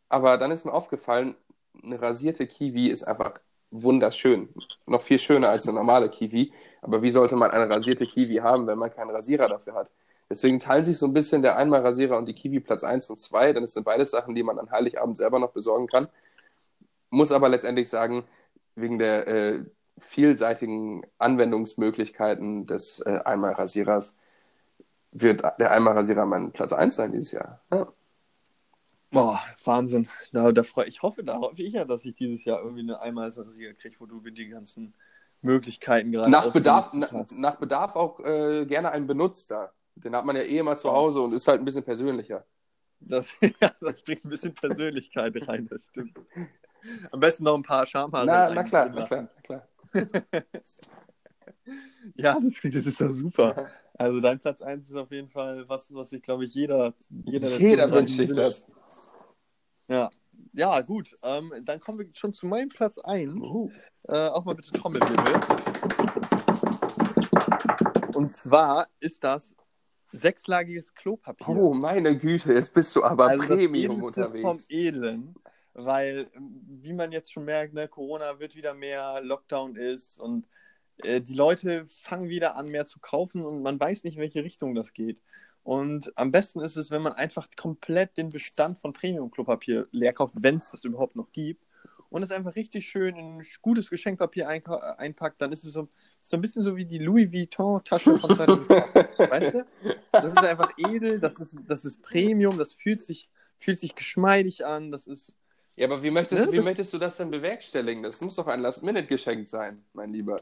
aber 0.10 0.38
dann 0.38 0.52
ist 0.52 0.66
mir 0.66 0.74
aufgefallen, 0.74 1.36
eine 1.84 2.02
rasierte 2.02 2.48
Kiwi 2.48 2.88
ist 2.88 3.04
einfach 3.04 3.40
wunderschön. 3.72 4.50
Noch 4.86 5.02
viel 5.02 5.20
schöner 5.20 5.50
als 5.50 5.68
eine 5.68 5.78
normale 5.78 6.10
Kiwi. 6.10 6.52
Aber 6.82 7.02
wie 7.02 7.12
sollte 7.12 7.36
man 7.36 7.52
eine 7.52 7.70
rasierte 7.70 8.06
Kiwi 8.06 8.36
haben, 8.38 8.68
wenn 8.68 8.78
man 8.78 8.92
keinen 8.92 9.12
Rasierer 9.12 9.48
dafür 9.48 9.76
hat? 9.76 9.92
Deswegen 10.30 10.60
teilen 10.60 10.84
sich 10.84 10.98
so 10.98 11.08
ein 11.08 11.14
bisschen 11.14 11.42
der 11.42 11.58
Einmalrasierer 11.58 12.18
und 12.18 12.28
die 12.28 12.34
Kiwi 12.34 12.60
Platz 12.60 12.84
1 12.84 13.10
und 13.10 13.20
2. 13.20 13.54
Dann 13.54 13.68
sind 13.68 13.84
beides 13.84 14.12
Sachen, 14.12 14.36
die 14.36 14.44
man 14.44 14.60
an 14.60 14.72
Heiligabend 14.72 15.18
selber 15.18 15.40
noch 15.40 15.52
besorgen 15.52 15.88
kann. 15.88 16.08
Muss 17.10 17.32
aber 17.32 17.50
letztendlich 17.50 17.90
sagen, 17.90 18.26
wegen 18.76 19.00
der 19.00 19.28
äh, 19.28 19.66
vielseitigen 20.00 21.06
Anwendungsmöglichkeiten 21.18 22.66
des 22.66 23.00
äh, 23.02 23.20
Einmalrasierers 23.24 24.16
wird 25.12 25.42
der 25.60 25.72
Einmalrasierer 25.72 26.26
mein 26.26 26.52
Platz 26.52 26.74
1 26.74 26.96
sein 26.96 27.12
dieses 27.12 27.32
Jahr. 27.32 27.62
Ja. 27.72 27.92
Boah, 29.12 29.40
Wahnsinn. 29.64 30.08
Da, 30.32 30.52
da 30.52 30.64
freu, 30.64 30.84
ich 30.86 31.02
hoffe, 31.02 31.24
da 31.24 31.38
hoffe 31.40 31.62
ich 31.62 31.74
ja, 31.74 31.84
dass 31.86 32.06
ich 32.06 32.16
dieses 32.16 32.46
Jahr 32.46 32.62
irgendwie 32.62 32.82
eine 32.82 33.00
Einmalrasierer 33.00 33.74
kriege, 33.74 33.96
wo 34.00 34.06
du 34.06 34.20
die 34.20 34.50
ganzen 34.50 34.94
Möglichkeiten 35.42 36.12
gerade 36.12 36.30
nach 36.30 36.52
Bedarf, 36.52 36.92
na, 36.94 37.10
nach 37.38 37.56
Bedarf 37.56 37.96
auch 37.96 38.20
äh, 38.20 38.66
gerne 38.66 38.92
einen 38.92 39.08
benutzter. 39.08 39.74
Den 39.96 40.16
hat 40.16 40.26
man 40.26 40.36
ja 40.36 40.44
eh 40.44 40.60
immer 40.60 40.78
zu 40.78 40.92
Hause 40.92 41.22
und 41.22 41.34
ist 41.34 41.48
halt 41.48 41.60
ein 41.60 41.66
bisschen 41.66 41.84
persönlicher. 41.84 42.46
Das, 43.00 43.32
ja, 43.62 43.72
das 43.80 44.02
bringt 44.02 44.26
ein 44.26 44.30
bisschen 44.30 44.54
Persönlichkeit 44.54 45.36
rein, 45.48 45.68
das 45.70 45.88
stimmt. 45.88 46.18
Am 47.12 47.20
besten 47.20 47.44
noch 47.44 47.56
ein 47.56 47.64
paar 47.64 47.86
Schamhaare. 47.86 48.26
Na, 48.26 48.50
na 48.54 48.64
klar, 48.64 48.90
na 48.94 49.04
klar, 49.06 49.28
na 49.36 49.42
klar. 49.42 49.68
Ja, 52.16 52.40
das, 52.40 52.60
das 52.64 52.86
ist 52.86 53.02
doch 53.02 53.10
super. 53.10 53.70
Also 53.94 54.22
dein 54.22 54.40
Platz 54.40 54.62
1 54.62 54.90
ist 54.90 54.96
auf 54.96 55.12
jeden 55.12 55.30
Fall 55.30 55.68
was, 55.68 55.94
was 55.94 56.10
sich, 56.10 56.22
glaube 56.22 56.46
ich, 56.46 56.54
jeder, 56.54 56.94
jeder, 57.26 57.50
der 57.50 57.60
Jeder 57.60 57.92
wünscht 57.92 58.16
sich 58.16 58.34
das. 58.34 58.66
Ja, 59.88 60.10
ja 60.54 60.82
gut. 60.82 61.14
Ähm, 61.24 61.52
dann 61.66 61.80
kommen 61.80 62.00
wir 62.00 62.08
schon 62.14 62.34
zu 62.34 62.48
meinem 62.48 62.70
Platz 62.70 62.98
1. 62.98 63.34
Uh. 63.36 63.70
Äh, 64.08 64.28
auch 64.30 64.46
mal 64.46 64.56
bitte 64.56 64.72
Trommelwirbel. 64.72 65.34
Und 68.16 68.34
zwar 68.34 68.88
ist 69.00 69.24
das 69.24 69.54
sechslagiges 70.12 70.94
Klopapier. 70.94 71.48
Oh, 71.50 71.74
meine 71.74 72.18
Güte, 72.18 72.54
jetzt 72.54 72.74
bist 72.74 72.96
du 72.96 73.04
aber 73.04 73.28
also 73.28 73.44
das 73.44 73.48
Premium 73.50 73.98
Edelste 73.98 74.24
vom 74.24 74.34
unterwegs. 74.34 74.70
Edlen, 74.70 75.36
weil, 75.86 76.30
ähm, 76.36 76.62
wie 76.82 76.94
man 76.94 77.12
jetzt 77.12 77.32
schon 77.32 77.46
merkt, 77.46 77.74
ne, 77.74 77.88
Corona 77.88 78.40
wird 78.40 78.56
wieder 78.56 78.74
mehr, 78.74 79.22
Lockdown 79.22 79.76
ist 79.76 80.20
und 80.20 80.48
äh, 81.04 81.22
die 81.22 81.34
Leute 81.34 81.86
fangen 81.88 82.30
wieder 82.30 82.56
an, 82.56 82.70
mehr 82.70 82.86
zu 82.86 83.00
kaufen 83.00 83.46
und 83.46 83.62
man 83.62 83.80
weiß 83.80 84.04
nicht, 84.04 84.16
in 84.16 84.22
welche 84.22 84.44
Richtung 84.44 84.76
das 84.76 84.94
geht. 84.94 85.22
Und 85.64 86.12
am 86.18 86.32
besten 86.32 86.62
ist 86.62 86.78
es, 86.78 86.90
wenn 86.90 87.02
man 87.02 87.14
einfach 87.14 87.48
komplett 87.56 88.18
den 88.18 88.30
Bestand 88.30 88.80
von 88.80 88.94
Premium-Klopapier 88.94 89.88
leer 89.92 90.14
kauft, 90.14 90.36
wenn 90.38 90.56
es 90.56 90.72
das 90.72 90.84
überhaupt 90.84 91.16
noch 91.16 91.32
gibt, 91.32 91.70
und 92.10 92.24
es 92.24 92.32
einfach 92.32 92.56
richtig 92.56 92.88
schön 92.88 93.16
in 93.16 93.46
gutes 93.62 93.90
Geschenkpapier 93.90 94.48
einpackt, 94.48 95.42
dann 95.42 95.52
ist 95.52 95.64
es 95.64 95.74
so, 95.74 95.88
so 96.22 96.38
ein 96.38 96.42
bisschen 96.42 96.64
so 96.64 96.76
wie 96.76 96.86
die 96.86 96.98
Louis 96.98 97.32
Vuitton-Tasche 97.32 98.18
von 98.18 98.36
2020. 98.36 99.20
weißt 99.32 99.54
du? 99.54 99.66
Das 100.12 100.26
ist 100.26 100.38
einfach 100.38 100.74
edel, 100.78 101.20
das 101.20 101.40
ist, 101.40 101.56
das 101.68 101.86
ist 101.86 102.02
Premium, 102.02 102.58
das 102.58 102.74
fühlt 102.74 103.02
sich, 103.02 103.30
fühlt 103.58 103.80
sich 103.80 103.96
geschmeidig 103.96 104.66
an, 104.66 104.92
das 104.92 105.08
ist. 105.08 105.36
Ja, 105.80 105.88
aber 105.88 106.04
wie 106.04 106.12
möchtest, 106.12 106.48
Ne, 106.48 106.52
wie 106.52 106.58
das- 106.58 106.66
möchtest 106.66 106.94
du 106.94 106.98
das 106.98 107.16
denn 107.16 107.32
bewerkstelligen? 107.32 108.04
Das 108.04 108.20
muss 108.20 108.36
doch 108.36 108.48
ein 108.48 108.60
Last-Minute-Geschenk 108.60 109.48
sein, 109.48 109.82
mein 109.94 110.12
Lieber. 110.12 110.36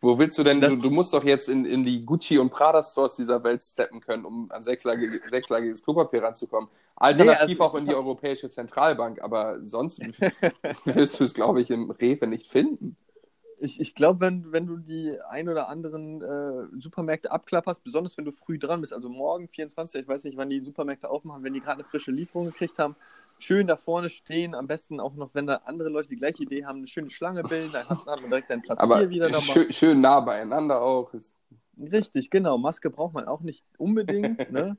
Wo 0.00 0.16
willst 0.18 0.38
du 0.38 0.44
denn, 0.44 0.60
Das- 0.60 0.76
du, 0.76 0.82
du 0.82 0.90
musst 0.90 1.12
doch 1.12 1.24
jetzt 1.24 1.48
in, 1.48 1.64
in 1.64 1.82
die 1.82 2.06
Gucci- 2.06 2.38
und 2.38 2.50
Prada-Stores 2.50 3.16
dieser 3.16 3.42
Welt 3.42 3.64
steppen 3.64 4.00
können, 4.00 4.24
um 4.24 4.52
an 4.52 4.62
sechslagige, 4.62 5.20
sechslagiges 5.28 5.82
Klopapier 5.82 6.22
ranzukommen. 6.22 6.68
Alternativ 6.94 7.60
also 7.60 7.64
auch 7.64 7.74
in 7.74 7.86
die 7.86 7.94
Europäische 7.94 8.48
Zentralbank, 8.50 9.20
aber 9.20 9.58
sonst 9.64 9.98
wirst 10.84 11.18
du 11.18 11.24
es, 11.24 11.34
glaube 11.34 11.60
ich, 11.60 11.70
im 11.70 11.90
Rewe 11.90 12.28
nicht 12.28 12.46
finden. 12.46 12.96
Ich, 13.58 13.80
ich 13.80 13.94
glaube, 13.96 14.20
wenn, 14.20 14.52
wenn 14.52 14.66
du 14.66 14.76
die 14.76 15.16
ein 15.30 15.48
oder 15.48 15.68
anderen 15.68 16.22
äh, 16.22 16.66
Supermärkte 16.80 17.32
abklapperst, 17.32 17.82
besonders 17.82 18.16
wenn 18.16 18.24
du 18.24 18.32
früh 18.32 18.58
dran 18.58 18.80
bist, 18.80 18.92
also 18.92 19.08
morgen 19.08 19.48
24, 19.48 20.02
ich 20.02 20.08
weiß 20.08 20.22
nicht, 20.24 20.36
wann 20.36 20.50
die 20.50 20.60
Supermärkte 20.60 21.08
aufmachen, 21.10 21.42
wenn 21.42 21.52
die 21.54 21.60
gerade 21.60 21.76
eine 21.80 21.84
frische 21.84 22.10
Lieferung 22.12 22.46
gekriegt 22.46 22.78
haben, 22.78 22.94
schön 23.38 23.66
da 23.66 23.76
vorne 23.76 24.08
stehen, 24.08 24.54
am 24.54 24.66
besten 24.66 25.00
auch 25.00 25.14
noch, 25.14 25.34
wenn 25.34 25.46
da 25.46 25.56
andere 25.64 25.88
Leute 25.88 26.08
die 26.08 26.16
gleiche 26.16 26.42
Idee 26.42 26.64
haben, 26.64 26.78
eine 26.78 26.86
schöne 26.86 27.10
Schlange 27.10 27.42
bilden, 27.42 27.72
dann 27.72 27.88
hast 27.88 28.06
du 28.06 28.10
hat 28.10 28.20
man 28.20 28.30
direkt 28.30 28.50
deinen 28.50 28.62
Platz 28.62 28.80
Aber 28.80 28.98
hier 28.98 29.10
wieder 29.10 29.28
dabei. 29.28 29.40
schön, 29.42 29.72
schön 29.72 30.00
nah 30.00 30.20
beieinander 30.20 30.80
auch. 30.80 31.12
Richtig, 31.78 32.30
genau. 32.30 32.58
Maske 32.58 32.90
braucht 32.90 33.14
man 33.14 33.26
auch 33.26 33.40
nicht 33.40 33.64
unbedingt. 33.78 34.50
ne? 34.50 34.76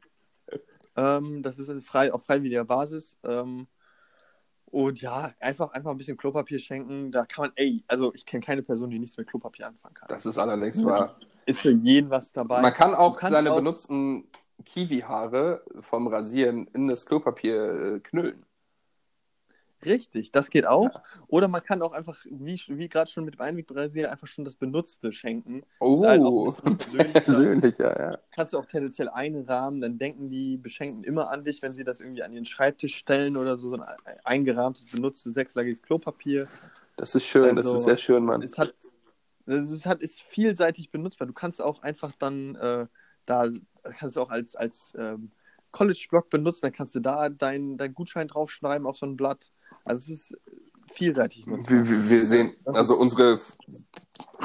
ähm, 0.96 1.44
das 1.44 1.60
ist 1.60 1.86
frei, 1.86 2.14
auf 2.14 2.24
freiwilliger 2.24 2.66
Basis. 2.66 3.18
Ähm, 3.24 3.68
und 4.72 5.02
ja, 5.02 5.34
einfach, 5.40 5.72
einfach 5.72 5.92
ein 5.92 5.98
bisschen 5.98 6.18
Klopapier 6.18 6.60
schenken. 6.60 7.12
Da 7.12 7.26
kann 7.26 7.44
man, 7.46 7.52
ey, 7.56 7.84
also 7.88 8.14
ich 8.14 8.26
kenne 8.26 8.44
keine 8.44 8.62
Person, 8.64 8.90
die 8.90 9.00
nichts 9.00 9.18
mit 9.18 9.28
Klopapier 9.28 9.68
anfangen 9.68 9.94
kann. 9.94 10.08
das 10.10 10.26
ist 10.26 10.38
allerdings 10.38 10.84
wahr. 10.84 11.16
ist 11.46 11.62
für 11.62 11.72
jeden 11.72 12.10
was 12.10 12.32
dabei. 12.32 12.62
Man 12.62 12.74
kann 12.74 12.94
auch 12.96 13.20
seine 13.22 13.52
auch- 13.52 13.58
benutzten 13.58 14.28
Kiwi-Haare 14.64 15.64
vom 15.82 16.08
Rasieren 16.08 16.68
in 16.68 16.88
das 16.88 17.06
Klopapier 17.06 17.96
äh, 17.96 18.00
knüllen. 18.00 18.46
Richtig, 19.84 20.32
das 20.32 20.50
geht 20.50 20.66
auch. 20.66 21.02
Oder 21.28 21.48
man 21.48 21.62
kann 21.62 21.82
auch 21.82 21.94
einfach, 21.94 22.18
wie, 22.26 22.60
wie 22.70 22.90
gerade 22.90 23.10
schon 23.12 23.26
mit 23.26 23.36
dem 23.36 23.42
Einwegrasier, 23.42 24.12
einfach 24.12 24.28
schon 24.28 24.44
das 24.46 24.56
Benutzte 24.56 25.12
schenken. 25.14 25.64
Oh, 25.80 25.96
Ist 25.96 26.06
halt 26.08 26.22
persönlicher. 26.80 27.22
persönlicher, 27.22 28.00
ja. 28.00 28.20
kannst 28.32 28.54
du 28.54 28.58
auch 28.58 28.66
tendenziell 28.66 29.10
einrahmen, 29.10 29.82
dann 29.82 29.98
denken 30.00 30.30
die 30.30 30.58
Beschenkten 30.58 31.04
immer 31.04 31.30
an 31.30 31.44
dich, 31.44 31.62
wenn 31.62 31.74
sie 31.74 31.84
das 31.84 32.00
irgendwie 32.00 32.24
an 32.24 32.34
ihren 32.34 32.46
Schreibtisch 32.46 32.96
stellen 32.96 33.38
oder 33.38 33.58
so, 33.58 33.70
so 33.70 33.82
ein 33.82 33.84
eingerahmtes, 34.24 34.86
benutztes 34.86 35.34
sechslagiges 35.36 35.82
Klopapier. 35.84 36.48
Das 36.98 37.14
ist 37.14 37.26
schön, 37.26 37.56
das 37.56 37.68
Also, 37.68 37.78
ist 37.80 37.84
sehr 37.84 37.98
schön, 37.98 38.24
Mann. 38.26 38.42
Es 38.42 38.58
hat, 38.58 38.74
es 39.46 39.72
ist, 39.72 39.86
hat, 39.86 40.02
ist 40.02 40.22
vielseitig 40.22 40.90
benutzbar. 40.92 41.28
Du 41.28 41.34
kannst 41.34 41.62
auch 41.62 41.84
einfach 41.84 42.14
dann 42.18 42.56
äh, 42.56 42.88
da, 43.26 43.50
kannst 44.00 44.16
du 44.16 44.22
auch 44.22 44.30
als, 44.30 44.56
als 44.56 44.94
ähm, 44.98 45.32
College-Blog 45.72 46.30
benutzen, 46.30 46.62
dann 46.64 46.74
kannst 46.74 46.96
du 46.96 47.00
da 47.00 47.30
deinen 47.30 47.78
dein 47.78 47.94
Gutschein 47.94 48.28
draufschreiben 48.28 48.88
auf 48.88 48.98
so 48.98 49.06
ein 49.06 49.18
Blatt. 49.18 49.52
Also 49.84 50.12
es 50.14 50.32
ist 50.32 50.38
vielseitig. 50.94 51.46
Wir, 51.46 51.90
wir, 51.90 52.10
wir 52.10 52.26
sehen, 52.26 52.56
also 52.66 52.96
unsere, 52.96 53.40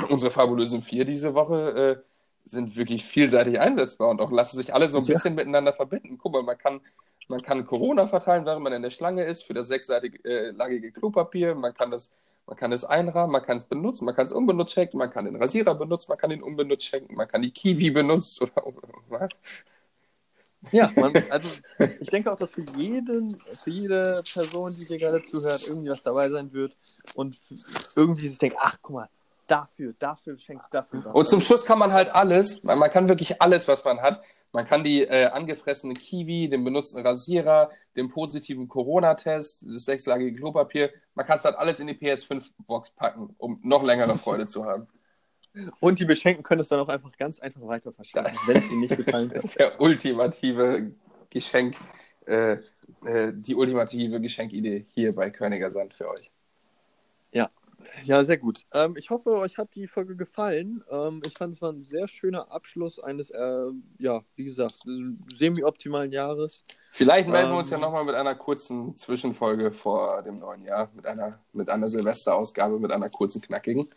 unsere 0.08 0.30
fabulösen 0.30 0.82
vier 0.82 1.04
diese 1.04 1.34
Woche 1.34 2.02
äh, 2.02 2.10
sind 2.44 2.76
wirklich 2.76 3.04
vielseitig 3.04 3.60
einsetzbar 3.60 4.08
und 4.08 4.20
auch 4.20 4.30
lassen 4.32 4.56
sich 4.56 4.74
alle 4.74 4.88
so 4.88 4.98
ein 4.98 5.04
Ja. 5.04 5.14
bisschen 5.14 5.34
miteinander 5.34 5.72
verbinden. 5.72 6.18
Guck 6.18 6.32
mal, 6.32 6.42
man 6.42 6.58
kann, 6.58 6.80
man 7.28 7.40
kann 7.40 7.64
Corona 7.64 8.08
verteilen, 8.08 8.44
während 8.44 8.62
man 8.64 8.72
in 8.72 8.82
der 8.82 8.90
Schlange 8.90 9.24
ist 9.24 9.44
für 9.44 9.54
das 9.54 9.68
sechsseitige 9.68 10.18
äh, 10.24 10.90
Klopapier. 10.90 11.54
Man 11.54 11.74
kann 11.74 11.90
das, 11.90 12.16
man 12.50 12.58
kann 12.58 12.72
es 12.72 12.84
einrahmen, 12.84 13.30
man 13.30 13.44
kann 13.44 13.58
es 13.58 13.64
benutzen, 13.64 14.04
man 14.04 14.16
kann 14.16 14.26
es 14.26 14.32
unbenutzt 14.32 14.72
schenken, 14.72 14.98
man 14.98 15.12
kann 15.12 15.24
den 15.24 15.36
Rasierer 15.36 15.76
benutzen, 15.76 16.06
man 16.08 16.18
kann 16.18 16.32
ihn 16.32 16.42
unbenutzt 16.42 16.84
schenken, 16.84 17.14
man 17.14 17.28
kann 17.28 17.42
die 17.42 17.52
Kiwi 17.52 17.92
benutzen 17.92 18.42
oder 18.42 18.74
was? 19.08 19.28
Ja, 20.72 20.90
man, 20.96 21.14
also 21.30 21.48
ich 22.00 22.10
denke 22.10 22.30
auch, 22.30 22.36
dass 22.36 22.50
für 22.50 22.64
jeden, 22.76 23.38
für 23.38 23.70
jede 23.70 24.20
Person, 24.32 24.74
die 24.78 24.84
dir 24.84 24.98
gerade 24.98 25.22
zuhört, 25.22 25.64
irgendwie 25.68 25.90
was 25.90 26.02
dabei 26.02 26.28
sein 26.28 26.52
wird 26.52 26.76
und 27.14 27.38
irgendwie 27.94 28.28
sich 28.28 28.38
denkt, 28.38 28.56
ach 28.58 28.76
guck 28.82 28.96
mal, 28.96 29.08
dafür, 29.46 29.94
dafür 30.00 30.36
schenke 30.36 30.64
ich 30.66 30.70
das 30.72 30.86
und 30.90 31.28
zum 31.28 31.42
Schluss 31.42 31.64
kann 31.64 31.78
man 31.78 31.92
halt 31.92 32.12
alles, 32.12 32.66
weil 32.66 32.76
man 32.76 32.90
kann 32.90 33.08
wirklich 33.08 33.40
alles, 33.40 33.68
was 33.68 33.84
man 33.84 34.02
hat. 34.02 34.22
Man 34.52 34.66
kann 34.66 34.82
die 34.82 35.02
äh, 35.02 35.26
angefressene 35.26 35.94
Kiwi, 35.94 36.48
den 36.48 36.64
benutzten 36.64 37.06
Rasierer, 37.06 37.70
den 37.96 38.08
positiven 38.08 38.68
Corona-Test, 38.68 39.64
das 39.66 39.84
sechslagige 39.84 40.34
Klopapier, 40.34 40.90
man 41.14 41.26
kann 41.26 41.38
es 41.38 41.44
halt 41.44 41.56
alles 41.56 41.80
in 41.80 41.86
die 41.86 41.94
PS5-Box 41.94 42.90
packen, 42.90 43.34
um 43.38 43.60
noch 43.62 43.82
längere 43.82 44.18
Freude 44.18 44.46
zu 44.46 44.64
haben. 44.64 44.88
Und 45.80 45.98
die 45.98 46.04
Beschenkten 46.04 46.42
können 46.42 46.60
es 46.60 46.68
dann 46.68 46.80
auch 46.80 46.88
einfach 46.88 47.16
ganz 47.16 47.38
einfach 47.40 47.62
weiter 47.62 47.92
verschenken, 47.92 48.36
wenn 48.46 48.56
es 48.56 48.70
ihnen 48.70 48.80
nicht 48.80 48.96
gefallen 48.96 49.30
hat. 49.34 49.58
Der 49.58 49.80
ultimative 49.80 50.92
Geschenk, 51.28 51.76
äh, 52.26 52.58
äh, 53.04 53.32
die 53.32 53.54
ultimative 53.54 54.20
Geschenkidee 54.20 54.86
hier 54.90 55.14
bei 55.14 55.30
Königer 55.30 55.70
Sand 55.70 55.94
für 55.94 56.08
euch. 56.08 56.30
Ja, 58.04 58.24
sehr 58.24 58.38
gut. 58.38 58.66
Ähm, 58.72 58.94
ich 58.96 59.10
hoffe, 59.10 59.30
euch 59.36 59.58
hat 59.58 59.74
die 59.74 59.86
Folge 59.86 60.16
gefallen. 60.16 60.82
Ähm, 60.90 61.22
ich 61.26 61.36
fand, 61.36 61.54
es 61.54 61.62
war 61.62 61.72
ein 61.72 61.82
sehr 61.82 62.08
schöner 62.08 62.50
Abschluss 62.50 62.98
eines, 63.00 63.30
äh, 63.30 63.66
ja, 63.98 64.22
wie 64.36 64.44
gesagt, 64.44 64.76
semi-optimalen 65.36 66.12
Jahres. 66.12 66.64
Vielleicht 66.92 67.28
melden 67.28 67.48
wir 67.50 67.52
Ähm, 67.52 67.58
uns 67.58 67.70
ja 67.70 67.78
nochmal 67.78 68.04
mit 68.04 68.14
einer 68.14 68.34
kurzen 68.34 68.96
Zwischenfolge 68.96 69.72
vor 69.72 70.22
dem 70.22 70.38
neuen 70.38 70.64
Jahr, 70.64 70.90
mit 70.94 71.06
einer, 71.06 71.40
mit 71.52 71.68
einer 71.68 71.88
Silvesterausgabe, 71.88 72.78
mit 72.78 72.90
einer 72.90 73.08
kurzen, 73.08 73.40
knackigen. 73.40 73.88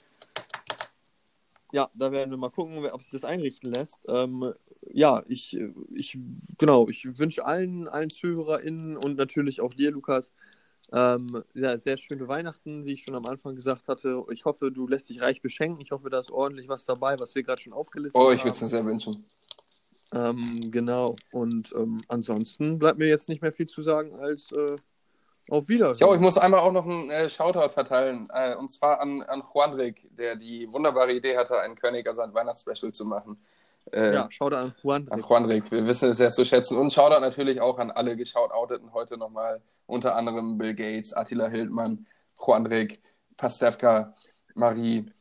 Ja, 1.72 1.90
da 1.96 2.12
werden 2.12 2.30
wir 2.30 2.38
mal 2.38 2.52
gucken, 2.52 2.86
ob 2.86 3.02
sich 3.02 3.12
das 3.12 3.24
einrichten 3.24 3.74
lässt. 3.74 4.00
Ähm, 4.08 4.54
ja, 4.92 5.24
ich, 5.28 5.58
ich, 5.96 6.20
genau, 6.60 6.88
ich 6.88 7.18
wünsche 7.18 7.46
allen, 7.46 7.88
allen 7.88 8.12
ZuhörerInnen 8.12 8.96
und 8.96 9.18
natürlich 9.18 9.60
auch 9.60 9.74
dir, 9.74 9.90
Lukas, 9.92 10.34
ähm, 10.94 11.44
ja, 11.56 11.78
sehr 11.78 11.98
schöne 11.98 12.28
Weihnachten, 12.28 12.86
wie 12.86 12.94
ich 12.94 13.04
schon 13.04 13.16
am 13.16 13.26
Anfang 13.26 13.56
gesagt 13.56 13.88
hatte. 13.88 14.24
Ich 14.30 14.46
hoffe, 14.46 14.72
du 14.72 14.88
lässt 14.88 15.10
dich 15.10 15.22
reich 15.22 15.42
beschenken. 15.42 15.82
Ich 15.82 15.92
hoffe, 15.92 16.10
da 16.12 16.20
ist 16.20 16.32
ordentlich 16.32 16.70
was 16.70 16.86
dabei, 16.86 17.18
was 17.20 17.34
wir 17.34 17.42
gerade 17.42 17.62
schon 17.62 17.74
aufgelistet 17.74 18.22
Oh, 18.22 18.28
haben. 18.28 18.36
ich 18.36 18.44
würde 18.44 18.54
es 18.56 18.62
mir 18.62 18.68
sehr 18.68 18.86
wünschen. 18.86 19.26
Ähm, 20.14 20.70
genau. 20.70 21.16
Und 21.32 21.74
ähm, 21.76 22.04
ansonsten 22.08 22.78
bleibt 22.78 23.00
mir 23.00 23.08
jetzt 23.08 23.28
nicht 23.28 23.42
mehr 23.42 23.52
viel 23.52 23.66
zu 23.66 23.82
sagen 23.82 24.14
als 24.20 24.52
äh, 24.52 24.76
auf 25.50 25.68
Wiedersehen. 25.68 26.08
Jo, 26.08 26.14
ich 26.14 26.22
muss 26.22 26.38
einmal 26.38 26.60
auch 26.60 26.72
noch 26.72 26.86
einen 26.86 27.10
äh, 27.10 27.28
Shoutout 27.28 27.70
verteilen, 27.70 28.28
äh, 28.32 28.56
und 28.56 28.70
zwar 28.72 29.02
an, 29.02 29.24
an 29.24 29.42
Juanrik, 29.42 30.08
der 30.16 30.36
die 30.36 30.72
wunderbare 30.72 31.12
Idee 31.12 31.36
hatte, 31.36 31.60
ein 31.60 31.76
Königer 31.76 32.14
Sand 32.14 32.36
Weihnachtsspecial 32.36 32.92
zu 32.92 33.06
machen. 33.06 33.44
Äh, 33.92 34.14
ja, 34.14 34.28
schau 34.30 34.50
da 34.50 34.64
an 34.64 34.76
Juan. 34.82 35.08
An 35.10 35.22
Juanrik, 35.22 35.72
wir 35.72 35.86
wissen 35.86 36.12
es 36.12 36.18
sehr 36.18 36.32
zu 36.32 36.46
schätzen. 36.46 36.78
Und 36.78 36.94
Shoutout 36.94 37.22
natürlich 37.22 37.60
auch 37.62 37.78
an 37.78 37.92
alle 37.92 38.16
Geschaut-Outeten 38.16 38.94
heute 38.94 39.18
nochmal, 39.18 39.62
unter 39.86 40.16
anderem 40.16 40.58
Bill 40.58 40.74
Gates, 40.74 41.14
Attila 41.14 41.48
Hildmann, 41.48 42.06
Juanrik, 42.40 43.02
Pastewka, 43.38 44.14
Marie 44.56 45.12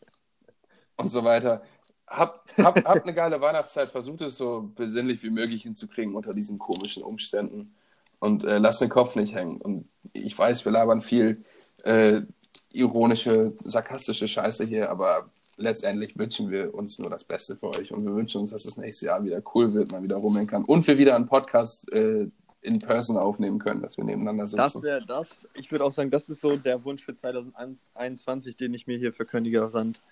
und 0.96 1.10
so 1.10 1.24
weiter. 1.24 1.62
Habt 2.06 2.56
hab, 2.58 2.76
hab 2.84 3.02
eine 3.02 3.14
geile 3.14 3.40
Weihnachtszeit, 3.40 3.90
versucht 3.90 4.22
es 4.22 4.36
so 4.36 4.70
besinnlich 4.74 5.22
wie 5.22 5.30
möglich 5.30 5.62
hinzukriegen 5.62 6.14
unter 6.14 6.32
diesen 6.32 6.58
komischen 6.58 7.02
Umständen 7.02 7.74
und 8.18 8.44
äh, 8.44 8.58
lasst 8.58 8.80
den 8.80 8.88
Kopf 8.88 9.16
nicht 9.16 9.34
hängen. 9.34 9.60
Und 9.60 9.88
ich 10.12 10.36
weiß, 10.38 10.64
wir 10.64 10.72
labern 10.72 11.00
viel 11.00 11.44
äh, 11.84 12.22
ironische, 12.70 13.54
sarkastische 13.64 14.28
Scheiße 14.28 14.64
hier, 14.64 14.90
aber 14.90 15.30
letztendlich 15.62 16.18
wünschen 16.18 16.50
wir 16.50 16.74
uns 16.74 16.98
nur 16.98 17.08
das 17.08 17.24
Beste 17.24 17.56
für 17.56 17.68
euch 17.68 17.92
und 17.92 18.04
wir 18.04 18.14
wünschen 18.14 18.40
uns, 18.40 18.50
dass 18.50 18.64
das 18.64 18.76
nächste 18.76 19.06
Jahr 19.06 19.24
wieder 19.24 19.42
cool 19.54 19.72
wird, 19.72 19.92
mal 19.92 20.02
wieder 20.02 20.16
rummeln 20.16 20.46
kann 20.46 20.64
und 20.64 20.86
wir 20.86 20.98
wieder 20.98 21.16
einen 21.16 21.26
Podcast 21.26 21.90
äh, 21.92 22.28
in 22.60 22.78
person 22.78 23.16
aufnehmen 23.16 23.58
können, 23.58 23.82
dass 23.82 23.96
wir 23.96 24.04
nebeneinander 24.04 24.46
sitzen. 24.46 24.58
Das 24.58 24.82
wäre 24.82 25.04
das. 25.06 25.48
Ich 25.54 25.70
würde 25.70 25.84
auch 25.84 25.92
sagen, 25.92 26.10
das 26.10 26.28
ist 26.28 26.40
so 26.40 26.56
der 26.56 26.84
Wunsch 26.84 27.04
für 27.04 27.14
2021, 27.14 28.56
den 28.56 28.74
ich 28.74 28.86
mir 28.86 28.98
hier 28.98 29.12
für 29.12 29.24
Königer 29.24 29.70
Sand 29.70 30.02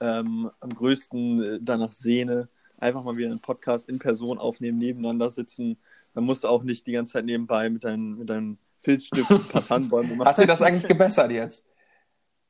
ähm, 0.00 0.50
am 0.60 0.70
größten 0.70 1.42
äh, 1.42 1.58
danach 1.62 1.92
sehne. 1.92 2.44
Einfach 2.78 3.04
mal 3.04 3.16
wieder 3.16 3.30
einen 3.30 3.40
Podcast 3.40 3.88
in 3.88 3.98
Person 3.98 4.38
aufnehmen, 4.38 4.78
nebeneinander 4.78 5.30
sitzen. 5.30 5.78
Dann 6.14 6.24
musst 6.24 6.44
du 6.44 6.48
auch 6.48 6.62
nicht 6.62 6.86
die 6.86 6.92
ganze 6.92 7.14
Zeit 7.14 7.24
nebenbei 7.24 7.70
mit 7.70 7.84
deinen, 7.84 8.18
mit 8.18 8.28
deinen 8.28 8.58
Filzstift 8.80 9.30
ein 9.30 9.44
paar 9.48 9.64
Tannenbäume 9.64 10.14
machen. 10.16 10.28
Hat 10.28 10.36
sich 10.36 10.46
das 10.46 10.60
eigentlich 10.60 10.86
gebessert 10.86 11.30
jetzt? 11.30 11.64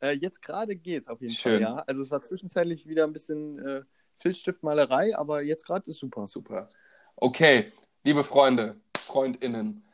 Äh, 0.01 0.13
jetzt 0.13 0.43
gerade 0.43 0.77
geht's 0.77 1.09
auf 1.09 1.21
jeden 1.21 1.35
Schön. 1.35 1.63
Fall, 1.63 1.77
ja. 1.77 1.85
Also 1.87 2.03
es 2.03 2.11
war 2.11 2.23
zwischenzeitlich 2.23 2.87
wieder 2.87 3.05
ein 3.05 3.13
bisschen 3.13 3.59
äh, 3.59 3.83
Filzstiftmalerei, 4.19 5.17
aber 5.17 5.43
jetzt 5.43 5.67
gerade 5.67 5.91
ist 5.91 5.99
super. 5.99 6.27
Super. 6.27 6.69
Okay, 7.17 7.67
liebe 8.03 8.25
Freunde, 8.25 8.77
FreundInnen, 8.97 9.85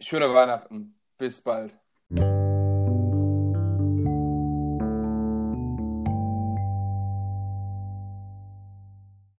schöne 0.00 0.32
Weihnachten. 0.32 0.94
Bis 1.16 1.40
bald. 1.40 1.74